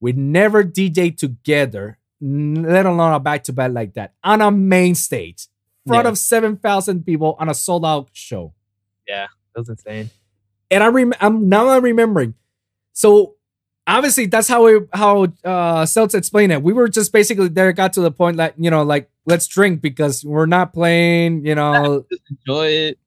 we 0.00 0.12
never 0.12 0.64
DJ 0.64 1.14
together, 1.14 1.98
let 2.22 2.86
alone 2.86 3.12
a 3.12 3.20
back 3.20 3.44
to 3.44 3.52
back 3.52 3.72
like 3.72 3.92
that 3.94 4.14
on 4.24 4.40
a 4.40 4.50
main 4.50 4.94
stage, 4.94 5.48
front 5.86 6.06
Yeah. 6.06 6.10
of 6.10 6.16
seven 6.16 6.56
thousand 6.56 7.04
people 7.04 7.36
on 7.38 7.50
a 7.50 7.54
sold 7.54 7.84
out 7.84 8.08
show. 8.14 8.54
Yeah, 9.06 9.26
that 9.54 9.60
was 9.60 9.68
insane. 9.68 10.08
And 10.70 10.82
I 10.82 10.86
rem- 10.86 11.12
I'm 11.20 11.50
now 11.50 11.68
I'm 11.68 11.84
remembering. 11.84 12.32
So 12.94 13.34
obviously 13.86 14.24
that's 14.24 14.48
how 14.48 14.64
we 14.64 14.80
how 14.94 15.24
uh 15.44 15.84
Seltz 15.84 16.14
explained 16.14 16.52
it. 16.52 16.62
We 16.62 16.72
were 16.72 16.88
just 16.88 17.12
basically 17.12 17.48
there, 17.48 17.70
got 17.74 17.92
to 17.94 18.00
the 18.00 18.10
point 18.10 18.38
like 18.38 18.54
you 18.56 18.70
know 18.70 18.84
like 18.84 19.10
let's 19.26 19.46
drink 19.46 19.82
because 19.82 20.24
we're 20.24 20.46
not 20.46 20.72
playing. 20.72 21.44
You 21.44 21.56
know, 21.56 22.06
Just 22.10 22.22
enjoy 22.30 22.66
it. 22.68 22.98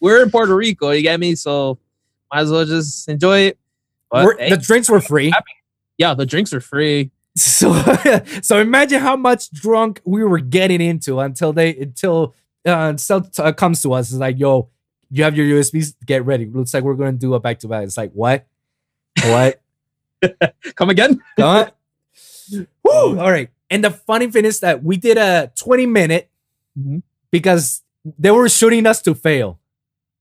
We're 0.00 0.22
in 0.22 0.30
Puerto 0.30 0.54
Rico, 0.56 0.90
you 0.90 1.02
get 1.02 1.20
me? 1.20 1.34
So 1.34 1.78
might 2.32 2.40
as 2.42 2.50
well 2.50 2.64
just 2.64 3.08
enjoy 3.08 3.40
it. 3.40 3.58
But 4.10 4.38
hey, 4.38 4.50
the 4.50 4.56
drinks 4.56 4.88
were 4.88 5.00
free. 5.00 5.32
yeah, 5.98 6.14
the 6.14 6.26
drinks 6.26 6.52
were 6.52 6.60
free. 6.60 7.10
So, 7.36 7.72
so 8.42 8.58
imagine 8.58 9.00
how 9.00 9.16
much 9.16 9.50
drunk 9.52 10.00
we 10.04 10.24
were 10.24 10.40
getting 10.40 10.80
into 10.80 11.20
until 11.20 11.52
they 11.52 11.76
until 11.76 12.34
uh, 12.66 12.94
Celt 12.96 13.38
uh, 13.38 13.52
comes 13.52 13.82
to 13.82 13.92
us. 13.92 14.10
It's 14.10 14.18
like, 14.18 14.38
yo, 14.38 14.68
you 15.10 15.22
have 15.22 15.36
your 15.36 15.46
USBs. 15.46 15.94
Get 16.04 16.24
ready. 16.24 16.46
Looks 16.46 16.74
like 16.74 16.82
we're 16.82 16.94
gonna 16.94 17.12
do 17.12 17.34
a 17.34 17.40
back 17.40 17.60
to 17.60 17.68
back. 17.68 17.84
It's 17.84 17.96
like, 17.96 18.10
what? 18.12 18.46
What? 19.24 19.60
Come 20.74 20.90
again? 20.90 21.20
Come 21.36 21.46
on. 21.48 21.70
Woo! 22.84 23.18
All 23.20 23.30
right. 23.30 23.48
And 23.70 23.84
the 23.84 23.90
funny 23.92 24.28
thing 24.30 24.44
is 24.44 24.58
that 24.60 24.82
we 24.82 24.96
did 24.96 25.16
a 25.16 25.52
20 25.56 25.86
minute 25.86 26.28
Mhm. 26.76 27.02
because 27.30 27.82
they 28.18 28.30
were 28.32 28.48
shooting 28.48 28.86
us 28.86 29.00
to 29.02 29.14
fail. 29.14 29.59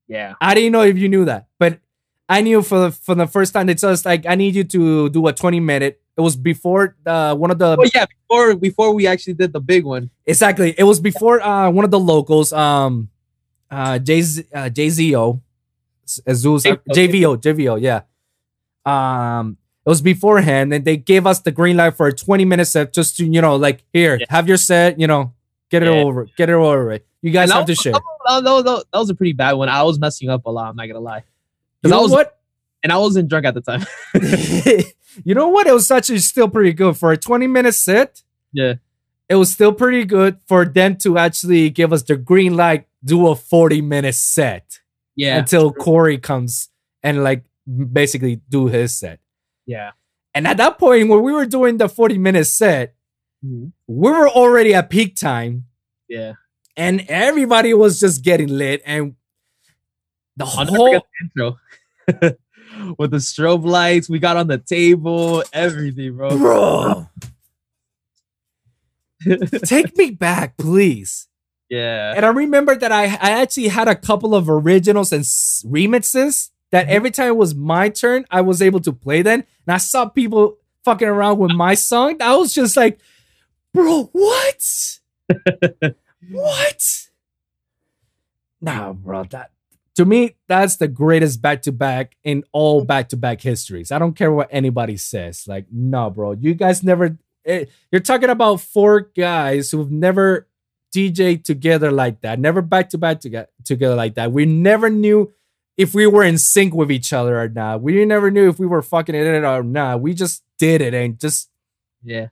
Yeah. 0.09 0.33
I 0.41 0.53
didn't 0.55 0.73
know 0.73 0.81
if 0.81 0.97
you 0.97 1.07
knew 1.07 1.23
that, 1.25 1.47
but 1.59 1.79
I 2.27 2.41
knew 2.41 2.61
for 2.61 2.79
the, 2.79 2.91
for 2.91 3.15
the 3.15 3.27
first 3.27 3.53
time 3.53 3.67
they 3.67 3.75
told 3.75 3.93
us 3.93 4.05
like 4.05 4.25
I 4.25 4.35
need 4.35 4.55
you 4.55 4.63
to 4.65 5.09
do 5.09 5.25
a 5.27 5.31
20 5.33 5.59
minute. 5.61 6.01
It 6.17 6.21
was 6.21 6.35
before 6.35 6.97
uh, 7.05 7.33
one 7.35 7.49
of 7.51 7.59
the 7.59 7.77
Oh 7.79 7.85
yeah. 7.95 8.05
Before 8.27 8.55
before 8.55 8.93
we 8.93 9.07
actually 9.07 9.35
did 9.35 9.53
the 9.53 9.61
big 9.61 9.85
one. 9.85 10.09
exactly. 10.25 10.75
It 10.77 10.83
was 10.83 10.99
before 10.99 11.39
uh, 11.41 11.69
one 11.69 11.85
of 11.85 11.91
the 11.91 11.99
locals, 11.99 12.51
um, 12.51 13.09
uh, 13.71 13.99
J 13.99 14.19
uh, 14.19 14.67
JZO, 14.69 15.39
uh, 16.27 16.31
JVO, 16.33 17.37
JVO, 17.41 17.79
yeah. 17.79 18.01
Um, 18.85 19.57
it 19.85 19.89
was 19.89 20.01
beforehand, 20.01 20.73
and 20.73 20.83
they 20.85 20.97
gave 20.97 21.25
us 21.25 21.39
the 21.39 21.51
green 21.51 21.77
light 21.77 21.95
for 21.95 22.07
a 22.07 22.13
20 22.13 22.45
minute 22.45 22.65
set 22.65 22.93
just 22.93 23.17
to 23.17 23.25
you 23.25 23.41
know 23.41 23.55
like 23.55 23.83
here 23.93 24.17
Yeah. 24.19 24.25
have 24.29 24.47
your 24.47 24.57
set, 24.57 24.99
you 24.99 25.07
know, 25.07 25.33
get 25.69 25.83
it 25.83 25.87
Yeah. 25.93 26.01
over, 26.03 26.27
get 26.37 26.49
it 26.49 26.53
over 26.53 26.91
it. 26.91 27.05
You 27.21 27.31
guys 27.31 27.49
And 27.49 27.57
have 27.59 27.65
to 27.67 27.75
share. 27.75 27.93
That, 28.29 28.43
that, 28.43 28.63
that, 28.65 28.85
that 28.93 28.99
was 28.99 29.09
a 29.09 29.15
pretty 29.15 29.33
bad 29.33 29.53
one. 29.53 29.69
I 29.69 29.83
was 29.83 29.99
messing 29.99 30.29
up 30.29 30.45
a 30.45 30.49
lot. 30.51 30.69
I'm 30.69 30.75
not 30.75 30.85
gonna 30.87 30.99
lie. 30.99 31.23
You 31.83 31.93
I 31.93 31.97
was- 31.97 32.11
what? 32.11 32.35
And 32.83 32.93
I 32.93 32.97
wasn't 32.97 33.27
drunk 33.27 33.45
at 33.45 33.53
the 33.55 33.61
time. 33.61 33.85
you 35.25 35.35
know 35.35 35.49
what? 35.49 35.67
It 35.67 35.73
was 35.73 35.91
actually 35.91 36.19
still 36.19 36.47
pretty 36.47 36.71
good 36.73 36.95
for 36.95 37.11
a 37.11 37.17
20 37.17 37.45
minute 37.47 37.73
set. 37.73 38.23
Yeah. 38.53 38.75
It 39.27 39.35
was 39.35 39.51
still 39.51 39.73
pretty 39.73 40.05
good 40.05 40.37
for 40.47 40.63
them 40.65 40.95
to 40.97 41.17
actually 41.17 41.69
give 41.71 41.91
us 41.91 42.03
the 42.03 42.15
green 42.15 42.55
light, 42.55 42.87
do 43.03 43.27
a 43.27 43.35
40 43.35 43.81
minute 43.81 44.15
set 44.15 44.79
Yeah. 45.15 45.37
until 45.39 45.73
Corey 45.73 46.17
comes 46.17 46.69
and 47.03 47.21
like 47.23 47.43
basically 47.91 48.41
do 48.49 48.67
his 48.67 48.95
set. 48.97 49.19
yeah. 49.65 49.91
And 50.35 50.47
at 50.47 50.57
that 50.57 50.77
point, 50.77 51.09
when 51.09 51.21
we 51.23 51.33
were 51.33 51.45
doing 51.47 51.77
the 51.77 51.89
40 51.89 52.17
minute 52.17 52.45
set, 52.45 52.93
Mhm. 53.45 53.71
we 53.87 54.09
were 54.11 54.29
already 54.29 54.73
at 54.73 54.89
peak 54.89 55.15
time 55.17 55.65
Yeah. 56.07 56.33
And 56.79 57.05
everybody 57.09 57.73
was 57.73 57.99
just 57.99 58.23
getting 58.23 58.47
lit. 58.49 58.81
And 58.85 59.15
the 60.37 60.45
whole 60.45 60.91
the 60.93 61.03
intro. 61.21 61.57
With 62.97 63.11
the 63.11 63.17
strobe 63.17 63.65
lights, 63.65 64.09
we 64.09 64.19
got 64.19 64.37
on 64.37 64.47
the 64.47 64.57
table, 64.57 65.43
everything, 65.51 66.15
bro. 66.15 66.29
bro, 66.37 67.09
take 69.65 69.97
me 69.97 70.11
back, 70.11 70.55
please. 70.57 71.27
yeah. 71.69 72.13
And 72.15 72.25
I 72.25 72.29
remember 72.29 72.75
that 72.75 72.91
I, 72.91 73.03
I 73.05 73.31
actually 73.41 73.67
had 73.67 73.87
a 73.89 73.95
couple 73.95 74.33
of 74.33 74.49
originals 74.49 75.11
and 75.11 75.23
remixes 75.23 76.49
that 76.71 76.87
Mhm. 76.87 76.91
every 76.91 77.11
time 77.11 77.27
it 77.27 77.35
was 77.37 77.53
my 77.53 77.89
turn, 77.89 78.25
I 78.31 78.41
was 78.41 78.61
able 78.61 78.79
to 78.81 78.93
play 78.93 79.21
them. 79.23 79.43
And 79.67 79.73
I 79.73 79.77
saw 79.77 80.05
people 80.07 80.57
fucking 80.85 81.07
around 81.07 81.37
with 81.39 81.51
my 81.51 81.73
song. 81.75 82.21
I 82.21 82.35
was 82.37 82.53
just 82.53 82.77
like, 82.77 82.99
bro, 83.73 84.09
what? 84.13 84.99
what? 86.31 87.07
Nah, 88.61 88.93
bro, 88.93 89.23
that 89.25 89.51
to 89.95 90.05
me, 90.05 90.35
that's 90.47 90.77
the 90.77 90.87
greatest 90.87 91.41
back 91.41 91.61
to 91.63 91.71
back 91.71 92.15
in 92.23 92.43
all 92.51 92.83
back 92.85 93.09
to 93.09 93.17
back 93.17 93.41
histories. 93.41 93.91
I 93.91 93.99
don't 93.99 94.15
care 94.15 94.31
what 94.31 94.47
anybody 94.51 94.97
says. 94.97 95.47
Like, 95.47 95.65
no, 95.71 96.09
bro, 96.09 96.31
you 96.33 96.53
guys 96.53 96.83
never. 96.83 97.17
eh, 97.45 97.65
you're 97.91 98.01
talking 98.01 98.29
about 98.29 98.61
four 98.61 99.01
guys 99.15 99.71
who've 99.71 99.91
never 99.91 100.47
DJ 100.95 101.41
together 101.43 101.91
like 101.91 102.21
that, 102.21 102.39
never 102.39 102.61
back 102.61 102.89
to 102.91 102.97
back 102.97 103.19
together 103.21 103.95
like 103.95 104.15
that. 104.15 104.31
We 104.31 104.45
never 104.45 104.89
knew 104.89 105.31
if 105.77 105.93
we 105.93 106.07
were 106.07 106.23
in 106.23 106.37
sync 106.37 106.73
with 106.73 106.91
each 106.91 107.13
other 107.13 107.39
or 107.39 107.47
not. 107.47 107.81
We 107.81 108.03
never 108.05 108.31
knew 108.31 108.49
if 108.49 108.59
we 108.59 108.67
were 108.67 108.81
fucking 108.81 109.15
it 109.15 109.43
or 109.43 109.63
not. 109.63 110.01
We 110.01 110.13
just 110.13 110.43
did 110.57 110.81
it 110.81 110.93
and 110.93 111.19
just 111.19 111.49
Yeah. 112.03 112.27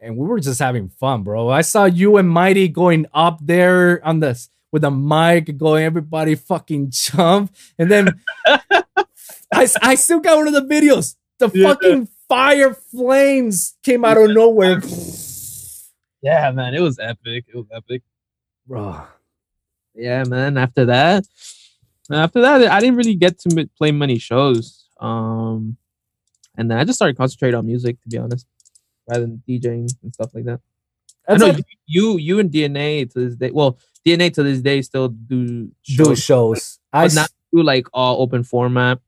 And 0.00 0.16
we 0.16 0.26
were 0.26 0.40
just 0.40 0.58
having 0.60 0.88
fun, 0.88 1.22
bro. 1.22 1.48
I 1.48 1.60
saw 1.62 1.84
you 1.84 2.16
and 2.16 2.28
Mighty 2.28 2.68
going 2.68 3.06
up 3.12 3.38
there 3.42 4.04
on 4.04 4.20
this 4.20 4.48
with 4.72 4.84
a 4.84 4.90
mic, 4.90 5.56
going 5.58 5.84
everybody 5.84 6.34
fucking 6.34 6.90
jump, 6.90 7.54
and 7.78 7.90
then 7.90 8.20
I 8.46 9.66
I 9.82 9.94
still 9.96 10.20
got 10.20 10.36
one 10.38 10.48
of 10.48 10.54
the 10.54 10.62
videos. 10.74 11.16
The 11.38 11.50
Yeah. 11.52 11.68
fucking 11.68 12.08
fire 12.28 12.74
flames 12.74 13.74
came 13.82 14.04
out 14.04 14.16
of 14.18 14.30
nowhere, 14.30 14.80
Yeah, 16.22 16.50
man. 16.52 16.74
It 16.74 16.80
was 16.80 16.98
epic. 16.98 17.46
It 17.48 17.56
was 17.56 17.66
epic. 17.72 18.02
bro. 18.66 19.02
Yeah, 19.94 20.24
man. 20.24 20.56
After 20.56 20.84
that, 20.86 21.24
after 22.12 22.40
that, 22.42 22.62
I 22.70 22.78
didn't 22.80 22.96
really 22.96 23.16
get 23.16 23.38
to 23.40 23.68
play 23.76 23.90
many 23.90 24.18
shows. 24.18 24.86
Um, 25.00 25.76
and 26.56 26.70
then 26.70 26.78
I 26.78 26.84
just 26.84 26.96
started 26.98 27.16
concentrating 27.16 27.58
on 27.58 27.66
music, 27.66 28.00
to 28.02 28.08
be 28.08 28.18
honest, 28.18 28.46
rather 29.10 29.22
than 29.22 29.42
DJing 29.48 29.88
and 30.02 30.14
stuff 30.14 30.30
like 30.34 30.44
that. 30.44 30.60
I 31.28 31.36
know 31.36 31.46
like 31.48 31.64
you, 31.86 32.16
you 32.16 32.38
and 32.38 32.50
DNA 32.50 33.10
to 33.12 33.28
this 33.28 33.36
day. 33.36 33.50
Well, 33.50 33.78
DNA 34.06 34.32
to 34.34 34.42
this 34.42 34.60
day 34.60 34.82
still 34.82 35.08
do 35.08 35.70
do 35.84 36.04
shows, 36.04 36.22
shows. 36.22 36.78
I 36.92 37.08
not 37.08 37.30
do 37.52 37.62
like 37.62 37.86
all 37.92 38.22
open 38.22 38.42
format. 38.42 39.00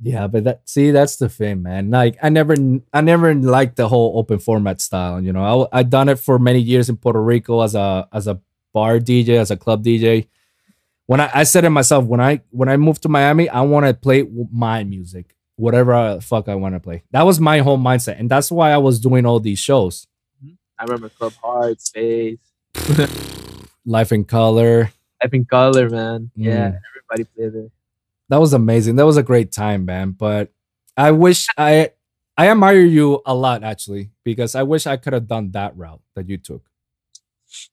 Yeah, 0.00 0.26
but 0.26 0.44
that 0.44 0.68
see, 0.68 0.90
that's 0.90 1.16
the 1.16 1.28
thing, 1.28 1.62
man. 1.62 1.90
Like, 1.90 2.18
I 2.22 2.28
never, 2.28 2.54
I 2.92 3.00
never 3.00 3.34
liked 3.34 3.76
the 3.76 3.88
whole 3.88 4.18
open 4.18 4.38
format 4.38 4.80
style. 4.80 5.20
You 5.20 5.32
know, 5.32 5.68
I 5.72 5.80
I 5.80 5.82
done 5.82 6.08
it 6.08 6.18
for 6.18 6.38
many 6.38 6.60
years 6.60 6.88
in 6.88 6.96
Puerto 6.96 7.22
Rico 7.22 7.60
as 7.62 7.74
a 7.74 8.08
as 8.12 8.26
a 8.26 8.40
bar 8.72 8.98
DJ, 8.98 9.40
as 9.40 9.50
a 9.50 9.56
club 9.56 9.84
DJ. 9.84 10.28
When 11.06 11.20
I, 11.20 11.30
I 11.34 11.42
said 11.44 11.62
to 11.62 11.70
myself, 11.70 12.04
when 12.04 12.20
I 12.20 12.40
when 12.50 12.68
I 12.68 12.76
moved 12.76 13.02
to 13.02 13.08
Miami, 13.08 13.48
I 13.48 13.60
want 13.62 13.86
to 13.86 13.94
play 13.94 14.26
my 14.52 14.84
music, 14.84 15.33
whatever 15.56 15.94
I, 15.94 16.18
fuck 16.20 16.48
I 16.48 16.54
want 16.54 16.74
to 16.74 16.80
play. 16.80 17.02
That 17.12 17.22
was 17.22 17.40
my 17.40 17.58
whole 17.58 17.78
mindset, 17.78 18.18
and 18.18 18.30
that's 18.30 18.50
why 18.50 18.72
I 18.72 18.78
was 18.78 18.98
doing 19.00 19.26
all 19.26 19.40
these 19.40 19.58
shows. 19.58 20.06
I 20.78 20.84
remember 20.84 21.08
Club 21.08 21.32
Hard, 21.42 21.80
Space, 21.80 22.38
Life 23.86 24.12
in 24.12 24.24
Color, 24.24 24.90
Life 25.22 25.32
in 25.34 25.44
Color, 25.44 25.90
man. 25.90 26.30
Yeah, 26.36 26.70
Mm. 26.72 26.78
everybody 27.12 27.24
played 27.36 27.64
it. 27.64 27.72
that 28.28 28.38
was 28.40 28.52
amazing. 28.52 28.96
That 28.96 29.06
was 29.06 29.16
a 29.16 29.22
great 29.22 29.52
time, 29.52 29.84
man. 29.84 30.12
But 30.12 30.50
I 30.96 31.10
wish 31.12 31.46
I 31.56 31.90
I 32.36 32.48
admire 32.48 32.80
you 32.80 33.22
a 33.26 33.34
lot 33.34 33.62
actually 33.62 34.10
because 34.24 34.54
I 34.54 34.62
wish 34.64 34.86
I 34.86 34.96
could 34.96 35.12
have 35.12 35.28
done 35.28 35.52
that 35.52 35.76
route 35.76 36.00
that 36.16 36.28
you 36.28 36.38
took. 36.38 36.62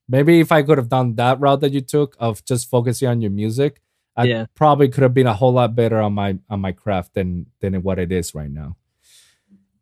Maybe 0.07 0.39
if 0.39 0.51
I 0.51 0.61
could 0.61 0.77
have 0.77 0.89
done 0.89 1.15
that 1.15 1.39
route 1.39 1.61
that 1.61 1.71
you 1.71 1.81
took 1.81 2.15
of 2.19 2.45
just 2.45 2.69
focusing 2.69 3.07
on 3.07 3.21
your 3.21 3.31
music, 3.31 3.81
I 4.15 4.23
Yeah. 4.25 4.45
probably 4.55 4.89
could 4.89 5.03
have 5.03 5.13
been 5.13 5.27
a 5.27 5.33
whole 5.33 5.53
lot 5.53 5.75
better 5.75 5.99
on 6.01 6.13
my 6.13 6.37
on 6.49 6.59
my 6.59 6.71
craft 6.71 7.13
than 7.13 7.47
than 7.61 7.81
what 7.83 7.97
it 7.99 8.11
is 8.11 8.35
right 8.35 8.51
now. 8.51 8.75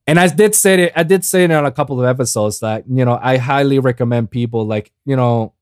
And 0.08 0.20
I 0.20 0.28
did 0.28 0.56
say 0.56 0.84
it. 0.86 0.94
I 0.96 1.04
did 1.04 1.24
say 1.24 1.44
it 1.44 1.52
on 1.52 1.66
a 1.66 1.72
couple 1.72 2.00
of 2.00 2.06
episodes 2.06 2.60
that 2.62 2.86
you 2.90 3.06
know 3.06 3.20
I 3.22 3.38
highly 3.38 3.80
recommend 3.80 4.32
people 4.32 4.66
like 4.66 4.92
you 5.06 5.16
know 5.16 5.54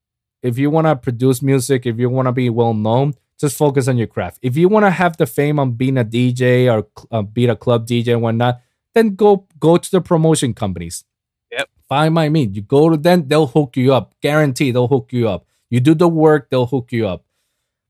if 0.43 0.57
you 0.57 0.69
want 0.69 0.87
to 0.87 0.95
produce 0.95 1.41
music, 1.41 1.85
if 1.85 1.97
you 1.97 2.09
want 2.09 2.27
to 2.27 2.31
be 2.31 2.49
well 2.49 2.73
known, 2.73 3.13
just 3.39 3.57
focus 3.57 3.87
on 3.87 3.97
your 3.97 4.07
craft. 4.07 4.39
If 4.41 4.55
you 4.55 4.69
want 4.69 4.85
to 4.85 4.89
have 4.91 5.17
the 5.17 5.25
fame 5.25 5.59
on 5.59 5.71
being 5.71 5.97
a 5.97 6.05
DJ 6.05 6.71
or 6.71 6.87
uh, 7.11 7.23
being 7.23 7.49
a 7.49 7.55
club 7.55 7.87
DJ 7.87 8.13
and 8.13 8.21
whatnot, 8.21 8.61
then 8.93 9.15
go 9.15 9.47
go 9.59 9.77
to 9.77 9.91
the 9.91 10.01
promotion 10.01 10.53
companies. 10.53 11.03
Yep. 11.51 11.69
Fine 11.89 12.13
my 12.13 12.29
mean. 12.29 12.53
You 12.53 12.61
go 12.61 12.89
to 12.89 12.97
them, 12.97 13.27
they'll 13.27 13.47
hook 13.47 13.75
you 13.77 13.93
up. 13.93 14.13
Guarantee 14.21 14.71
they'll 14.71 14.87
hook 14.87 15.09
you 15.11 15.27
up. 15.29 15.45
You 15.69 15.79
do 15.79 15.93
the 15.95 16.07
work, 16.07 16.49
they'll 16.49 16.65
hook 16.67 16.91
you 16.91 17.07
up. 17.07 17.25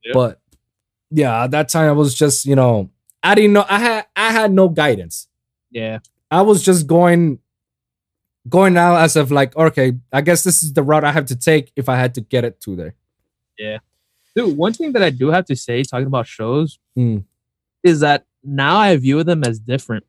Yep. 0.06 0.14
But 0.14 0.42
yeah, 1.12 1.43
at 1.43 1.51
that 1.51 1.70
time 1.70 1.89
I 1.89 1.93
was 1.93 2.14
just, 2.16 2.45
you 2.45 2.55
know, 2.55 2.89
I 3.24 3.36
didn't 3.36 3.53
know 3.53 3.66
I 3.70 3.80
had 3.80 4.05
I 4.16 4.32
had 4.32 4.51
no 4.51 4.70
guidance. 4.70 5.28
Yeah. 5.72 5.99
I 6.32 6.41
was 6.41 6.64
just 6.64 6.88
going 6.88 7.39
going 8.49 8.78
out 8.78 8.97
as 8.97 9.16
of 9.16 9.32
like, 9.32 9.55
okay, 9.58 9.93
I 10.14 10.22
guess 10.22 10.43
this 10.43 10.64
is 10.64 10.74
the 10.74 10.84
route 10.84 11.03
I 11.03 11.12
have 11.12 11.26
to 11.28 11.36
take 11.36 11.72
if 11.76 11.89
I 11.89 11.97
had 11.97 12.14
to 12.16 12.22
get 12.22 12.45
it 12.45 12.62
to 12.62 12.76
there. 12.76 12.95
Yeah. 13.58 13.80
Dude, 14.36 14.55
one 14.58 14.74
thing 14.74 14.91
that 14.93 15.03
I 15.03 15.10
do 15.10 15.30
have 15.30 15.45
to 15.45 15.55
say, 15.55 15.84
talking 15.84 16.08
about 16.08 16.28
shows, 16.28 16.80
Mm. 16.97 17.24
is 17.84 17.99
that 18.01 18.26
now 18.43 18.78
I 18.78 18.95
view 18.97 19.24
them 19.24 19.43
as 19.43 19.60
different. 19.60 20.05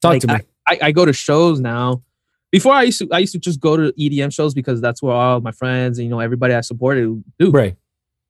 Talk 0.00 0.12
Like, 0.12 0.20
to 0.22 0.26
me. 0.28 0.34
I, 0.66 0.78
I 0.82 0.92
go 0.92 1.04
to 1.04 1.12
shows 1.12 1.60
now. 1.60 2.02
Before 2.50 2.72
I 2.72 2.82
used 2.84 2.98
to 3.00 3.08
I 3.12 3.18
used 3.18 3.32
to 3.32 3.38
just 3.38 3.60
go 3.60 3.76
to 3.76 3.92
EDM 3.98 4.32
shows 4.32 4.52
because 4.54 4.80
that's 4.80 5.02
where 5.02 5.14
all 5.14 5.40
my 5.40 5.52
friends 5.52 5.98
and 5.98 6.04
you 6.04 6.10
know 6.10 6.20
everybody 6.20 6.54
I 6.54 6.60
supported 6.60 7.22
do. 7.38 7.50
right. 7.50 7.76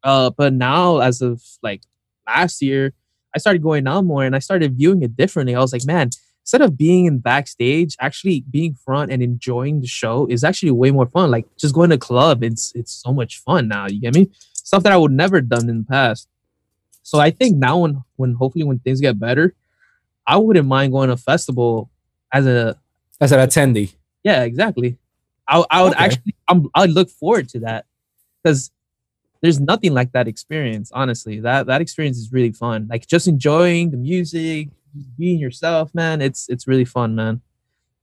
Uh, 0.04 0.30
but 0.30 0.52
now 0.52 0.98
as 0.98 1.20
of 1.22 1.42
like 1.62 1.82
last 2.26 2.62
year, 2.62 2.92
I 3.34 3.38
started 3.38 3.62
going 3.62 3.86
out 3.86 4.04
more 4.04 4.24
and 4.24 4.36
I 4.36 4.40
started 4.40 4.76
viewing 4.76 5.02
it 5.02 5.16
differently. 5.16 5.54
I 5.54 5.60
was 5.60 5.72
like, 5.72 5.84
man, 5.84 6.10
instead 6.42 6.60
of 6.60 6.76
being 6.76 7.06
in 7.06 7.18
backstage, 7.18 7.96
actually 8.00 8.44
being 8.50 8.74
front 8.74 9.10
and 9.12 9.22
enjoying 9.22 9.80
the 9.80 9.86
show 9.86 10.26
is 10.28 10.44
actually 10.44 10.72
way 10.72 10.90
more 10.90 11.06
fun. 11.06 11.30
Like 11.30 11.46
just 11.56 11.74
going 11.74 11.90
to 11.90 11.98
club, 11.98 12.42
it's 12.42 12.72
it's 12.74 12.92
so 12.92 13.12
much 13.12 13.38
fun 13.38 13.68
now. 13.68 13.86
You 13.86 14.00
get 14.00 14.14
me? 14.14 14.30
Stuff 14.52 14.82
that 14.84 14.92
I 14.92 14.96
would 14.96 15.12
never 15.12 15.40
done 15.40 15.68
in 15.68 15.78
the 15.78 15.84
past. 15.84 16.28
So 17.02 17.18
I 17.18 17.30
think 17.30 17.56
now 17.56 17.78
when 17.78 18.02
when 18.16 18.34
hopefully 18.34 18.64
when 18.64 18.78
things 18.80 19.00
get 19.00 19.18
better, 19.18 19.54
I 20.26 20.36
wouldn't 20.36 20.68
mind 20.68 20.92
going 20.92 21.08
to 21.08 21.14
a 21.14 21.16
festival 21.16 21.90
as 22.32 22.46
a 22.46 22.78
As 23.20 23.32
an 23.32 23.38
attendee. 23.40 23.94
Yeah, 24.24 24.42
exactly. 24.44 24.98
I 25.48 25.64
I 25.70 25.82
would 25.82 25.92
Okay. 25.94 26.04
actually 26.04 26.34
I'm 26.48 26.68
I 26.74 26.86
look 26.86 27.08
forward 27.10 27.48
to 27.50 27.60
that 27.60 27.86
because 28.42 28.70
there's 29.42 29.60
nothing 29.60 29.92
like 29.92 30.12
that 30.12 30.28
experience. 30.28 30.90
Honestly, 30.92 31.40
that 31.40 31.66
that 31.66 31.80
experience 31.80 32.16
is 32.16 32.32
really 32.32 32.52
fun. 32.52 32.86
Like 32.88 33.06
just 33.06 33.26
enjoying 33.26 33.90
the 33.90 33.96
music, 33.96 34.68
being 35.18 35.38
yourself, 35.38 35.94
man. 35.94 36.22
It's 36.22 36.48
it's 36.48 36.66
really 36.66 36.84
fun, 36.84 37.14
man. 37.14 37.42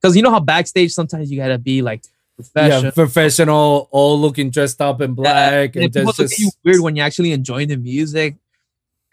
Because 0.01 0.15
you 0.15 0.21
know 0.21 0.31
how 0.31 0.41
backstage 0.41 0.91
sometimes 0.91 1.31
you 1.31 1.37
gotta 1.37 1.57
be 1.57 1.81
like 1.81 2.03
professional. 2.35 2.83
Yeah, 2.83 2.91
professional, 2.91 3.87
all 3.91 4.19
looking 4.19 4.49
dressed 4.49 4.81
up 4.81 5.01
in 5.01 5.13
black, 5.13 5.75
And 5.75 5.85
and 5.85 5.93
people 5.93 6.11
just, 6.11 6.19
look 6.19 6.31
at 6.31 6.39
you 6.39 6.51
weird 6.63 6.81
when 6.81 6.95
you're 6.95 7.05
actually 7.05 7.31
enjoying 7.31 7.69
the 7.69 7.77
music. 7.77 8.35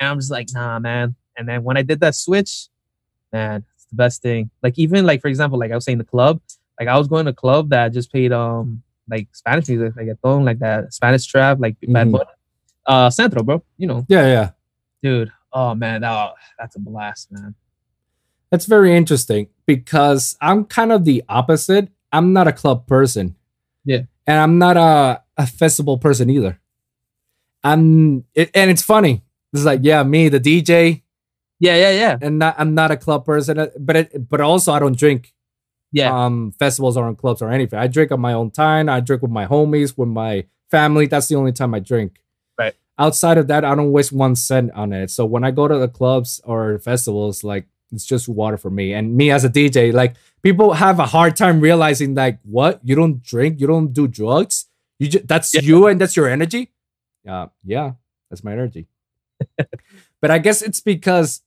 And 0.00 0.10
I'm 0.10 0.18
just 0.18 0.30
like, 0.30 0.48
nah, 0.52 0.78
man. 0.78 1.14
And 1.36 1.48
then 1.48 1.62
when 1.62 1.76
I 1.76 1.82
did 1.82 2.00
that 2.00 2.14
switch, 2.14 2.68
man, 3.32 3.64
it's 3.74 3.86
the 3.86 3.96
best 3.96 4.20
thing. 4.20 4.50
Like 4.62 4.78
even 4.78 5.06
like 5.06 5.20
for 5.22 5.28
example, 5.28 5.58
like 5.58 5.70
I 5.70 5.76
was 5.76 5.84
saying 5.84 5.98
the 5.98 6.04
club, 6.04 6.40
like 6.78 6.88
I 6.88 6.98
was 6.98 7.06
going 7.06 7.26
to 7.26 7.30
a 7.30 7.34
club 7.34 7.70
that 7.70 7.92
just 7.92 8.12
paid 8.12 8.32
um 8.32 8.82
like 9.08 9.28
Spanish 9.32 9.68
music, 9.68 9.94
like 9.96 10.08
a 10.08 10.18
song 10.24 10.44
like 10.44 10.58
that 10.60 10.92
Spanish 10.92 11.26
trap, 11.26 11.58
like 11.60 11.76
Bad 11.82 12.08
Mhm. 12.08 12.12
Bunny. 12.12 12.24
Uh 12.86 13.10
Centro, 13.10 13.42
bro. 13.42 13.62
You 13.78 13.86
know, 13.88 14.06
yeah, 14.08 14.26
yeah. 14.26 14.50
dude. 15.02 15.32
Oh 15.52 15.74
man, 15.74 16.02
that, 16.02 16.34
that's 16.58 16.76
a 16.76 16.78
blast, 16.80 17.32
man. 17.32 17.54
That's 18.50 18.66
very 18.66 18.94
interesting 18.96 19.48
because 19.66 20.36
I'm 20.40 20.64
kind 20.64 20.92
of 20.92 21.04
the 21.04 21.24
opposite. 21.28 21.88
I'm 22.12 22.32
not 22.32 22.46
a 22.46 22.52
club 22.52 22.86
person. 22.86 23.34
Yeah. 23.84 24.02
And 24.26 24.38
I'm 24.38 24.58
not 24.58 24.76
a, 24.76 25.22
a 25.36 25.46
festival 25.46 25.98
person 25.98 26.30
either. 26.30 26.60
I'm 27.64 28.24
it, 28.34 28.50
and 28.54 28.70
it's 28.70 28.82
funny. 28.82 29.22
It's 29.52 29.64
like, 29.64 29.80
yeah, 29.82 30.02
me, 30.02 30.28
the 30.28 30.38
DJ, 30.40 31.02
Yeah, 31.58 31.76
yeah, 31.76 31.90
yeah. 31.90 32.18
and 32.20 32.38
not, 32.38 32.54
I'm 32.58 32.74
not 32.74 32.90
a 32.90 32.96
club 32.96 33.24
person, 33.24 33.68
but 33.78 33.96
it, 33.96 34.28
but 34.28 34.40
also 34.40 34.72
I 34.72 34.78
don't 34.78 34.96
drink 34.98 35.32
Yeah. 35.92 36.12
um 36.26 36.52
festivals 36.58 36.96
or 36.96 37.08
in 37.08 37.16
clubs 37.16 37.40
or 37.42 37.50
anything. 37.50 37.78
I 37.78 37.86
drink 37.86 38.12
on 38.12 38.20
my 38.20 38.32
own 38.32 38.50
time. 38.50 38.88
I 38.88 39.00
drink 39.00 39.22
with 39.22 39.30
my 39.30 39.46
homies, 39.46 39.96
with 39.96 40.08
my 40.08 40.44
family. 40.70 41.06
That's 41.06 41.28
the 41.28 41.36
only 41.36 41.52
time 41.52 41.74
I 41.74 41.80
drink. 41.80 42.20
Right. 42.58 42.74
Outside 42.98 43.38
of 43.38 43.46
that, 43.48 43.64
I 43.64 43.74
don't 43.74 43.92
waste 43.92 44.12
one 44.12 44.36
cent 44.36 44.72
on 44.72 44.92
it. 44.92 45.10
So 45.10 45.24
when 45.24 45.44
I 45.44 45.50
go 45.52 45.68
to 45.68 45.78
the 45.78 45.88
clubs 45.88 46.40
or 46.44 46.78
festivals, 46.80 47.44
like 47.44 47.66
it's 47.92 48.04
just 48.04 48.28
water 48.28 48.56
for 48.56 48.70
me. 48.70 48.92
And 48.92 49.16
me 49.16 49.30
as 49.30 49.44
a 49.44 49.48
DJ, 49.48 49.92
like 49.92 50.16
people 50.42 50.72
have 50.74 50.98
a 50.98 51.06
hard 51.06 51.36
time 51.36 51.60
realizing, 51.60 52.14
like, 52.14 52.40
what 52.42 52.80
you 52.82 52.94
don't 52.96 53.22
drink, 53.22 53.60
you 53.60 53.66
don't 53.66 53.92
do 53.92 54.08
drugs. 54.08 54.66
You 54.98 55.08
just 55.08 55.28
that's 55.28 55.54
Yeah. 55.54 55.60
you 55.62 55.86
and 55.86 56.00
that's 56.00 56.16
your 56.16 56.28
energy. 56.28 56.72
Uh, 57.28 57.46
yeah, 57.64 57.92
that's 58.28 58.42
my 58.42 58.52
energy. 58.52 58.86
but 60.20 60.30
I 60.30 60.38
guess 60.38 60.62
it's 60.62 60.80
because 60.80 61.42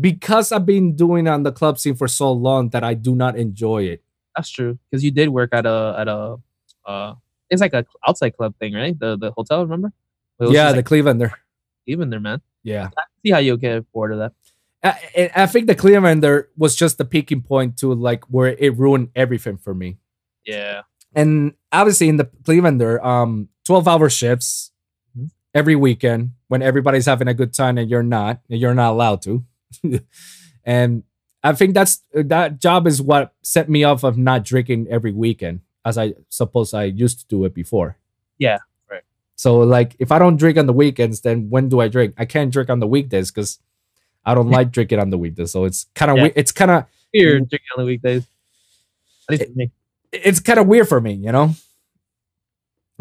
because 0.00 0.52
I've 0.52 0.66
been 0.66 0.94
doing 0.96 1.26
on 1.28 1.42
the 1.42 1.52
club 1.52 1.78
scene 1.78 1.94
for 1.94 2.08
so 2.08 2.32
long 2.32 2.70
that 2.70 2.84
I 2.84 2.94
do 2.94 3.14
not 3.14 3.36
enjoy 3.36 3.84
it. 3.84 4.02
That's 4.36 4.50
true. 4.50 4.78
Because 4.90 5.02
you 5.04 5.10
did 5.10 5.28
work 5.30 5.50
at 5.52 5.66
a 5.66 5.96
at 5.98 6.08
a 6.08 6.36
uh 6.86 7.14
it's 7.50 7.60
like 7.60 7.72
a 7.72 7.84
outside 8.06 8.36
club 8.36 8.54
thing, 8.60 8.74
right? 8.74 8.98
The 8.98 9.16
the 9.16 9.30
hotel, 9.32 9.62
remember? 9.62 9.92
Yeah, 10.40 10.70
the 10.70 10.76
like, 10.78 10.84
Clevelander. 10.86 11.32
even 11.86 12.10
there, 12.10 12.20
man. 12.20 12.40
Yeah, 12.62 12.90
See 13.24 13.30
how 13.32 13.38
you'll 13.38 13.56
get 13.56 13.90
bored 13.92 14.12
of 14.12 14.18
that. 14.18 14.32
I, 14.84 15.30
I 15.34 15.46
think 15.46 15.66
the 15.66 15.74
Clevelander 15.74 16.46
was 16.56 16.76
just 16.76 16.98
the 16.98 17.04
peaking 17.04 17.42
point 17.42 17.76
to 17.78 17.92
like 17.94 18.24
where 18.26 18.48
it 18.58 18.76
ruined 18.76 19.08
everything 19.16 19.56
for 19.56 19.74
me. 19.74 19.96
Yeah. 20.44 20.82
And 21.14 21.54
obviously 21.72 22.08
in 22.08 22.16
the 22.16 22.26
Clevelander, 22.26 23.02
um, 23.04 23.48
twelve 23.64 23.88
hour 23.88 24.08
shifts 24.10 24.70
Mhm. 25.18 25.30
every 25.54 25.74
weekend 25.74 26.32
when 26.48 26.62
everybody's 26.62 27.06
having 27.06 27.26
a 27.28 27.34
good 27.34 27.54
time 27.54 27.78
and 27.78 27.88
you're 27.90 28.02
not, 28.02 28.40
and 28.50 28.60
you're 28.60 28.74
not 28.74 28.92
allowed 28.92 29.22
to. 29.22 29.44
and 30.64 31.02
I 31.42 31.52
think 31.54 31.74
that's 31.74 32.02
that 32.12 32.60
job 32.60 32.86
is 32.86 33.00
what 33.00 33.32
set 33.42 33.68
me 33.68 33.84
off 33.84 34.04
of 34.04 34.18
not 34.18 34.44
drinking 34.44 34.86
every 34.90 35.12
weekend, 35.12 35.60
as 35.84 35.96
I 35.98 36.14
suppose 36.28 36.74
I 36.74 36.84
used 36.84 37.20
to 37.20 37.26
do 37.26 37.44
it 37.44 37.54
before. 37.54 37.96
Yeah, 38.38 38.58
right. 38.90 39.02
So 39.36 39.58
like, 39.60 39.94
if 39.98 40.10
I 40.12 40.18
don't 40.18 40.36
drink 40.36 40.58
on 40.58 40.66
the 40.66 40.72
weekends, 40.72 41.20
then 41.20 41.48
when 41.50 41.68
do 41.68 41.80
I 41.80 41.88
drink? 41.88 42.14
I 42.18 42.24
can't 42.24 42.52
drink 42.52 42.70
on 42.70 42.80
the 42.80 42.86
weekdays 42.88 43.30
because 43.30 43.58
I 44.24 44.34
don't 44.34 44.50
like 44.58 44.70
drinking 44.72 44.98
on 44.98 45.10
the 45.10 45.18
weekdays. 45.18 45.50
So 45.52 45.64
it's 45.64 45.86
kind 45.94 46.10
of 46.10 46.16
Yeah. 46.18 46.32
it's 46.36 46.52
kind 46.52 46.70
of 46.70 46.84
Mm. 47.16 47.48
drinking 47.48 47.58
on 47.76 47.84
the 47.84 47.86
weekdays. 47.86 48.26
At 49.30 49.38
least 49.40 49.44
for 49.52 49.58
me. 49.58 49.70
it's 50.12 50.40
kind 50.40 50.58
of 50.58 50.66
weird 50.66 50.88
for 50.88 51.00
me, 51.00 51.14
you 51.14 51.32
know. 51.32 51.54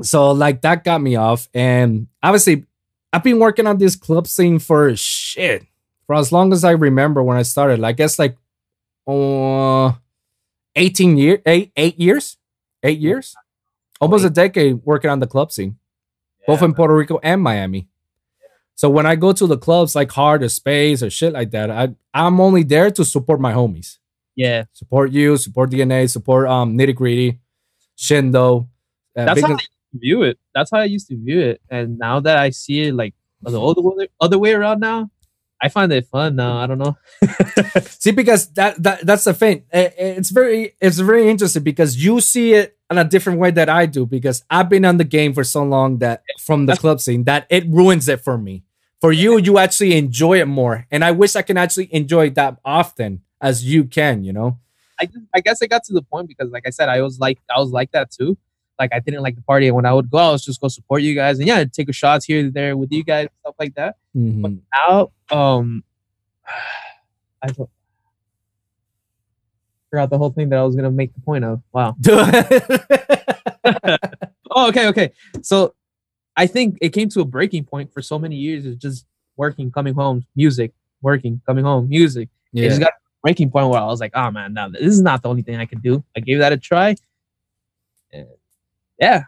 So 0.04 0.32
like 0.32 0.62
that 0.62 0.84
got 0.84 1.02
me 1.02 1.16
off, 1.16 1.50
and 1.54 2.08
obviously, 2.22 2.66
I've 3.12 3.24
been 3.24 3.40
working 3.40 3.66
on 3.66 3.80
this 3.80 3.96
club 3.96 4.28
scene 4.28 4.60
for 4.60 4.96
shit 4.96 5.66
for 6.08 6.16
as 6.16 6.32
long 6.32 6.52
as 6.54 6.64
I 6.64 6.72
remember 6.72 7.22
when 7.22 7.38
I 7.38 7.44
started. 7.44 7.84
I 7.84 7.92
guess 7.92 8.18
like, 8.18 8.36
uh, 9.06 9.92
eighteen 10.76 11.18
years, 11.18 11.40
eight 11.46 11.72
eight 11.76 12.00
years, 12.00 12.38
eight 12.84 13.00
years, 13.00 13.36
almost 14.02 14.26
a 14.26 14.30
decade 14.30 14.82
working 14.84 15.10
on 15.12 15.20
the 15.20 15.28
club 15.28 15.52
scene, 15.52 15.78
both 16.48 16.62
in 16.62 16.74
Puerto 16.74 16.96
Rico 16.96 17.20
and 17.22 17.42
Miami. 17.42 17.88
So 18.76 18.90
when 18.90 19.06
I 19.08 19.16
go 19.16 19.34
to 19.34 19.48
the 19.48 19.58
clubs 19.58 19.96
like 19.96 20.12
Hard 20.12 20.44
or 20.44 20.50
Space 20.50 21.02
or 21.02 21.10
shit 21.10 21.34
like 21.34 21.52
that, 21.52 21.70
I 21.72 21.96
I'm 22.14 22.40
only 22.40 22.64
there 22.64 22.92
to 22.92 23.04
support 23.06 23.40
my 23.40 23.54
homies 23.54 23.98
Yeah. 24.36 24.66
support 24.74 25.12
you, 25.12 25.38
support 25.38 25.72
DNA, 25.72 26.10
support 26.10 26.48
um 26.48 26.78
Nitti 26.78 26.94
Gritti, 26.96 27.40
Shindo. 27.98 28.68
Uh, 29.16 29.26
That's 29.26 29.42
how 29.42 29.48
I 29.48 29.52
used 29.54 29.70
to 29.94 30.00
view 30.00 30.24
it. 30.24 30.38
That's 30.54 30.72
how 30.72 30.78
I 30.80 30.84
used 30.86 31.08
to 31.08 31.16
view 31.18 31.40
it. 31.42 31.62
And 31.72 31.98
now 31.98 32.20
that 32.20 32.38
I 32.38 32.52
see 32.52 32.82
it 32.84 32.94
like 32.94 33.14
the 33.42 33.60
other 33.60 33.82
other 34.22 34.38
way 34.38 34.54
around 34.54 34.80
now, 34.80 35.10
I 35.62 35.70
find 35.70 35.92
it 35.92 36.06
fun 36.08 36.36
now. 36.36 36.58
I 36.58 36.68
don't 36.68 36.78
know. 36.78 36.98
see 37.82 38.12
because 38.12 38.48
that, 38.54 38.82
that 38.84 39.06
that's 39.06 39.24
the 39.24 39.34
thing. 39.34 39.64
I- 39.74 39.88
I- 39.88 39.94
It's 40.20 40.30
very 40.30 40.76
it's 40.80 41.00
very 41.00 41.30
interesting 41.30 41.64
because 41.64 42.04
you 42.04 42.22
see 42.22 42.54
it 42.54 42.78
in 42.92 42.98
a 42.98 43.04
different 43.04 43.40
way 43.40 43.52
that 43.52 43.68
I 43.70 43.86
do 43.88 44.06
because 44.06 44.44
I've 44.50 44.70
been 44.70 44.86
on 44.86 44.98
the 44.98 45.04
game 45.04 45.34
for 45.34 45.44
so 45.44 45.64
long 45.64 45.98
that 46.00 46.22
from 46.40 46.66
the 46.68 46.76
club 46.78 47.02
scene 47.02 47.24
that 47.26 47.48
it 47.50 47.66
ruins 47.68 48.08
it 48.08 48.22
for 48.22 48.38
me. 48.38 48.64
For 49.02 49.12
you, 49.12 49.38
you 49.38 49.58
actually 49.60 49.96
enjoy 49.96 50.42
it 50.42 50.48
more, 50.48 50.88
and 50.90 51.04
I 51.04 51.12
wish 51.12 51.36
I 51.36 51.44
can 51.44 51.56
actually 51.58 51.94
enjoy 51.94 52.28
it 52.28 52.36
that 52.36 52.58
often 52.66 53.22
as 53.42 53.64
you 53.66 53.84
can. 53.86 54.24
You 54.24 54.34
know. 54.34 54.60
I 55.00 55.08
I 55.34 55.42
guess 55.42 55.62
I 55.62 55.68
got 55.68 55.84
to 55.86 55.94
the 55.94 56.02
point 56.02 56.28
because, 56.28 56.50
like 56.52 56.64
I 56.66 56.72
said, 56.72 56.90
I 56.90 57.02
was 57.02 57.20
like 57.20 57.38
I 57.56 57.60
was 57.60 57.70
like 57.72 57.92
that 57.92 58.10
too. 58.12 58.38
Like 58.80 58.94
I 58.94 59.00
didn't 59.00 59.22
like 59.22 59.36
the 59.36 59.42
party, 59.42 59.68
and 59.68 59.76
when 59.76 59.86
I 59.86 59.94
would 59.94 60.10
go, 60.10 60.18
I 60.18 60.32
was 60.32 60.46
just 60.46 60.62
go 60.62 60.68
support 60.68 61.02
you 61.02 61.16
guys, 61.16 61.40
and 61.40 61.48
yeah, 61.48 61.58
I'd 61.58 61.74
take 61.74 61.90
a 61.90 61.94
shots 61.94 62.26
here 62.26 62.40
and 62.40 62.54
there 62.54 62.78
with 62.78 62.92
you 62.92 63.04
guys, 63.04 63.28
stuff 63.42 63.56
like 63.60 63.76
that. 63.76 63.96
Mhm. 64.16 64.60
Now, 64.74 65.12
um, 65.32 65.84
I 67.42 67.48
thought- 67.48 67.70
forgot 69.90 70.10
the 70.10 70.18
whole 70.18 70.32
thing 70.32 70.50
that 70.50 70.60
I 70.60 70.64
was 70.64 70.76
gonna 70.76 70.92
make 70.92 71.14
the 71.14 71.22
point 71.22 71.44
of. 71.44 71.62
Wow. 71.72 71.96
oh, 74.52 74.68
okay, 74.70 74.88
okay. 74.88 75.12
So 75.42 75.74
I 76.36 76.48
think 76.48 76.78
it 76.82 76.90
came 76.90 77.10
to 77.10 77.22
a 77.22 77.26
breaking 77.26 77.66
point 77.66 77.94
for 77.94 78.02
so 78.02 78.20
many 78.20 78.36
years. 78.36 78.66
It's 78.66 78.78
just 78.78 79.06
working, 79.36 79.72
coming 79.72 79.94
home, 79.94 80.26
music, 80.36 80.74
working, 81.02 81.42
coming 81.46 81.64
home, 81.64 81.90
music. 81.90 82.30
It 82.54 82.62
yeah. 82.64 82.70
just 82.70 82.80
got 82.80 82.88
to 82.88 82.94
a 82.94 83.22
breaking 83.24 83.50
point 83.50 83.70
where 83.70 83.80
I 83.80 83.86
was 83.86 84.00
like, 84.00 84.12
oh 84.16 84.32
man, 84.32 84.54
no, 84.54 84.70
this 84.70 84.82
is 84.82 85.02
not 85.02 85.24
the 85.24 85.30
only 85.30 85.42
thing 85.42 85.58
I 85.58 85.66
can 85.66 85.80
do. 85.80 86.04
I 86.16 86.20
gave 86.20 86.40
that 86.40 86.52
a 86.54 86.58
try. 86.58 86.96
Yeah. 89.00 89.24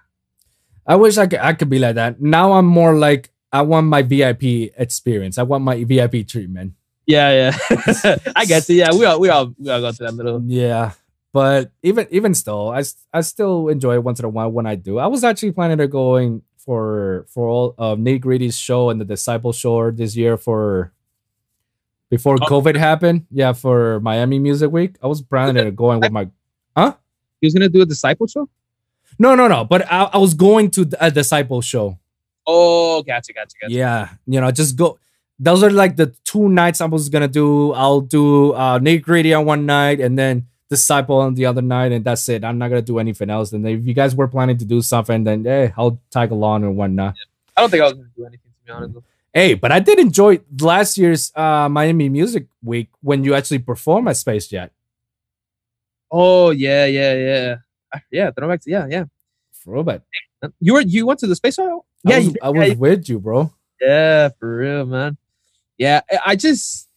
I 0.86 0.96
wish 0.96 1.18
I 1.18 1.28
could, 1.28 1.40
I 1.40 1.54
could 1.54 1.70
be 1.70 1.80
like 1.80 1.96
that. 1.96 2.20
Now 2.22 2.54
I'm 2.54 2.66
more 2.66 2.96
like 2.96 3.32
I 3.52 3.62
want 3.62 3.88
my 3.88 4.02
VIP 4.02 4.74
experience. 4.78 5.38
I 5.38 5.44
want 5.44 5.64
my 5.64 5.84
VIP 5.84 6.28
treatment. 6.28 6.74
Yeah, 7.06 7.52
yeah. 7.70 8.18
I 8.36 8.46
get 8.46 8.70
it. 8.70 8.74
Yeah, 8.76 8.94
we 8.94 9.06
all 9.06 9.20
we 9.20 9.30
all 9.30 9.54
we 9.58 9.70
all 9.70 9.82
go 9.82 9.92
to 9.92 10.04
that 10.04 10.14
little 10.14 10.42
Yeah. 10.46 10.92
But 11.32 11.72
even 11.84 12.08
even 12.10 12.34
still, 12.34 12.70
I 12.70 12.84
I 13.14 13.22
still 13.22 13.68
enjoy 13.70 13.96
it 13.96 14.04
once 14.04 14.20
in 14.20 14.26
a 14.26 14.30
while 14.30 14.50
when 14.52 14.66
I 14.66 14.76
do. 14.76 14.98
I 14.98 15.08
was 15.08 15.24
actually 15.24 15.52
planning 15.52 15.80
on 15.80 15.90
going 15.90 16.42
for 16.58 17.26
for 17.30 17.48
all 17.48 17.76
of 17.78 18.00
Nitti 18.00 18.20
Gritti's 18.22 18.58
show 18.58 18.90
and 18.90 19.00
the 19.00 19.06
Disciple 19.06 19.54
show 19.54 19.92
this 19.92 20.16
year 20.16 20.38
for 20.38 20.92
before 22.10 22.36
Oh. 22.42 22.46
COVID 22.46 22.76
happened. 22.76 23.26
Yeah, 23.32 23.54
for 23.54 24.00
Miami 24.02 24.40
Music 24.40 24.72
Week. 24.72 24.96
I 25.04 25.08
was 25.08 25.22
planning 25.22 25.66
on 25.66 25.76
going 25.76 26.00
with 26.00 26.12
my 26.12 26.30
huh. 26.76 26.94
he 27.42 27.48
was 27.48 27.54
gonna 27.54 27.70
do 27.70 27.82
a 27.82 27.86
disciple 27.86 28.26
show? 28.28 28.50
No 29.20 29.36
no 29.36 29.50
no, 29.50 29.66
but 29.66 29.86
I, 29.92 30.04
I 30.06 30.18
was 30.18 30.34
going 30.34 30.72
to 30.72 30.90
a 31.00 31.12
Disciple 31.12 31.62
show. 31.62 32.00
Oh, 32.48 33.04
gotcha, 33.04 33.34
gotcha, 33.34 33.56
gotcha. 33.62 33.74
Yeah, 33.74 34.10
you 34.26 34.40
know, 34.40 34.50
just 34.50 34.78
go. 34.78 34.98
Those 35.38 35.62
are 35.62 35.70
like 35.70 35.98
the 35.98 36.16
two 36.24 36.50
nights 36.50 36.82
I 36.82 36.86
was 36.86 37.10
gonna 37.10 37.28
do. 37.28 37.74
I'll 37.74 38.02
do 38.02 38.54
uh 38.54 38.80
Gritti 38.80 39.38
on 39.38 39.46
one 39.46 39.66
night 39.66 40.00
and 40.00 40.18
then 40.18 40.48
Disciple 40.70 41.18
on 41.18 41.36
the 41.36 41.46
other 41.46 41.62
night, 41.62 41.92
and 41.92 42.04
that's 42.06 42.30
it. 42.30 42.44
I'm 42.46 42.58
not 42.58 42.70
gonna 42.70 42.82
do 42.82 42.98
anything 42.98 43.30
else. 43.30 43.52
And 43.52 43.68
if 43.68 43.86
you 43.86 43.94
guys 43.94 44.16
were 44.16 44.28
planning 44.28 44.58
to 44.58 44.66
do 44.66 44.82
something, 44.82 45.24
then 45.26 45.44
hey, 45.44 45.74
I'll 45.78 46.00
tag 46.12 46.32
along 46.32 46.64
and 46.64 46.78
whatnot. 46.78 47.16
I 47.58 47.62
don't 47.62 47.70
think 47.70 47.82
I 47.82 47.86
was 47.86 47.94
gonna 47.94 48.10
do 48.16 48.26
anything 48.26 48.52
to 48.52 48.66
be 48.66 48.72
honest. 48.72 49.00
Hey, 49.34 49.54
but 49.54 49.72
I 49.72 49.80
did 49.80 50.00
enjoy 50.00 50.40
last 50.60 50.98
year's 50.98 51.32
uh 51.36 51.68
Miami 51.68 52.08
Music 52.08 52.48
Week 52.64 52.90
when 53.02 53.24
you 53.24 53.36
actually 53.36 53.60
perform 53.60 54.08
at 54.08 54.16
Space 54.16 54.48
Jet. 54.48 54.72
Oh 56.10 56.52
yeah, 56.52 56.86
yeah, 56.86 57.14
yeah. 57.14 57.56
Ah, 57.94 58.02
Yeah, 58.12 58.32
throwback 58.32 58.62
to 58.62 58.70
yeah, 58.72 58.88
yeah. 58.90 59.06
Throwback. 59.64 60.02
You 60.60 60.74
were 60.74 60.82
you 60.82 61.06
went 61.06 61.20
to 61.20 61.28
the 61.28 61.36
space? 61.36 61.60
I 61.60 61.64
Yeah, 62.04 62.20
was. 62.20 62.38
I 62.42 62.50
was 62.50 62.78
with 62.78 63.10
you, 63.10 63.20
bro. 63.20 63.52
Yeah, 63.82 64.30
for 64.40 64.58
real, 64.58 64.86
man. 64.86 65.18
Yeah, 65.78 66.02
I- 66.12 66.20
I 66.32 66.36
just 66.36 66.88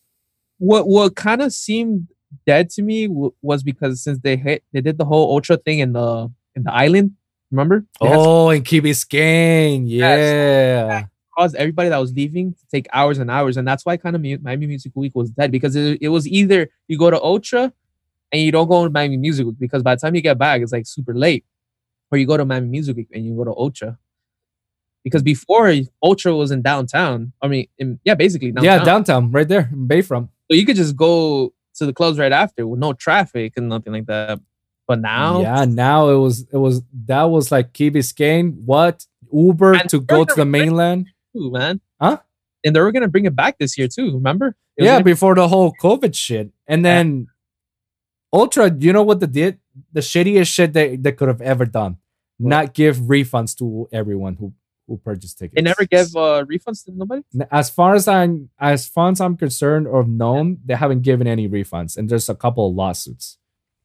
what 0.58 0.86
what 0.86 1.16
kind 1.16 1.42
of 1.42 1.52
seemed 1.52 2.08
dead 2.46 2.70
to 2.70 2.82
me 2.82 3.06
w- 3.08 3.32
was 3.42 3.62
because 3.62 4.02
since 4.02 4.18
they 4.20 4.36
hit, 4.36 4.62
they 4.72 4.80
did 4.80 4.96
the 4.98 5.04
whole 5.04 5.32
ultra 5.34 5.56
thing 5.56 5.80
in 5.80 5.92
the 5.92 6.30
in 6.54 6.62
the 6.64 6.72
island. 6.72 7.12
Remember? 7.50 7.84
They 8.00 8.08
Oh, 8.08 8.48
in 8.50 8.62
Key 8.62 8.80
Biscayne. 8.80 9.84
Yeah. 9.86 11.04
caused 11.36 11.54
everybody 11.56 11.88
that 11.88 11.98
was 11.98 12.12
leaving 12.12 12.52
to 12.54 12.60
take 12.70 12.86
hours 12.92 13.18
and 13.18 13.30
hours, 13.30 13.56
and 13.56 13.66
that's 13.66 13.84
why 13.86 13.96
kind 13.96 14.14
of 14.16 14.22
mu- 14.22 14.38
Miami 14.42 14.66
Music 14.66 14.92
Week 14.94 15.14
was 15.14 15.30
dead 15.30 15.50
because 15.50 15.74
it, 15.76 15.98
it 16.00 16.08
was 16.08 16.26
either 16.28 16.68
you 16.88 16.96
go 16.98 17.10
to 17.10 17.20
Ultra 17.20 17.72
and 18.32 18.40
you 18.40 18.50
don't 18.50 18.68
go 18.68 18.84
to 18.84 18.90
Miami 18.90 19.16
Music 19.18 19.46
Week 19.46 19.58
because 19.58 19.82
by 19.82 19.94
the 19.94 20.00
time 20.00 20.14
you 20.14 20.22
get 20.22 20.38
back 20.38 20.62
it's 20.62 20.72
like 20.72 20.86
super 20.86 21.14
late, 21.14 21.44
or 22.10 22.18
you 22.18 22.26
go 22.26 22.36
to 22.36 22.44
Miami 22.44 22.68
Music 22.68 22.96
Week 22.96 23.08
and 23.12 23.24
you 23.24 23.36
go 23.36 23.44
to 23.44 23.50
Ultra. 23.50 23.98
Because 25.04 25.22
before 25.22 25.74
Ultra 26.02 26.36
was 26.36 26.52
in 26.52 26.62
downtown, 26.62 27.32
I 27.42 27.48
mean, 27.48 27.66
in, 27.76 27.98
yeah, 28.04 28.14
basically 28.14 28.52
downtown. 28.52 28.78
Yeah, 28.78 28.84
downtown, 28.84 29.32
right 29.32 29.48
there 29.48 29.68
in 29.72 29.88
Bayfront. 29.88 30.28
so 30.48 30.56
you 30.56 30.64
could 30.64 30.76
just 30.76 30.94
go 30.94 31.52
to 31.74 31.86
the 31.86 31.92
clubs 31.92 32.18
right 32.18 32.32
after 32.32 32.66
with 32.66 32.78
no 32.78 32.92
traffic 32.92 33.54
and 33.56 33.68
nothing 33.68 33.92
like 33.92 34.06
that. 34.06 34.38
But 34.86 35.00
now, 35.00 35.40
Yeah, 35.40 35.64
now 35.64 36.08
it 36.10 36.16
was 36.16 36.46
it 36.52 36.56
was 36.56 36.82
that 37.06 37.24
was 37.24 37.50
like 37.50 37.72
Key 37.72 37.90
Biscayne. 37.90 38.62
What 38.64 39.06
Uber 39.32 39.74
And 39.74 39.88
to 39.90 40.00
go 40.00 40.24
to 40.24 40.34
the 40.34 40.44
mainland? 40.44 41.08
too, 41.34 41.50
man. 41.50 41.80
Huh? 42.00 42.18
And 42.64 42.76
they 42.76 42.80
were 42.80 42.92
gonna 42.92 43.08
bring 43.08 43.24
it 43.24 43.34
back 43.34 43.58
this 43.58 43.76
year 43.76 43.88
too. 43.88 44.12
Remember? 44.12 44.54
Yeah, 44.76 45.00
before 45.00 45.34
the 45.34 45.48
whole 45.48 45.74
COVID 45.82 46.14
shit, 46.14 46.50
and 46.66 46.84
then 46.84 47.26
Ultra. 48.32 48.74
You 48.78 48.92
know 48.92 49.02
what 49.02 49.20
they 49.20 49.26
did? 49.26 49.58
The 49.92 50.00
shittiest 50.00 50.52
shit 50.52 50.72
they, 50.72 50.96
they 50.96 51.12
could 51.12 51.28
have 51.28 51.40
ever 51.40 51.66
done. 51.66 51.98
What? 52.38 52.48
Not 52.48 52.74
give 52.74 52.96
refunds 52.98 53.56
to 53.58 53.88
everyone 53.92 54.36
who 54.36 54.54
who 54.88 54.98
purchased 54.98 55.38
tickets. 55.38 55.54
they 55.54 55.62
never 55.62 55.84
gave 55.84 56.14
uh, 56.16 56.44
refunds 56.44 56.84
to 56.84 56.92
nobody. 56.92 57.22
as 57.50 57.70
far 57.70 57.94
as 57.94 58.08
I'm 58.08 58.50
as 58.58 58.86
far 58.86 59.10
as 59.10 59.20
I'm 59.20 59.36
concerned 59.36 59.86
or 59.86 60.04
known, 60.04 60.58
they 60.64 60.74
haven't 60.74 61.02
given 61.02 61.26
any 61.26 61.48
refunds, 61.48 61.96
and 61.96 62.08
there's 62.08 62.28
a 62.28 62.34
couple 62.34 62.68
of 62.68 62.74
lawsuits. 62.74 63.38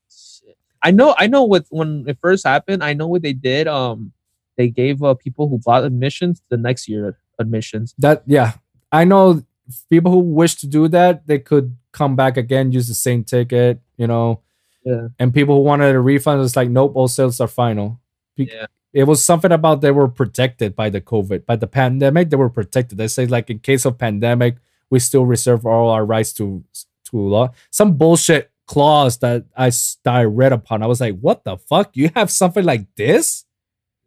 Shit. 0.09 0.57
I 0.81 0.91
know. 0.91 1.15
I 1.17 1.27
know 1.27 1.43
what 1.43 1.65
when 1.69 2.05
it 2.07 2.17
first 2.21 2.45
happened. 2.45 2.83
I 2.83 2.93
know 2.93 3.07
what 3.07 3.21
they 3.21 3.33
did. 3.33 3.67
Um, 3.67 4.11
they 4.57 4.69
gave 4.69 5.03
uh, 5.03 5.13
people 5.13 5.47
who 5.47 5.59
bought 5.59 5.83
admissions 5.83 6.41
the 6.49 6.57
next 6.57 6.87
year 6.87 7.19
admissions. 7.39 7.93
That 7.99 8.23
yeah, 8.25 8.53
I 8.91 9.05
know 9.05 9.43
people 9.89 10.11
who 10.11 10.19
wish 10.19 10.55
to 10.55 10.67
do 10.67 10.87
that, 10.89 11.27
they 11.27 11.39
could 11.39 11.75
come 11.91 12.15
back 12.15 12.37
again, 12.37 12.71
use 12.71 12.87
the 12.87 12.93
same 12.93 13.23
ticket, 13.23 13.79
you 13.97 14.07
know. 14.07 14.41
Yeah. 14.83 15.07
And 15.19 15.33
people 15.33 15.55
who 15.57 15.63
wanted 15.63 15.93
a 15.95 15.99
refund, 15.99 16.41
it's 16.41 16.55
like 16.55 16.69
nope, 16.69 16.93
all 16.95 17.07
sales 17.07 17.41
are 17.41 17.47
final. 17.47 17.99
Be- 18.35 18.49
Yeah. 18.53 18.67
It 18.93 19.03
was 19.03 19.23
something 19.23 19.51
about 19.51 19.81
they 19.81 19.91
were 19.91 20.07
protected 20.07 20.75
by 20.75 20.89
the 20.89 21.01
COVID, 21.01 21.45
by 21.45 21.55
the 21.57 21.67
pandemic. 21.67 22.29
They 22.29 22.37
were 22.37 22.49
protected. 22.49 22.97
They 22.97 23.07
say 23.09 23.27
like 23.27 23.49
in 23.49 23.59
case 23.59 23.85
of 23.85 23.97
pandemic, 23.97 24.55
we 24.89 24.99
still 24.99 25.25
reserve 25.25 25.65
all 25.65 25.89
our 25.89 26.05
rights 26.05 26.33
to 26.33 26.63
to 27.05 27.17
law. 27.19 27.51
Some 27.69 27.97
bullshit 27.97 28.49
clause 28.65 29.17
that 29.19 29.45
I 29.55 29.69
that 30.03 30.13
I 30.15 30.23
read 30.23 30.53
upon. 30.53 30.81
I 30.81 30.87
was 30.87 31.01
like, 31.01 31.19
what 31.19 31.43
the 31.43 31.57
fuck? 31.57 31.91
You 31.95 32.09
have 32.15 32.31
something 32.31 32.63
like 32.63 32.87
this? 32.95 33.45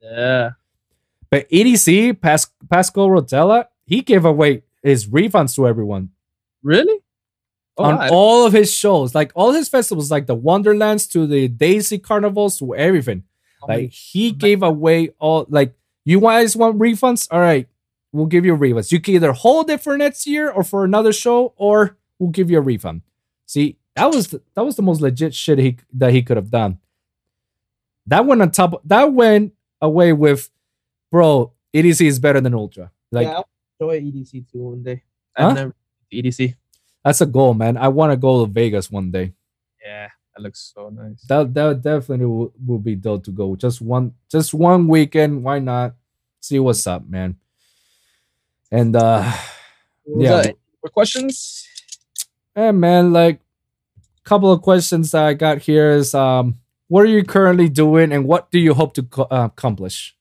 Yeah. 0.01 0.51
But 1.31 1.49
EDC, 1.51 2.21
Pas- 2.21 2.51
Pasquale 2.69 3.11
Rotella, 3.11 3.67
he 3.87 4.01
gave 4.01 4.25
away 4.25 4.63
his 4.83 5.07
refunds 5.07 5.55
to 5.57 5.67
everyone 5.67 6.11
Really? 6.63 6.99
Oh, 7.77 7.85
on 7.85 8.09
all 8.11 8.47
of 8.47 8.53
his 8.53 8.73
shows, 8.73 9.15
like 9.15 9.33
all 9.35 9.53
his 9.53 9.69
festivals, 9.69 10.11
like 10.11 10.27
the 10.27 10.35
Wonderlands 10.35 11.07
to 11.09 11.27
the 11.27 11.49
Daisy 11.49 11.99
Carnivals 11.99 12.59
to 12.59 12.75
everything. 12.75 13.25
oh 13.63 13.67
Like 13.69 13.91
he 13.91 14.33
gave 14.33 14.63
away 14.63 15.11
all. 15.19 15.47
Like 15.49 15.75
you 16.05 16.21
guys 16.21 16.57
want 16.57 16.79
refunds? 16.79 17.29
All 17.31 17.41
right, 17.41 17.69
we'll 18.13 18.27
give 18.27 18.45
you 18.45 18.57
refunds. 18.57 18.93
You 18.93 19.01
can 19.01 19.15
either 19.15 19.33
hold 19.33 19.71
it 19.71 19.81
for 19.81 19.97
next 19.97 20.27
year 20.27 20.51
or 20.51 20.63
for 20.63 20.85
another 20.85 21.13
show, 21.13 21.55
or 21.57 21.97
we'll 22.19 22.31
give 22.31 22.51
you 22.51 22.59
a 22.59 22.63
refund. 22.63 23.03
See, 23.47 23.79
that 23.97 24.07
was 24.07 24.29
the, 24.29 24.43
that 24.55 24.65
was 24.65 24.77
the 24.77 24.83
most 24.83 25.01
legit 25.01 25.35
shit 25.35 25.59
he 25.59 25.79
that 25.95 26.13
he 26.13 26.23
could 26.23 26.37
have 26.37 26.51
done. 26.51 26.79
That 28.07 28.27
went 28.27 28.43
on 28.43 28.51
top. 28.51 28.83
That 28.85 29.13
went 29.13 29.55
away 29.81 30.13
with, 30.13 30.51
bro. 31.11 31.53
EDC 31.73 32.05
is 32.05 32.19
better 32.19 32.41
than 32.41 32.53
Ultra. 32.53 32.91
Like 33.13 33.29
yeah, 33.29 33.43
Enjoy 33.81 34.01
EDC 34.01 34.51
too 34.51 34.59
one 34.59 34.83
day. 34.83 35.03
Huh? 35.37 35.49
I've 35.49 35.55
never 35.55 35.75
EDC. 36.13 36.55
that's 37.05 37.21
a 37.21 37.27
goal, 37.27 37.55
man. 37.55 37.77
I 37.77 37.89
want 37.89 38.13
to 38.13 38.17
go 38.17 38.45
to 38.45 38.53
Vegas 38.53 38.91
one 38.91 39.11
day. 39.11 39.33
Yeah, 39.83 40.09
that 40.35 40.43
looks 40.43 40.73
so 40.75 40.91
nice. 40.91 41.23
That 41.29 41.55
that 41.55 41.83
definitely 41.83 42.27
will, 42.27 42.53
will 42.67 42.79
be 42.79 42.95
dope 42.95 43.25
to 43.25 43.31
go. 43.31 43.57
Just 43.57 43.81
one 43.81 44.15
just 44.31 44.53
one 44.53 44.87
weekend. 44.87 45.43
Why 45.43 45.61
not? 45.61 45.95
See 46.41 46.59
what's 46.59 46.87
up, 46.87 47.09
man. 47.09 47.37
And 48.71 48.95
uh 48.97 49.33
yeah. 50.07 50.53
More 50.83 50.91
questions? 50.93 51.67
hey 52.55 52.73
man, 52.73 53.13
like 53.13 53.41
a 53.97 54.29
couple 54.29 54.53
of 54.53 54.63
questions 54.63 55.13
that 55.13 55.25
I 55.25 55.35
got 55.35 55.59
here 55.59 55.91
is 55.91 56.15
um 56.15 56.59
what 56.89 57.03
are 57.03 57.07
you 57.07 57.25
currently 57.25 57.69
doing 57.69 58.13
and 58.13 58.27
what 58.27 58.51
do 58.51 58.59
you 58.59 58.75
hope 58.75 58.95
to 58.95 59.05
co- 59.05 59.29
uh, 59.31 59.47
accomplish? 59.47 60.17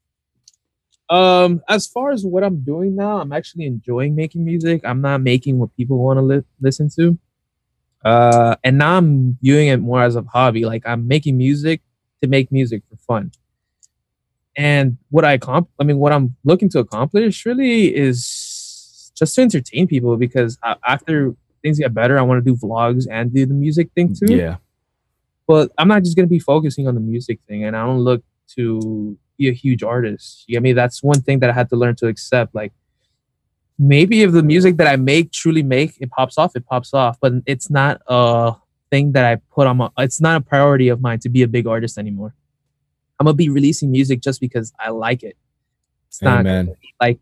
Um, 1.10 1.62
as 1.68 1.88
far 1.88 2.12
as 2.12 2.24
what 2.24 2.44
I'm 2.44 2.62
doing 2.62 2.96
now, 2.96 3.20
I'm 3.20 3.32
actually 3.34 3.66
enjoying 3.66 4.16
making 4.16 4.46
music. 4.46 4.82
I'm 4.84 5.02
not 5.02 5.22
making 5.22 5.58
what 5.58 5.76
people 5.76 5.98
want 5.98 6.18
to 6.18 6.22
li- 6.22 6.44
listen 6.62 6.90
to. 6.98 7.18
Uh, 8.06 8.56
and 8.64 8.78
now 8.78 8.98
I'm 8.98 9.38
viewing 9.42 9.68
it 9.70 9.78
more 9.78 10.02
as 10.04 10.16
a 10.16 10.22
hobby. 10.22 10.66
Like 10.66 10.84
I'm 10.86 11.08
making 11.08 11.38
music 11.38 11.82
to 12.22 12.28
make 12.30 12.52
music 12.52 12.84
for 12.90 12.96
fun. 12.98 13.32
And 14.56 14.98
what 15.10 15.26
I 15.26 15.38
comp, 15.38 15.70
I 15.80 15.84
mean, 15.84 15.98
what 16.00 16.12
I'm 16.12 16.36
looking 16.44 16.70
to 16.70 16.80
accomplish 16.80 17.46
really 17.46 17.96
is 17.96 19.12
just 19.16 19.36
to 19.36 19.42
entertain 19.42 19.88
people 19.88 20.16
because 20.18 20.58
uh, 20.64 20.76
after 20.86 21.34
things 21.62 21.80
get 21.80 21.94
better, 21.94 22.18
I 22.20 22.22
want 22.22 22.44
to 22.44 22.52
do 22.54 22.58
vlogs 22.58 23.06
and 23.10 23.34
do 23.34 23.46
the 23.46 23.54
music 23.54 23.90
thing 23.96 24.14
too 24.14 24.34
Yeah. 24.36 24.58
but 25.48 25.72
I'm 25.78 25.88
not 25.88 26.04
just 26.04 26.16
gonna 26.16 26.28
be 26.28 26.40
focusing 26.40 26.88
on 26.88 26.96
the 26.96 27.02
music 27.02 27.40
thing, 27.48 27.64
and 27.66 27.76
I 27.76 27.86
don't 27.86 28.00
look 28.00 28.24
to 28.56 29.18
be 29.40 29.50
a 29.50 29.54
huge 29.54 29.82
artist. 29.82 30.44
You 30.46 30.58
get 30.58 30.64
me? 30.64 30.74
That's 30.74 31.02
one 31.02 31.22
thing 31.22 31.40
that 31.40 31.50
I 31.50 31.54
had 31.54 31.70
to 31.70 31.76
learn 31.76 31.96
to 31.96 32.08
accept. 32.08 32.54
Like, 32.54 32.74
maybe 33.80 34.22
if 34.22 34.32
the 34.34 34.44
music 34.44 34.78
that 34.78 34.88
I 34.88 34.98
make 34.98 35.32
truly 35.32 35.64
make 35.64 35.98
it 36.00 36.12
pops 36.12 36.38
off, 36.38 36.56
it 36.56 36.66
pops 36.68 36.94
off, 36.94 37.18
but 37.20 37.34
it's 37.48 37.70
not 37.70 38.02
a 38.08 38.54
thing 38.92 39.14
that 39.14 39.26
I 39.26 39.38
put 39.52 39.66
on 39.66 39.78
my. 39.78 39.90
It's 39.98 40.22
not 40.22 40.42
a 40.42 40.44
priority 40.44 40.90
of 40.90 41.02
mine 41.02 41.20
to 41.20 41.30
be 41.30 41.42
a 41.42 41.48
big 41.48 41.66
artist 41.66 41.98
anymore. 41.98 42.36
I'm 43.20 43.26
gonna 43.26 43.36
be 43.36 43.50
releasing 43.50 43.90
music 43.90 44.22
just 44.22 44.40
because 44.40 44.72
I 44.80 44.90
like 44.90 45.24
it. 45.24 45.38
It's 46.10 46.22
not 46.22 46.42
Amen. 46.42 46.76
like, 47.02 47.20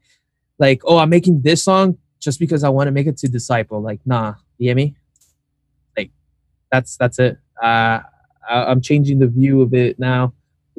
like 0.58 0.82
oh, 0.84 0.98
I'm 0.98 1.10
making 1.10 1.42
this 1.44 1.64
song 1.64 1.98
just 2.20 2.40
because 2.40 2.64
I 2.64 2.70
want 2.70 2.88
to 2.88 2.92
make 2.92 3.08
it 3.08 3.18
to 3.18 3.28
disciple. 3.28 3.82
Like, 3.82 4.02
nah, 4.06 4.36
you 4.58 4.70
get 4.70 4.76
me? 4.76 4.96
Like, 5.96 6.12
that's 6.72 6.98
that's 6.98 7.20
it. 7.20 7.38
Uh, 7.62 8.02
I, 8.50 8.64
I'm 8.70 8.82
changing 8.82 9.20
the 9.20 9.28
view 9.28 9.62
of 9.62 9.74
it 9.74 10.00
now. 10.00 10.34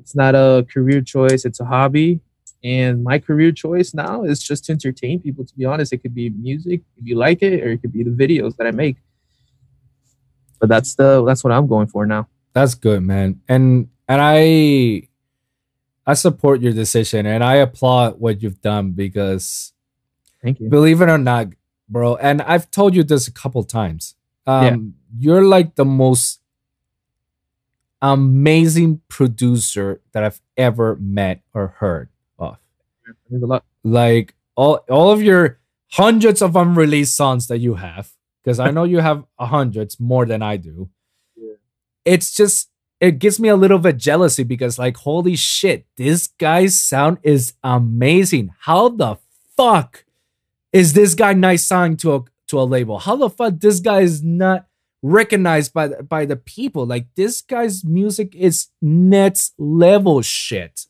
It's 0.09 0.17
not 0.17 0.35
a 0.35 0.67
career 0.73 1.03
choice; 1.03 1.45
it's 1.45 1.61
a 1.61 1.67
hobby. 1.67 2.21
And 2.65 3.05
my 3.05 3.19
career 3.19 3.53
choice 3.53 3.93
now 3.93 4.25
is 4.25 4.43
just 4.43 4.65
to 4.65 4.73
entertain 4.73 5.21
people. 5.21 5.45
To 5.45 5.55
be 5.55 5.67
honest, 5.67 5.93
it 5.93 5.99
could 5.99 6.15
be 6.15 6.31
music 6.31 6.81
if 6.97 7.07
you 7.07 7.15
like 7.15 7.43
it, 7.43 7.63
or 7.63 7.73
it 7.73 7.83
could 7.83 7.93
be 7.93 8.05
the 8.05 8.11
videos 8.11 8.57
that 8.57 8.67
I 8.67 8.71
make. 8.71 8.97
But 10.59 10.71
that's 10.71 10.95
the 10.95 11.23
that's 11.27 11.45
what 11.45 11.53
I'm 11.53 11.67
going 11.67 11.89
for 11.89 12.07
now. 12.07 12.27
That's 12.55 12.75
good, 12.75 13.03
man. 13.03 13.43
And 13.51 13.89
and 14.09 14.23
I 14.23 15.09
I 16.07 16.15
support 16.15 16.63
your 16.63 16.73
decision 16.73 17.27
and 17.27 17.45
I 17.45 17.57
applaud 17.57 18.19
what 18.19 18.43
you've 18.43 18.63
done 18.63 18.93
because 18.93 19.75
Thank 20.43 20.59
you. 20.59 20.71
believe 20.71 21.03
it 21.03 21.11
or 21.11 21.19
not, 21.19 21.49
bro, 21.87 22.17
and 22.17 22.41
I've 22.41 22.71
told 22.71 22.97
you 22.97 23.05
this 23.05 23.29
a 23.29 23.33
couple 23.33 23.63
times. 23.63 24.15
Um, 24.47 24.95
you're 25.19 25.45
like 25.45 25.75
the 25.75 25.85
most 25.85 26.41
amazing 28.01 29.01
producer 29.09 30.01
that 30.13 30.25
I've 30.25 30.41
ever 30.57 30.97
met 30.97 31.43
or 31.55 31.69
heard 31.79 32.09
of. 32.39 32.59
It 33.31 33.43
a 33.43 33.47
lot. 33.47 33.65
Like 33.85 34.35
all 34.55 34.85
all 34.89 35.11
of 35.11 35.23
your 35.23 35.59
hundreds 35.91 36.43
of 36.43 36.57
unreleased 36.57 37.17
songs 37.17 37.47
that 37.49 37.59
you 37.59 37.75
have, 37.75 38.11
because 38.43 38.61
I 38.61 38.71
know 38.71 38.85
you 38.85 38.99
have 39.01 39.25
a 39.39 39.47
hundreds 39.47 39.99
more 39.99 40.27
than 40.27 40.43
I 40.43 40.57
do. 40.57 40.91
Yeah. 41.37 41.55
It's 42.05 42.35
just 42.35 42.71
it 43.01 43.19
gives 43.19 43.39
me 43.39 43.49
a 43.49 43.57
little 43.57 43.79
bit 43.79 43.97
jealousy 43.97 44.43
because 44.43 44.79
like 44.79 44.97
holy 44.99 45.37
shit, 45.37 45.87
this 45.97 46.27
guy's 46.27 46.81
sound 46.81 47.19
is 47.23 47.55
amazing. 47.63 48.51
How 48.61 48.89
the 48.89 49.17
fuck 49.57 50.05
is 50.73 50.93
this 50.93 51.15
guy 51.15 51.33
nice 51.33 51.65
signed 51.65 51.99
to 52.01 52.15
a 52.15 52.25
to 52.49 52.61
a 52.61 52.63
label? 52.63 52.99
How 52.99 53.17
the 53.17 53.31
fuck 53.31 53.55
this 53.59 53.81
guy 53.81 54.01
is 54.01 54.23
not 54.23 54.68
recognized 55.03 55.73
by 55.73 55.89
the, 55.89 56.03
by 56.03 56.25
the 56.25 56.37
people? 56.37 56.87
Like 56.87 57.07
this 57.15 57.41
guy's 57.41 57.85
music 57.85 58.35
is 58.35 58.69
next 58.81 59.55
level 59.59 60.23
shit. 60.23 60.87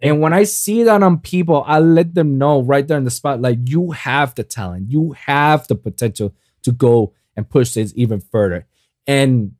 And 0.00 0.20
when 0.20 0.32
I 0.32 0.44
see 0.44 0.84
that 0.84 1.02
on 1.02 1.18
people, 1.18 1.64
I 1.66 1.80
let 1.80 2.14
them 2.14 2.38
know 2.38 2.62
right 2.62 2.86
there 2.86 2.98
in 2.98 3.04
the 3.04 3.10
spot, 3.10 3.40
like 3.40 3.58
you 3.64 3.90
have 3.90 4.34
the 4.34 4.44
talent, 4.44 4.90
you 4.90 5.12
have 5.12 5.66
the 5.66 5.74
potential 5.74 6.34
to 6.62 6.72
go 6.72 7.14
and 7.36 7.48
push 7.48 7.72
this 7.72 7.92
even 7.96 8.20
further. 8.20 8.66
And 9.08 9.52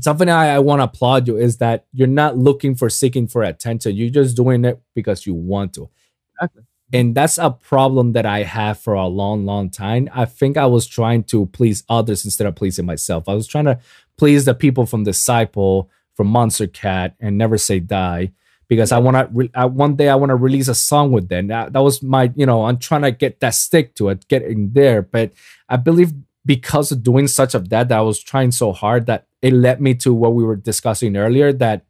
something 0.00 0.28
I, 0.28 0.54
I 0.56 0.58
want 0.58 0.80
to 0.80 0.84
applaud 0.84 1.28
you 1.28 1.36
is 1.36 1.58
that 1.58 1.86
you're 1.92 2.08
not 2.08 2.36
looking 2.36 2.74
for 2.74 2.90
seeking 2.90 3.28
for 3.28 3.42
attention. 3.42 3.94
You're 3.94 4.10
just 4.10 4.36
doing 4.36 4.64
it 4.64 4.80
because 4.94 5.26
you 5.26 5.34
want 5.34 5.74
to. 5.74 5.88
Exactly. 6.34 6.64
And 6.92 7.14
that's 7.14 7.38
a 7.38 7.50
problem 7.50 8.12
that 8.12 8.26
I 8.26 8.42
have 8.42 8.78
for 8.78 8.94
a 8.94 9.06
long, 9.06 9.46
long 9.46 9.70
time. 9.70 10.08
I 10.12 10.24
think 10.24 10.56
I 10.56 10.66
was 10.66 10.86
trying 10.86 11.24
to 11.24 11.46
please 11.46 11.84
others 11.88 12.24
instead 12.24 12.46
of 12.46 12.56
pleasing 12.56 12.86
myself. 12.86 13.28
I 13.28 13.34
was 13.34 13.46
trying 13.46 13.66
to 13.66 13.78
please 14.16 14.44
the 14.44 14.54
people 14.54 14.86
from 14.86 15.04
Disciple, 15.04 15.88
from 16.14 16.28
Monstercat, 16.28 17.14
and 17.20 17.38
Never 17.38 17.58
Say 17.58 17.80
Die 17.80 18.32
because 18.68 18.92
I 18.92 18.98
want 18.98 19.16
to. 19.16 19.28
Re- 19.32 19.50
I, 19.54 19.66
one 19.66 19.96
day 19.96 20.08
I 20.08 20.14
want 20.14 20.30
to 20.30 20.36
release 20.36 20.68
a 20.68 20.74
song 20.74 21.12
with 21.12 21.28
them. 21.28 21.48
That, 21.48 21.72
that 21.72 21.82
was 21.82 22.02
my, 22.02 22.32
you 22.34 22.46
know, 22.46 22.64
I'm 22.64 22.78
trying 22.78 23.02
to 23.02 23.10
get 23.12 23.40
that 23.40 23.54
stick 23.54 23.94
to 23.96 24.08
it, 24.08 24.26
get 24.28 24.42
in 24.42 24.72
there. 24.72 25.02
But 25.02 25.32
I 25.68 25.76
believe 25.76 26.12
because 26.44 26.90
of 26.90 27.02
doing 27.02 27.28
such 27.28 27.54
of 27.54 27.68
that, 27.68 27.88
that 27.88 27.98
I 27.98 28.02
was 28.02 28.20
trying 28.20 28.52
so 28.52 28.72
hard 28.72 29.06
that 29.06 29.26
it 29.42 29.52
led 29.52 29.80
me 29.80 29.94
to 29.96 30.14
what 30.14 30.34
we 30.34 30.44
were 30.44 30.56
discussing 30.56 31.16
earlier. 31.16 31.52
That 31.52 31.84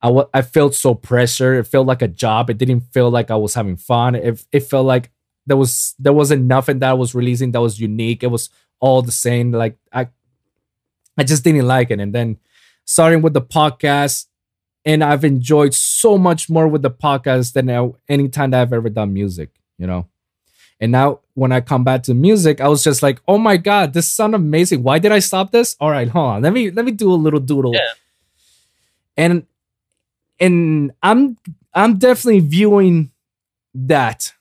I, 0.00 0.08
w- 0.08 0.28
I 0.32 0.42
felt 0.42 0.74
so 0.74 0.94
pressure. 0.94 1.54
It 1.54 1.64
felt 1.64 1.86
like 1.86 2.02
a 2.02 2.08
job. 2.08 2.50
It 2.50 2.58
didn't 2.58 2.80
feel 2.92 3.10
like 3.10 3.30
I 3.30 3.36
was 3.36 3.54
having 3.54 3.76
fun. 3.76 4.14
It, 4.14 4.44
it 4.52 4.60
felt 4.60 4.86
like 4.86 5.10
there 5.46 5.56
was 5.56 5.94
there 5.98 6.12
wasn't 6.12 6.44
nothing 6.44 6.78
that 6.80 6.90
I 6.90 6.94
was 6.94 7.14
releasing 7.14 7.52
that 7.52 7.60
was 7.60 7.80
unique. 7.80 8.22
It 8.22 8.30
was 8.30 8.50
all 8.80 9.02
the 9.02 9.12
same. 9.12 9.50
Like 9.50 9.78
I 9.92 10.08
I 11.16 11.24
just 11.24 11.42
didn't 11.42 11.66
like 11.66 11.90
it. 11.90 12.00
And 12.00 12.14
then 12.14 12.36
starting 12.84 13.22
with 13.22 13.34
the 13.34 13.42
podcast, 13.42 14.26
and 14.84 15.02
I've 15.02 15.24
enjoyed 15.24 15.74
so 15.74 16.16
much 16.16 16.48
more 16.48 16.68
with 16.68 16.82
the 16.82 16.90
podcast 16.90 17.54
than 17.54 17.68
any 18.08 18.28
time 18.28 18.50
that 18.52 18.62
I've 18.62 18.72
ever 18.72 18.88
done 18.88 19.12
music, 19.12 19.50
you 19.78 19.86
know. 19.86 20.06
And 20.80 20.92
now 20.92 21.20
when 21.34 21.50
I 21.50 21.60
come 21.60 21.82
back 21.82 22.04
to 22.04 22.14
music, 22.14 22.60
I 22.60 22.68
was 22.68 22.84
just 22.84 23.02
like, 23.02 23.20
oh 23.26 23.36
my 23.36 23.56
God, 23.56 23.94
this 23.94 24.10
sounds 24.10 24.34
amazing. 24.34 24.84
Why 24.84 25.00
did 25.00 25.10
I 25.10 25.18
stop 25.18 25.50
this? 25.50 25.76
All 25.80 25.90
right, 25.90 26.08
hold 26.08 26.26
on. 26.26 26.42
Let 26.42 26.52
me 26.52 26.70
let 26.70 26.84
me 26.84 26.92
do 26.92 27.10
a 27.12 27.14
little 27.14 27.40
doodle. 27.40 27.74
Yeah. 27.74 27.80
And 29.16 29.46
and 30.40 30.92
I'm 31.02 31.36
I'm 31.74 31.98
definitely 31.98 32.40
viewing 32.40 33.10
that. 33.74 34.32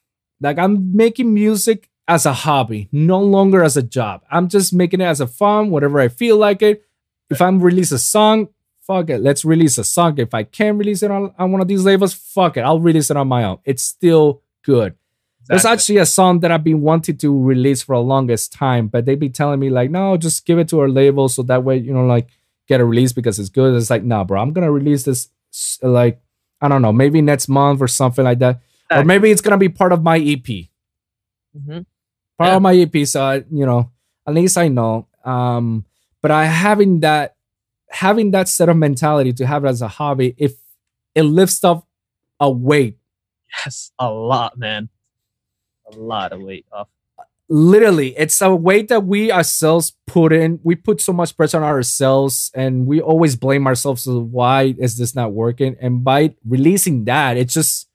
Like 0.41 0.57
I'm 0.57 0.95
making 0.95 1.33
music 1.33 1.89
as 2.07 2.25
a 2.25 2.33
hobby, 2.33 2.87
no 2.91 3.19
longer 3.19 3.63
as 3.63 3.75
a 3.75 3.83
job. 3.83 4.23
I'm 4.31 4.47
just 4.47 4.73
making 4.73 5.01
it 5.01 5.05
as 5.05 5.19
a 5.19 5.27
fun, 5.27 5.69
whatever 5.69 5.99
I 5.99 6.07
feel 6.07 6.37
like 6.37 6.61
it. 6.61 6.83
If 7.29 7.41
I'm 7.41 7.59
release 7.59 7.91
a 7.91 7.99
song, 7.99 8.49
fuck 8.81 9.09
it, 9.09 9.19
let's 9.19 9.43
release 9.43 9.77
a 9.77 9.83
song. 9.83 10.17
If 10.17 10.33
I 10.33 10.43
can't 10.43 10.77
release 10.77 11.03
it 11.03 11.11
on, 11.11 11.33
on 11.37 11.51
one 11.51 11.61
of 11.61 11.67
these 11.67 11.83
labels, 11.83 12.13
fuck 12.13 12.55
it, 12.55 12.61
I'll 12.61 12.79
release 12.79 13.11
it 13.11 13.17
on 13.17 13.27
my 13.27 13.43
own. 13.43 13.59
It's 13.65 13.83
still 13.83 14.41
good. 14.63 14.95
Exactly. 15.41 15.45
There's 15.49 15.65
actually 15.65 15.97
a 15.97 16.05
song 16.05 16.39
that 16.41 16.51
I've 16.51 16.63
been 16.63 16.81
wanting 16.81 17.17
to 17.17 17.43
release 17.43 17.81
for 17.81 17.95
the 17.95 18.01
longest 18.01 18.53
time, 18.53 18.87
but 18.87 19.05
they 19.05 19.15
be 19.15 19.29
telling 19.29 19.59
me 19.59 19.69
like, 19.69 19.91
no, 19.91 20.15
just 20.17 20.45
give 20.45 20.59
it 20.59 20.69
to 20.69 20.79
our 20.79 20.89
label 20.89 21.29
so 21.29 21.43
that 21.43 21.63
way 21.63 21.77
you 21.77 21.93
know 21.93 22.05
like 22.05 22.29
get 22.67 22.81
a 22.81 22.85
release 22.85 23.13
because 23.13 23.39
it's 23.39 23.49
good. 23.49 23.75
It's 23.75 23.89
like, 23.89 24.03
nah, 24.03 24.23
bro, 24.23 24.41
I'm 24.41 24.53
gonna 24.53 24.71
release 24.71 25.03
this 25.03 25.29
like 25.81 26.19
I 26.61 26.67
don't 26.67 26.81
know, 26.81 26.93
maybe 26.93 27.21
next 27.21 27.47
month 27.47 27.81
or 27.81 27.87
something 27.87 28.25
like 28.25 28.39
that, 28.39 28.61
exactly. 28.85 28.97
or 28.97 29.05
maybe 29.05 29.31
it's 29.31 29.41
gonna 29.41 29.57
be 29.57 29.69
part 29.69 29.91
of 29.91 30.03
my 30.03 30.17
EP. 30.17 30.45
Mm-hmm. 30.45 31.81
Part 32.37 32.49
yeah. 32.49 32.55
of 32.55 32.61
my 32.61 32.75
EP, 32.75 33.07
so 33.07 33.21
I, 33.21 33.35
you 33.51 33.65
know, 33.65 33.91
at 34.27 34.33
least 34.33 34.57
I 34.57 34.67
know. 34.67 35.07
Um, 35.23 35.85
but 36.21 36.31
I 36.31 36.45
having 36.45 37.01
that 37.01 37.35
having 37.89 38.31
that 38.31 38.47
set 38.47 38.69
of 38.69 38.77
mentality 38.77 39.33
to 39.33 39.45
have 39.45 39.65
it 39.65 39.69
as 39.69 39.81
a 39.81 39.87
hobby, 39.87 40.35
if 40.37 40.53
it 41.15 41.23
lifts 41.23 41.63
up 41.63 41.87
a 42.39 42.49
weight. 42.49 42.97
Yes, 43.65 43.91
a 43.97 44.11
lot, 44.11 44.57
man. 44.57 44.89
A 45.91 45.95
lot 45.95 46.33
of 46.33 46.41
weight 46.41 46.65
off 46.71 46.89
literally 47.49 48.17
it's 48.17 48.41
a 48.41 48.53
way 48.53 48.81
that 48.81 49.05
we 49.05 49.31
ourselves 49.31 49.93
put 50.05 50.33
in 50.33 50.59
we 50.63 50.75
put 50.75 50.99
so 50.99 51.13
much 51.13 51.35
pressure 51.37 51.57
on 51.57 51.63
ourselves 51.63 52.51
and 52.53 52.85
we 52.85 52.99
always 52.99 53.37
blame 53.37 53.65
ourselves 53.65 54.03
so 54.03 54.19
why 54.19 54.75
is 54.77 54.97
this 54.97 55.15
not 55.15 55.31
working 55.31 55.75
and 55.79 56.03
by 56.03 56.33
releasing 56.45 57.05
that 57.05 57.37
it 57.37 57.47
just 57.47 57.87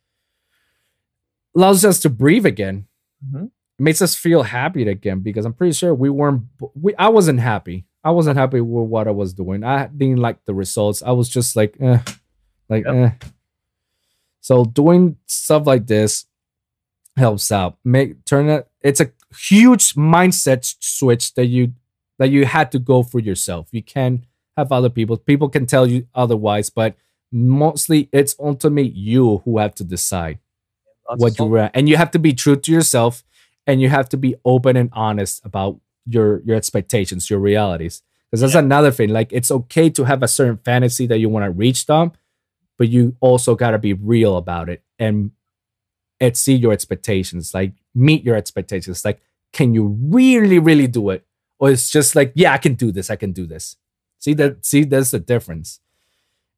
allows 1.55 1.85
us 1.85 2.01
to 2.01 2.09
breathe 2.09 2.47
again 2.47 2.87
mm-hmm. 3.25 3.45
it 3.45 3.51
makes 3.79 4.01
us 4.01 4.15
feel 4.15 4.43
happy 4.43 4.89
again 4.89 5.21
because 5.21 5.45
i'm 5.45 5.53
pretty 5.53 5.75
sure 5.75 5.95
we 5.95 6.09
weren't 6.09 6.43
we 6.75 6.95
i 6.95 7.09
wasn't 7.09 7.39
happy 7.39 7.85
i 8.03 8.11
wasn't 8.11 8.39
happy 8.39 8.61
with 8.61 8.89
what 8.89 9.07
i 9.07 9.11
was 9.11 9.35
doing 9.35 9.63
i 9.65 9.87
didn't 9.87 10.17
like 10.17 10.43
the 10.47 10.55
results 10.55 11.03
i 11.03 11.11
was 11.11 11.29
just 11.29 11.57
like 11.57 11.77
eh, 11.79 11.99
like 12.71 12.87
yep. 12.87 12.95
eh. 12.95 13.27
so 14.41 14.65
doing 14.65 15.19
stuff 15.27 15.67
like 15.67 15.87
this 15.87 16.25
helps 17.19 17.53
out 17.53 17.77
make 17.85 18.25
turn 18.25 18.49
it 18.49 18.67
it's 18.81 19.01
a 19.01 19.13
huge 19.37 19.95
mindset 19.95 20.75
switch 20.81 21.35
that 21.35 21.47
you 21.47 21.73
that 22.19 22.31
you 22.31 22.45
had 22.45 22.71
to 22.73 22.79
go 22.79 23.03
for 23.03 23.19
yourself. 23.19 23.69
You 23.73 23.83
can 23.83 24.27
have 24.57 24.71
other 24.71 24.91
people. 24.91 25.17
People 25.17 25.49
can 25.49 25.67
tell 25.67 25.87
you 25.87 26.07
otherwise, 26.15 26.71
but 26.71 26.95
mostly 27.33 28.09
it's 28.13 28.37
ultimately 28.39 28.91
you 28.91 29.39
who 29.45 29.59
have 29.59 29.75
to 29.75 29.85
decide 29.85 30.39
what 31.17 31.39
you 31.39 31.55
are 31.57 31.71
and 31.75 31.89
you 31.89 31.97
have 31.97 32.11
to 32.11 32.19
be 32.19 32.33
true 32.33 32.57
to 32.57 32.71
yourself 32.71 33.25
and 33.67 33.81
you 33.81 33.89
have 33.89 34.09
to 34.11 34.17
be 34.17 34.35
open 34.45 34.77
and 34.77 34.91
honest 34.93 35.45
about 35.45 35.81
your 36.07 36.43
your 36.45 36.57
expectations, 36.57 37.31
your 37.31 37.39
realities. 37.39 38.03
Because 38.31 38.41
that's 38.41 38.55
yeah. 38.55 38.61
another 38.61 38.91
thing. 38.91 39.11
Like 39.11 39.33
it's 39.33 39.51
okay 39.51 39.91
to 39.91 40.05
have 40.05 40.23
a 40.23 40.29
certain 40.29 40.59
fantasy 40.59 41.07
that 41.07 41.19
you 41.19 41.29
want 41.29 41.45
to 41.45 41.51
reach 41.51 41.87
them, 41.87 42.13
but 42.79 42.89
you 42.89 43.17
also 43.21 43.55
gotta 43.55 43.79
be 43.79 43.93
real 43.93 44.37
about 44.37 44.69
it 44.69 44.83
and 44.99 45.33
exceed 46.21 46.63
your 46.63 46.73
expectations. 46.73 47.53
Like 47.53 47.73
meet 47.95 48.25
your 48.25 48.37
expectations. 48.37 49.05
Like, 49.05 49.21
can 49.53 49.75
you 49.75 49.97
really, 50.01 50.59
really 50.59 50.87
do 50.87 51.11
it? 51.11 51.27
Or 51.59 51.71
it's 51.71 51.91
just 51.91 52.17
like, 52.17 52.33
yeah, 52.35 52.53
I 52.53 52.59
can 52.59 52.75
do 52.75 52.91
this. 52.91 53.11
I 53.11 53.17
can 53.17 53.33
do 53.33 53.47
this. 53.47 53.77
See 54.19 54.35
that? 54.35 54.65
See, 54.65 54.85
there's 54.85 55.11
the 55.11 55.21
difference. 55.21 55.81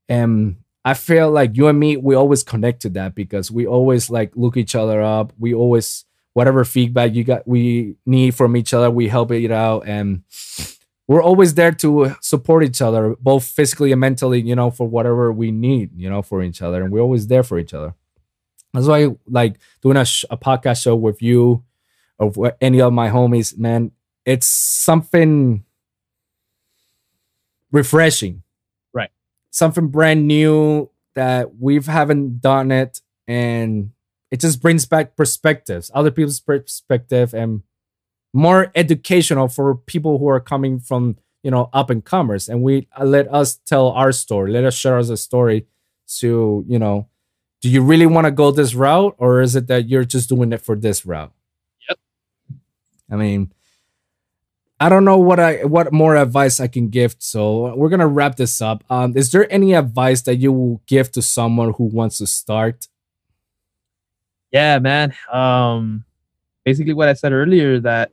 And 0.08 0.56
I 0.84 0.94
feel 0.94 1.30
like 1.30 1.56
you 1.56 1.66
and 1.66 1.78
me, 1.78 1.96
we 1.96 2.14
always 2.14 2.42
connect 2.42 2.82
to 2.82 2.90
that 2.90 3.14
because 3.14 3.50
we 3.50 3.66
always 3.66 4.10
like 4.10 4.32
look 4.34 4.56
each 4.56 4.74
other 4.74 5.02
up. 5.02 5.32
We 5.38 5.54
always 5.54 6.04
whatever 6.34 6.64
feedback 6.64 7.14
you 7.14 7.24
got 7.24 7.46
we 7.46 7.96
need 8.04 8.34
from 8.34 8.56
each 8.56 8.74
other, 8.74 8.90
we 8.90 9.08
help 9.08 9.30
it 9.32 9.50
out. 9.50 9.86
And 9.86 10.22
we're 11.06 11.22
always 11.22 11.54
there 11.54 11.72
to 11.72 12.16
support 12.20 12.64
each 12.64 12.82
other, 12.82 13.14
both 13.20 13.44
physically 13.44 13.92
and 13.92 14.00
mentally, 14.00 14.40
you 14.40 14.54
know, 14.54 14.70
for 14.70 14.88
whatever 14.88 15.32
we 15.32 15.50
need, 15.50 15.90
you 15.96 16.10
know, 16.10 16.22
for 16.22 16.42
each 16.42 16.60
other. 16.60 16.82
And 16.82 16.92
we're 16.92 17.00
always 17.00 17.28
there 17.28 17.42
for 17.42 17.58
each 17.58 17.72
other. 17.72 17.94
That's 18.74 18.88
why 18.88 19.08
like 19.26 19.56
doing 19.82 19.96
a, 19.96 20.04
sh- 20.04 20.24
a 20.30 20.36
podcast 20.36 20.82
show 20.82 20.96
with 20.96 21.22
you 21.22 21.62
or 22.18 22.56
any 22.60 22.80
of 22.80 22.92
my 22.92 23.08
homies, 23.08 23.56
man, 23.56 23.92
it's 24.26 24.46
something 24.46 25.64
refreshing. 27.70 28.42
Right. 28.92 29.10
Something 29.50 29.88
brand 29.88 30.26
new 30.26 30.90
that 31.14 31.56
we 31.56 31.80
haven't 31.80 32.40
done 32.40 32.72
it 32.72 33.00
and 33.28 33.92
it 34.32 34.40
just 34.40 34.60
brings 34.60 34.86
back 34.86 35.16
perspectives, 35.16 35.90
other 35.94 36.10
people's 36.10 36.40
perspective 36.40 37.32
and 37.32 37.62
more 38.32 38.72
educational 38.74 39.46
for 39.46 39.76
people 39.76 40.18
who 40.18 40.26
are 40.26 40.40
coming 40.40 40.80
from, 40.80 41.16
you 41.44 41.52
know, 41.52 41.70
up 41.72 41.90
and 41.90 42.04
comers 42.04 42.48
and 42.48 42.62
we 42.62 42.88
uh, 42.98 43.04
let 43.04 43.32
us 43.32 43.54
tell 43.54 43.90
our 43.90 44.10
story, 44.10 44.50
let 44.50 44.64
us 44.64 44.74
share 44.74 44.98
us 44.98 45.10
a 45.10 45.16
story 45.16 45.66
to, 46.18 46.64
you 46.66 46.78
know, 46.78 47.08
do 47.64 47.70
you 47.70 47.80
really 47.80 48.04
want 48.04 48.26
to 48.26 48.30
go 48.30 48.50
this 48.50 48.74
route 48.74 49.14
or 49.16 49.40
is 49.40 49.56
it 49.56 49.68
that 49.68 49.88
you're 49.88 50.04
just 50.04 50.28
doing 50.28 50.52
it 50.52 50.60
for 50.60 50.76
this 50.76 51.06
route? 51.06 51.32
Yep. 51.88 51.98
I 53.10 53.16
mean 53.16 53.52
i 54.80 54.88
don't 54.90 55.04
know 55.04 55.16
what 55.16 55.40
i 55.40 55.64
what 55.64 55.92
more 55.92 56.16
advice 56.16 56.58
i 56.58 56.66
can 56.66 56.88
give 56.88 57.14
so 57.20 57.74
we're 57.76 57.88
gonna 57.88 58.06
wrap 58.06 58.36
this 58.36 58.60
up. 58.60 58.84
Um 58.90 59.16
is 59.16 59.32
there 59.32 59.50
any 59.50 59.72
advice 59.72 60.20
that 60.22 60.36
you 60.36 60.52
will 60.52 60.82
give 60.86 61.10
to 61.12 61.22
someone 61.22 61.72
who 61.72 61.84
wants 61.84 62.18
to 62.18 62.26
start? 62.26 62.86
Yeah 64.52 64.78
man. 64.78 65.14
Um 65.32 66.04
basically 66.66 66.92
what 66.92 67.08
i 67.08 67.14
said 67.14 67.32
earlier 67.32 67.80
that 67.80 68.12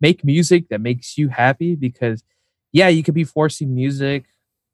make 0.00 0.24
music 0.24 0.70
that 0.70 0.80
makes 0.80 1.18
you 1.18 1.28
happy 1.28 1.74
because 1.74 2.24
yeah 2.72 2.88
you 2.88 3.02
could 3.02 3.14
be 3.14 3.24
forcing 3.24 3.74
music 3.74 4.24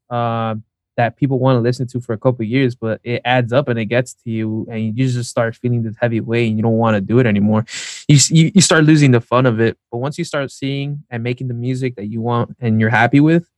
uh, 0.09 0.55
that 0.97 1.17
people 1.17 1.39
want 1.39 1.55
to 1.57 1.61
listen 1.61 1.87
to 1.87 2.01
for 2.01 2.13
a 2.13 2.17
couple 2.17 2.43
years, 2.45 2.75
but 2.75 2.99
it 3.03 3.21
adds 3.23 3.53
up 3.53 3.67
and 3.67 3.79
it 3.79 3.85
gets 3.85 4.13
to 4.13 4.29
you, 4.29 4.67
and 4.69 4.97
you 4.97 5.07
just 5.07 5.29
start 5.29 5.55
feeling 5.55 5.83
this 5.83 5.95
heavy 5.99 6.19
weight, 6.19 6.47
and 6.47 6.57
you 6.57 6.63
don't 6.63 6.77
want 6.77 6.95
to 6.95 7.01
do 7.01 7.19
it 7.19 7.25
anymore. 7.25 7.65
You, 8.07 8.17
you 8.29 8.51
you 8.55 8.61
start 8.61 8.83
losing 8.83 9.11
the 9.11 9.21
fun 9.21 9.45
of 9.45 9.59
it. 9.59 9.77
But 9.91 9.99
once 9.99 10.17
you 10.17 10.25
start 10.25 10.51
seeing 10.51 11.03
and 11.09 11.23
making 11.23 11.47
the 11.47 11.53
music 11.53 11.95
that 11.95 12.07
you 12.07 12.21
want 12.21 12.55
and 12.59 12.79
you're 12.79 12.89
happy 12.89 13.19
with, 13.19 13.49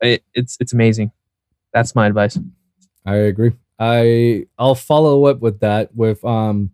it, 0.00 0.24
it's 0.34 0.56
it's 0.60 0.72
amazing. 0.72 1.12
That's 1.72 1.94
my 1.94 2.06
advice. 2.06 2.38
I 3.04 3.16
agree. 3.16 3.52
I 3.78 4.46
I'll 4.58 4.74
follow 4.74 5.26
up 5.26 5.40
with 5.40 5.60
that 5.60 5.94
with 5.94 6.24
um 6.24 6.70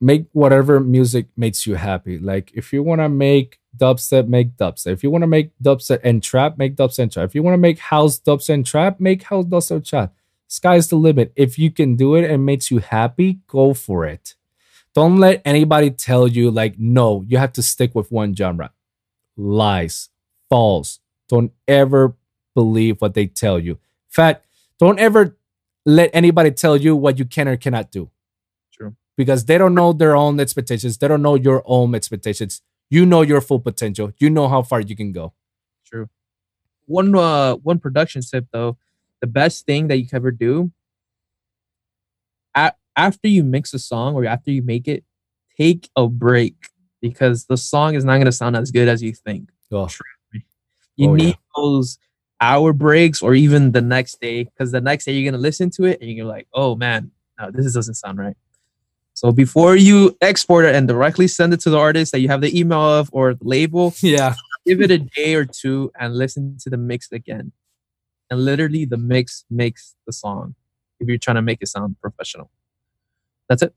make 0.00 0.26
whatever 0.32 0.80
music 0.80 1.26
makes 1.36 1.66
you 1.66 1.74
happy. 1.74 2.18
Like 2.18 2.52
if 2.54 2.72
you 2.72 2.82
want 2.82 3.00
to 3.00 3.08
make 3.08 3.58
dubstep, 3.76 4.28
make 4.28 4.56
dubstep. 4.56 4.92
If 4.92 5.02
you 5.02 5.10
want 5.10 5.22
to 5.22 5.28
make 5.28 5.50
dubstep 5.62 6.00
and 6.04 6.22
trap, 6.22 6.58
make 6.58 6.76
dubstep 6.76 7.04
and 7.04 7.12
trap. 7.12 7.24
If 7.26 7.34
you 7.34 7.42
want 7.42 7.54
to 7.54 7.58
make 7.58 7.78
house 7.78 8.18
dubstep 8.20 8.54
and 8.54 8.66
trap, 8.66 9.00
make 9.00 9.24
house 9.24 9.44
dubstep 9.44 9.76
and 9.76 9.86
trap. 9.86 10.14
Sky's 10.46 10.88
the 10.88 10.96
limit. 10.96 11.32
If 11.36 11.58
you 11.58 11.70
can 11.70 11.96
do 11.96 12.14
it 12.14 12.30
and 12.30 12.46
makes 12.46 12.70
you 12.70 12.78
happy, 12.78 13.40
go 13.46 13.74
for 13.74 14.06
it. 14.06 14.34
Don't 14.94 15.18
let 15.18 15.42
anybody 15.44 15.90
tell 15.90 16.26
you 16.26 16.50
like 16.50 16.78
no, 16.78 17.24
you 17.28 17.38
have 17.38 17.52
to 17.54 17.62
stick 17.62 17.94
with 17.94 18.10
one 18.10 18.34
genre. 18.34 18.72
Lies, 19.36 20.08
false. 20.48 21.00
Don't 21.28 21.52
ever 21.66 22.16
believe 22.54 23.00
what 23.00 23.14
they 23.14 23.26
tell 23.26 23.58
you. 23.58 23.72
In 23.72 23.78
fact, 24.10 24.46
don't 24.78 24.98
ever 24.98 25.36
let 25.84 26.10
anybody 26.12 26.50
tell 26.50 26.76
you 26.76 26.96
what 26.96 27.18
you 27.18 27.24
can 27.24 27.48
or 27.48 27.56
cannot 27.56 27.90
do 27.90 28.10
because 29.18 29.44
they 29.44 29.58
don't 29.58 29.74
know 29.74 29.92
their 29.92 30.16
own 30.16 30.38
expectations. 30.40 30.96
They 30.96 31.08
don't 31.08 31.20
know 31.22 31.34
your 31.34 31.62
own 31.66 31.94
expectations. 31.94 32.62
You 32.88 33.04
know 33.04 33.20
your 33.22 33.42
full 33.42 33.60
potential. 33.60 34.12
You 34.18 34.30
know 34.30 34.48
how 34.48 34.62
far 34.62 34.80
you 34.80 34.96
can 34.96 35.12
go. 35.12 35.34
True. 35.84 36.08
One 36.86 37.14
uh 37.14 37.56
one 37.56 37.80
production 37.80 38.22
tip 38.22 38.46
though, 38.52 38.78
the 39.20 39.26
best 39.26 39.66
thing 39.66 39.88
that 39.88 39.98
you 39.98 40.06
can 40.06 40.16
ever 40.16 40.30
do 40.30 40.70
a- 42.54 42.72
after 42.96 43.28
you 43.28 43.44
mix 43.44 43.74
a 43.74 43.78
song 43.78 44.14
or 44.14 44.24
after 44.24 44.50
you 44.50 44.62
make 44.62 44.88
it, 44.88 45.04
take 45.56 45.90
a 45.96 46.08
break 46.08 46.54
because 47.02 47.44
the 47.46 47.56
song 47.56 47.94
is 47.94 48.04
not 48.04 48.14
going 48.14 48.26
to 48.26 48.32
sound 48.32 48.56
as 48.56 48.70
good 48.70 48.88
as 48.88 49.02
you 49.02 49.12
think. 49.12 49.50
Oh, 49.70 49.88
You 50.96 51.10
Oh, 51.10 51.14
need 51.14 51.28
yeah. 51.28 51.34
those 51.56 51.98
hour 52.40 52.72
breaks 52.72 53.22
or 53.22 53.34
even 53.34 53.72
the 53.72 53.80
next 53.82 54.20
day 54.20 54.44
because 54.44 54.70
the 54.72 54.80
next 54.80 55.04
day 55.04 55.12
you're 55.12 55.28
going 55.30 55.38
to 55.40 55.46
listen 55.50 55.70
to 55.70 55.84
it 55.84 56.00
and 56.00 56.10
you're 56.10 56.26
like, 56.26 56.46
oh 56.54 56.74
man, 56.76 57.10
no, 57.38 57.50
this 57.50 57.72
doesn't 57.74 57.94
sound 57.94 58.18
right. 58.18 58.36
So 59.18 59.32
before 59.32 59.74
you 59.74 60.16
export 60.20 60.64
it 60.64 60.76
and 60.76 60.86
directly 60.86 61.26
send 61.26 61.52
it 61.52 61.58
to 61.62 61.70
the 61.70 61.76
artist 61.76 62.12
that 62.12 62.20
you 62.20 62.28
have 62.28 62.40
the 62.40 62.56
email 62.56 62.78
of 62.78 63.10
or 63.12 63.34
label, 63.40 63.92
yeah. 64.00 64.34
give 64.64 64.80
it 64.80 64.92
a 64.92 64.98
day 64.98 65.34
or 65.34 65.44
two 65.44 65.90
and 65.98 66.14
listen 66.14 66.56
to 66.60 66.70
the 66.70 66.76
mix 66.76 67.10
again. 67.10 67.50
And 68.30 68.44
literally, 68.44 68.84
the 68.84 68.96
mix 68.96 69.44
makes 69.50 69.96
the 70.06 70.12
song 70.12 70.54
if 71.00 71.08
you're 71.08 71.18
trying 71.18 71.34
to 71.34 71.42
make 71.42 71.58
it 71.60 71.66
sound 71.66 71.96
professional. 72.00 72.48
That's 73.48 73.62
it. 73.62 73.74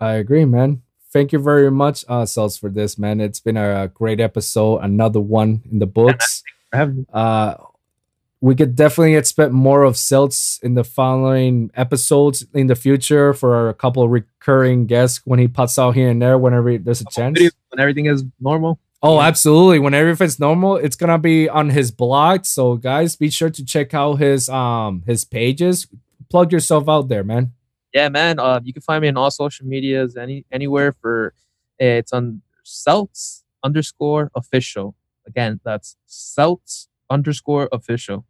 I 0.00 0.14
agree, 0.14 0.44
man. 0.44 0.82
Thank 1.12 1.32
you 1.32 1.38
very 1.38 1.70
much, 1.70 2.04
uh, 2.08 2.22
Seltz, 2.22 2.58
for 2.58 2.68
this, 2.68 2.98
man. 2.98 3.20
It's 3.20 3.38
been 3.38 3.56
a 3.56 3.86
great 3.86 4.18
episode. 4.20 4.78
Another 4.78 5.20
one 5.20 5.62
in 5.70 5.78
the 5.78 5.86
books. 5.86 6.42
I 6.72 6.78
have 6.78 6.96
Uh, 7.12 7.54
we 8.40 8.54
could 8.54 8.74
definitely 8.74 9.16
expect 9.16 9.52
more 9.52 9.82
of 9.82 9.94
Seltz 9.94 10.62
in 10.62 10.74
the 10.74 10.84
following 10.84 11.70
episodes 11.74 12.46
in 12.54 12.68
the 12.68 12.74
future 12.74 13.34
for 13.34 13.68
a 13.68 13.74
couple 13.74 14.02
of 14.02 14.10
recurring 14.10 14.86
guests 14.86 15.20
when 15.24 15.38
he 15.38 15.46
pops 15.48 15.78
out 15.78 15.92
here 15.94 16.08
and 16.08 16.20
there 16.22 16.38
whenever 16.38 16.78
there's 16.78 17.00
a 17.02 17.04
chance. 17.06 17.38
when 17.38 17.78
everything 17.80 18.06
is 18.06 18.24
normal. 18.40 18.78
Oh, 19.02 19.16
Yeah. 19.18 19.26
absolutely. 19.28 19.78
When 19.78 19.94
everything's 19.94 20.38
normal, 20.40 20.76
it's 20.76 20.96
gonna 20.96 21.18
be 21.18 21.48
on 21.48 21.70
his 21.70 21.90
blog. 21.90 22.44
So 22.46 22.76
guys, 22.76 23.16
be 23.16 23.30
sure 23.30 23.50
to 23.50 23.64
check 23.64 23.92
out 23.94 24.14
his 24.14 24.48
um 24.48 25.02
his 25.06 25.24
pages. 25.24 25.86
Plug 26.30 26.52
yourself 26.52 26.88
out 26.88 27.08
there, 27.08 27.24
man. 27.24 27.52
Yeah, 27.92 28.08
man. 28.08 28.38
Uh, 28.38 28.60
you 28.62 28.72
can 28.72 28.82
find 28.82 29.02
me 29.02 29.08
on 29.08 29.16
all 29.16 29.30
social 29.30 29.66
medias, 29.66 30.16
any 30.16 30.44
anywhere 30.52 30.92
for 30.92 31.34
uh, 31.82 31.84
it's 32.00 32.12
on 32.12 32.42
Seltz 32.64 33.42
underscore 33.64 34.30
official. 34.34 34.94
Again, 35.26 35.60
that's 35.64 35.96
Seltz 36.08 36.86
underscore 37.10 37.68
official. 37.72 38.24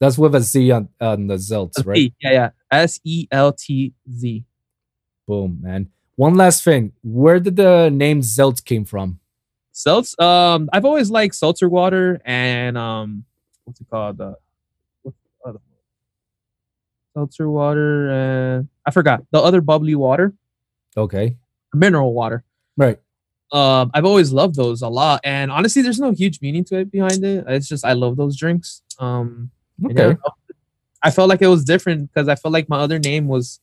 That's 0.00 0.16
with 0.18 0.34
a 0.34 0.40
Z 0.40 0.70
on, 0.70 0.88
on 1.00 1.26
the 1.26 1.34
Zelts, 1.34 1.84
right? 1.86 2.12
Yeah, 2.20 2.32
yeah. 2.32 2.50
S 2.70 3.00
E 3.04 3.26
L 3.30 3.52
T 3.52 3.92
Z. 4.10 4.44
Boom, 5.28 5.58
man. 5.60 5.88
One 6.16 6.34
last 6.34 6.64
thing. 6.64 6.92
Where 7.02 7.38
did 7.38 7.56
the 7.56 7.90
name 7.90 8.20
Zelt 8.22 8.64
came 8.64 8.84
from? 8.84 9.20
Seltz. 9.74 10.18
Um, 10.20 10.68
I've 10.72 10.84
always 10.84 11.10
liked 11.10 11.34
seltzer 11.34 11.68
water 11.68 12.20
and 12.24 12.76
um, 12.76 13.24
what's 13.64 13.80
it 13.80 13.86
called? 13.90 14.20
Uh, 14.20 14.34
what's 15.02 15.16
the 15.44 15.48
other? 15.50 15.58
Seltzer 17.14 17.48
water 17.50 18.10
and 18.10 18.68
I 18.86 18.90
forgot 18.90 19.22
the 19.30 19.38
other 19.40 19.60
bubbly 19.60 19.94
water, 19.94 20.34
Okay. 20.96 21.36
mineral 21.74 22.12
water. 22.14 22.44
Right. 22.76 22.98
Um, 23.52 23.90
I've 23.94 24.04
always 24.04 24.32
loved 24.32 24.54
those 24.54 24.80
a 24.82 24.88
lot, 24.88 25.20
and 25.24 25.50
honestly, 25.50 25.82
there's 25.82 25.98
no 25.98 26.12
huge 26.12 26.40
meaning 26.40 26.62
to 26.66 26.78
it 26.78 26.92
behind 26.92 27.24
it. 27.24 27.44
It's 27.48 27.66
just 27.68 27.84
I 27.84 27.94
love 27.94 28.16
those 28.16 28.36
drinks. 28.36 28.82
Um, 29.00 29.50
Okay. 29.84 30.08
yeah, 30.08 30.14
I 31.02 31.10
felt 31.10 31.28
like 31.28 31.42
it 31.42 31.46
was 31.48 31.64
different 31.64 32.12
because 32.12 32.28
I 32.28 32.34
felt 32.34 32.52
like 32.52 32.68
my 32.68 32.78
other 32.78 32.98
name 32.98 33.28
was 33.28 33.60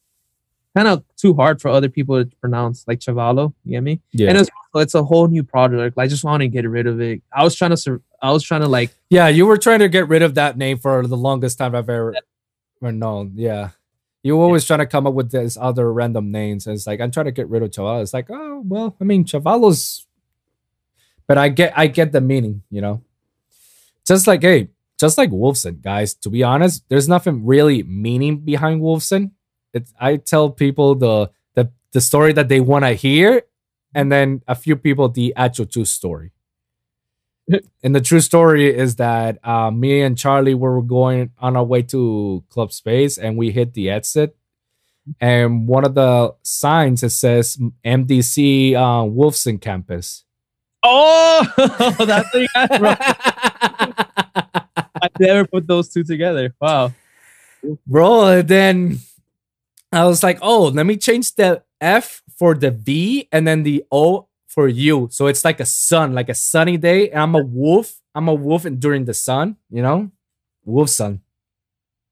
kind 0.76 0.88
of 0.88 1.04
too 1.16 1.34
hard 1.34 1.62
for 1.62 1.70
other 1.70 1.90
people 1.90 2.24
to 2.24 2.30
pronounce, 2.38 2.88
like 2.88 3.00
Chavalo. 3.00 3.54
You 3.64 3.72
get 3.74 3.84
me? 3.84 4.02
Yeah. 4.12 4.30
And 4.30 4.38
it's 4.38 4.50
it's 4.76 4.96
a 4.96 5.04
whole 5.04 5.28
new 5.28 5.44
project. 5.44 5.98
I 5.98 6.08
just 6.08 6.24
want 6.24 6.42
to 6.42 6.48
get 6.48 6.68
rid 6.70 6.88
of 6.88 7.02
it. 7.02 7.22
I 7.34 7.44
was 7.44 7.56
trying 7.56 7.76
to 7.76 8.02
I 8.22 8.32
was 8.32 8.44
trying 8.44 8.62
to 8.62 8.68
like 8.68 8.92
yeah, 9.10 9.28
you 9.28 9.46
were 9.46 9.58
trying 9.58 9.80
to 9.80 9.90
get 9.90 10.08
rid 10.08 10.22
of 10.22 10.36
that 10.36 10.58
name 10.58 10.78
for 10.78 11.06
the 11.06 11.18
longest 11.18 11.58
time 11.58 11.76
I've 11.76 11.90
ever, 11.90 12.14
ever 12.82 12.92
known. 12.92 13.34
Yeah. 13.36 13.70
You 14.24 14.36
were 14.36 14.44
always 14.44 14.66
trying 14.66 14.80
to 14.80 14.86
come 14.86 15.08
up 15.08 15.14
with 15.14 15.32
these 15.32 15.58
other 15.58 15.92
random 15.94 16.32
names. 16.32 16.68
And 16.68 16.76
it's 16.76 16.86
like, 16.86 17.00
I'm 17.00 17.12
trying 17.12 17.28
to 17.28 17.32
get 17.32 17.48
rid 17.48 17.64
of 17.64 17.70
Chavalo. 17.70 18.02
It's 18.02 18.14
like, 18.14 18.30
oh, 18.30 18.62
well, 18.66 18.96
I 19.00 19.06
mean, 19.06 19.24
Chavalo's, 19.24 20.06
but 21.28 21.38
I 21.38 21.48
get, 21.48 21.72
I 21.78 21.88
get 21.88 22.12
the 22.12 22.20
meaning, 22.20 22.64
you 22.70 22.82
know? 22.82 23.02
Just 24.06 24.28
like, 24.28 24.42
hey, 24.42 24.70
just 24.98 25.18
like 25.18 25.30
Wolvsun, 25.30 25.82
guys, 25.82 26.14
to 26.16 26.30
be 26.30 26.44
honest, 26.44 26.84
there's 26.90 27.08
nothing 27.08 27.46
really 27.46 27.84
meaning 27.84 28.40
behind 28.40 28.82
Wolvsun. 28.82 29.32
It's, 29.74 29.94
I 30.00 30.18
tell 30.18 30.50
people 30.50 30.96
the, 30.96 31.30
the, 31.54 31.72
the 31.92 32.02
story 32.02 32.34
that 32.34 32.50
they 32.50 32.60
want 32.60 32.86
to 32.86 32.94
hear, 32.94 33.44
and 33.94 34.12
then 34.12 34.42
a 34.48 34.56
few 34.56 34.76
people 34.76 35.10
the 35.10 35.34
actual 35.36 35.66
true 35.66 35.86
story. 35.86 36.32
and 37.84 37.96
the 37.96 38.02
true 38.02 38.22
story 38.22 38.76
is 38.76 38.96
that 38.98 39.38
uh, 39.48 39.72
me 39.72 40.02
and 40.02 40.18
Charlie 40.18 40.56
were 40.56 40.82
going 40.82 41.32
on 41.40 41.56
our 41.56 41.64
way 41.64 41.82
to 41.84 42.44
Club 42.50 42.72
Space, 42.72 43.18
and 43.18 43.38
we 43.38 43.52
hit 43.52 43.74
the 43.74 43.90
exit. 43.90 44.36
And 45.22 45.68
one 45.68 45.86
of 45.86 45.96
the 45.96 46.36
signs 46.44 47.02
it 47.02 47.12
says 47.12 47.58
MDC 47.86 48.74
uh, 48.74 49.04
Wolfson 49.10 49.62
campus. 49.62 50.26
oh 50.84 51.48
that's 51.58 52.32
the 52.32 53.87
I 55.02 55.10
never 55.20 55.46
put 55.48 55.68
those 55.68 55.90
two 55.90 56.04
together. 56.04 56.54
Wow. 56.60 56.94
bro. 57.86 58.28
And 58.28 58.48
then 58.48 59.00
I 59.92 60.06
was 60.06 60.24
like, 60.24 60.40
oh, 60.42 60.68
let 60.68 60.86
me 60.86 60.98
change 60.98 61.36
the 61.36 61.64
F 61.80 62.24
for 62.38 62.56
the 62.56 62.72
V 62.72 63.28
and 63.32 63.48
then 63.48 63.64
the 63.64 63.84
O 63.92 64.28
for 64.48 64.68
you. 64.68 65.08
So 65.12 65.28
it's 65.28 65.46
like 65.46 65.60
a 65.60 65.66
sun, 65.66 66.14
like 66.14 66.30
a 66.30 66.34
sunny 66.36 66.78
day. 66.78 67.10
And 67.10 67.22
I'm 67.22 67.36
a 67.36 67.44
wolf. 67.44 68.02
I'm 68.16 68.28
a 68.28 68.34
wolf 68.34 68.66
and 68.66 68.80
during 68.80 69.06
the 69.06 69.14
sun, 69.14 69.58
you 69.70 69.82
know, 69.82 70.12
wolf 70.66 70.90
sun. 70.90 71.22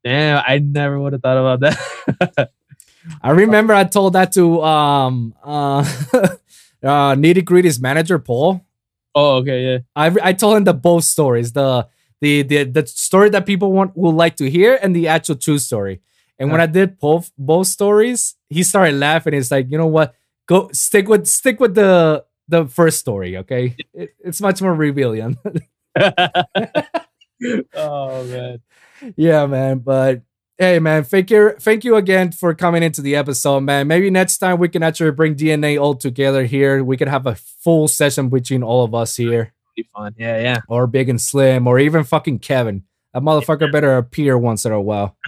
Damn, 0.03 0.43
I 0.45 0.59
never 0.59 0.99
would 0.99 1.13
have 1.13 1.21
thought 1.23 1.37
about 1.37 1.59
that. 1.61 2.51
I 3.21 3.31
remember 3.31 3.73
I 3.73 3.83
told 3.83 4.13
that 4.13 4.31
to 4.33 4.61
um 4.63 5.33
uh, 5.43 5.79
uh 6.83 7.15
Nitti 7.15 7.41
Gritti's 7.43 7.79
manager 7.79 8.19
Paul. 8.19 8.61
oh, 9.15 9.37
okay, 9.37 9.63
yeah. 9.63 9.77
I 9.95 10.15
I 10.21 10.33
told 10.33 10.57
him 10.57 10.63
the 10.63 10.73
both 10.73 11.03
stories, 11.03 11.53
the 11.53 11.87
the 12.25 12.41
the 12.41 12.63
the 12.63 12.87
story 12.87 13.29
that 13.29 13.45
people 13.45 13.71
want 13.71 13.95
will 13.95 14.11
like 14.23 14.35
to 14.37 14.49
hear 14.49 14.79
and 14.81 14.95
the 14.95 15.07
actual 15.07 15.35
true 15.35 15.59
story. 15.59 16.01
And 16.39 16.51
when 16.51 16.59
I 16.59 16.65
did 16.65 16.99
both 16.99 17.31
both 17.37 17.67
stories, 17.67 18.35
he 18.49 18.63
started 18.63 18.95
laughing. 18.95 19.33
He's 19.33 19.51
like, 19.51 19.67
you 19.69 19.77
know 19.77 19.87
what? 19.97 20.15
Go 20.47 20.69
stick 20.73 21.07
with 21.07 21.27
stick 21.27 21.59
with 21.59 21.75
the 21.75 22.25
the 22.47 22.65
first 22.65 22.99
story, 22.99 23.37
okay? 23.37 23.75
It, 23.93 24.15
it's 24.19 24.41
much 24.41 24.61
more 24.61 24.73
revealing. 24.73 25.37
oh 27.75 28.23
man. 28.25 28.59
yeah, 29.15 29.45
man. 29.45 29.79
But 29.79 30.21
hey, 30.57 30.79
man, 30.79 31.03
thank 31.03 31.29
you, 31.29 31.53
thank 31.59 31.83
you 31.83 31.95
again 31.95 32.31
for 32.31 32.55
coming 32.55 32.81
into 32.81 33.01
the 33.01 33.15
episode, 33.15 33.61
man. 33.61 33.87
Maybe 33.87 34.09
next 34.09 34.39
time 34.39 34.57
we 34.57 34.69
can 34.69 34.83
actually 34.83 35.11
bring 35.11 35.35
DNA 35.35 35.79
all 35.79 35.95
together 35.95 36.43
here. 36.45 36.83
We 36.83 36.97
could 36.97 37.07
have 37.07 37.27
a 37.27 37.35
full 37.35 37.87
session 37.87 38.29
between 38.29 38.63
all 38.63 38.83
of 38.83 38.95
us 38.95 39.15
here. 39.15 39.53
Be 39.75 39.87
fun. 39.95 40.13
Yeah, 40.17 40.39
yeah. 40.39 40.59
or 40.67 40.87
Big 40.87 41.09
and 41.09 41.19
Slim, 41.21 41.67
or 41.67 41.79
even 41.79 42.03
fucking 42.03 42.39
Kevin. 42.39 42.83
That 43.13 43.21
motherfucker 43.23 43.71
better 43.71 43.97
appear 43.97 44.37
once 44.37 44.65
in 44.65 44.71
a 44.71 44.81
while. 44.81 45.17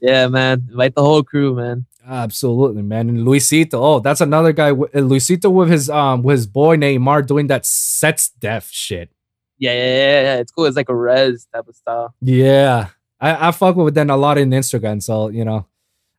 Yeah, 0.00 0.28
man. 0.28 0.68
Invite 0.70 0.94
the 0.94 1.02
whole 1.02 1.24
crew, 1.24 1.56
man. 1.56 1.86
Absolutely, 2.06 2.82
man. 2.82 3.08
And 3.08 3.18
Luisito, 3.26 3.74
oh, 3.74 3.98
that's 3.98 4.20
another 4.20 4.52
guy. 4.52 4.70
uh, 4.70 4.74
Luisito 5.02 5.50
with 5.52 5.68
his 5.68 5.90
um 5.90 6.22
with 6.22 6.34
his 6.36 6.46
boy 6.46 6.76
Neymar 6.76 7.26
doing 7.26 7.48
that 7.48 7.66
sets 7.66 8.28
death 8.28 8.68
shit. 8.70 9.10
Yeah, 9.58 9.72
yeah, 9.72 9.78
yeah, 9.84 10.20
yeah. 10.22 10.34
It's 10.36 10.52
cool. 10.52 10.66
It's 10.66 10.76
like 10.76 10.88
a 10.90 10.94
res 10.94 11.48
type 11.52 11.66
of 11.66 11.74
style. 11.74 12.14
Yeah, 12.20 12.90
I 13.20 13.48
I 13.48 13.50
fuck 13.50 13.74
with 13.74 13.94
them 13.94 14.10
a 14.10 14.16
lot 14.16 14.38
in 14.38 14.50
Instagram. 14.50 15.02
So 15.02 15.26
you 15.28 15.44
know, 15.44 15.66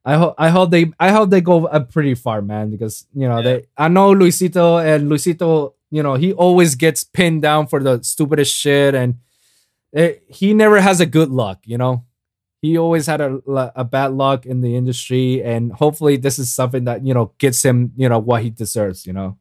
I 0.03 0.15
hope 0.15 0.35
I 0.37 0.49
hope 0.49 0.69
they 0.71 0.91
I 0.99 1.11
hope 1.11 1.29
they 1.29 1.39
go 1.39 1.67
uh, 1.67 1.79
pretty 1.79 2.15
far, 2.15 2.41
man. 2.41 2.71
Because 2.71 3.07
you 3.13 3.29
know 3.29 3.37
Yeah. 3.37 3.41
they 3.43 3.65
I 3.77 3.87
know 3.87 4.13
Luisito 4.13 4.83
and 4.83 5.09
Luisito. 5.09 5.74
You 5.91 6.03
know 6.03 6.15
he 6.15 6.33
always 6.33 6.75
gets 6.75 7.03
pinned 7.03 7.41
down 7.41 7.67
for 7.67 7.81
the 7.81 8.01
stupidest 8.03 8.55
shit, 8.55 8.95
and 8.95 9.15
it, 9.93 10.23
he 10.27 10.53
never 10.53 10.81
has 10.81 10.99
a 10.99 11.05
good 11.05 11.29
luck. 11.29 11.59
You 11.65 11.77
know, 11.77 12.05
he 12.61 12.77
always 12.77 13.05
had 13.07 13.21
a 13.21 13.39
a 13.75 13.83
bad 13.83 14.13
luck 14.13 14.45
in 14.45 14.61
the 14.61 14.75
industry, 14.75 15.43
and 15.43 15.71
hopefully 15.71 16.17
this 16.17 16.39
is 16.39 16.53
something 16.53 16.85
that 16.85 17.05
you 17.05 17.13
know 17.13 17.33
gets 17.37 17.63
him 17.63 17.91
you 17.95 18.09
know 18.09 18.19
what 18.19 18.43
he 18.43 18.49
deserves. 18.49 19.05
You 19.05 19.13
know. 19.13 19.37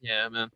Yeah, 0.00 0.28
man. 0.28 0.50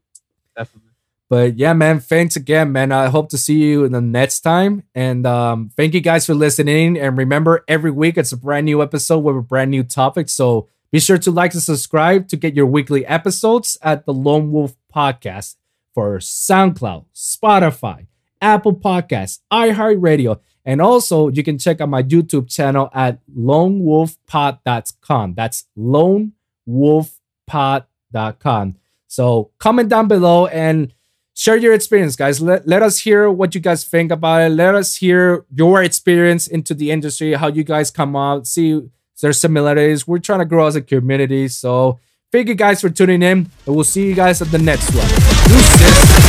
Definitely. 0.56 0.90
But 1.30 1.56
yeah, 1.56 1.74
man, 1.74 2.00
thanks 2.00 2.34
again, 2.34 2.72
man. 2.72 2.90
I 2.90 3.08
hope 3.08 3.28
to 3.30 3.38
see 3.38 3.58
you 3.58 3.84
in 3.84 3.92
the 3.92 4.00
next 4.00 4.40
time. 4.40 4.82
And 4.96 5.24
um, 5.26 5.70
thank 5.76 5.94
you 5.94 6.00
guys 6.00 6.26
for 6.26 6.34
listening. 6.34 6.98
And 6.98 7.16
remember, 7.16 7.64
every 7.68 7.92
week 7.92 8.18
it's 8.18 8.32
a 8.32 8.36
brand 8.36 8.66
new 8.66 8.82
episode 8.82 9.20
with 9.20 9.36
a 9.36 9.40
brand 9.40 9.70
new 9.70 9.84
topic. 9.84 10.28
So 10.28 10.68
be 10.92 10.98
sure 10.98 11.18
to 11.18 11.30
like 11.30 11.54
and 11.54 11.62
subscribe 11.62 12.26
to 12.28 12.36
get 12.36 12.56
your 12.56 12.66
weekly 12.66 13.06
episodes 13.06 13.78
at 13.80 14.06
the 14.06 14.12
Lone 14.12 14.50
Wolv 14.50 14.74
Podcast 14.92 15.54
for 15.94 16.18
SoundCloud, 16.18 17.04
Spotify, 17.14 18.08
Apple 18.40 18.74
Podcasts, 18.74 19.38
iHeartRadio. 19.52 20.40
And 20.64 20.80
also, 20.80 21.28
you 21.28 21.44
can 21.44 21.58
check 21.58 21.80
out 21.80 21.88
my 21.88 22.02
YouTube 22.02 22.50
channel 22.50 22.90
at 22.92 23.20
lonewolvpod.com. 23.36 25.34
That's 25.34 25.66
lonewolvpod.com. 25.78 28.76
So 29.06 29.50
comment 29.58 29.88
down 29.88 30.08
below 30.08 30.46
and 30.46 30.92
share 31.34 31.56
your 31.56 31.72
experience, 31.72 32.16
guys. 32.16 32.40
Let, 32.40 32.66
let 32.66 32.82
us 32.82 32.98
hear 32.98 33.30
what 33.30 33.54
you 33.54 33.60
guys 33.60 33.84
think 33.84 34.10
about 34.12 34.42
it. 34.42 34.48
Let 34.50 34.74
us 34.74 34.96
hear 34.96 35.46
your 35.54 35.82
experience 35.82 36.46
into 36.46 36.74
the 36.74 36.90
industry, 36.90 37.32
how 37.34 37.48
you 37.48 37.64
guys 37.64 37.90
come 37.90 38.14
out, 38.14 38.46
see 38.46 38.82
there's 39.20 39.40
similarities. 39.40 40.06
We're 40.06 40.18
trying 40.18 40.40
to 40.40 40.44
grow 40.44 40.66
as 40.66 40.76
a 40.76 40.82
community. 40.82 41.48
So 41.48 41.98
thank 42.32 42.48
you 42.48 42.54
guys 42.54 42.80
for 42.80 42.90
tuning 42.90 43.22
in, 43.22 43.50
and 43.66 43.74
we'll 43.74 43.84
see 43.84 44.06
you 44.06 44.14
guys 44.14 44.40
at 44.42 44.50
the 44.50 44.58
next 44.58 44.90
one. 44.94 46.19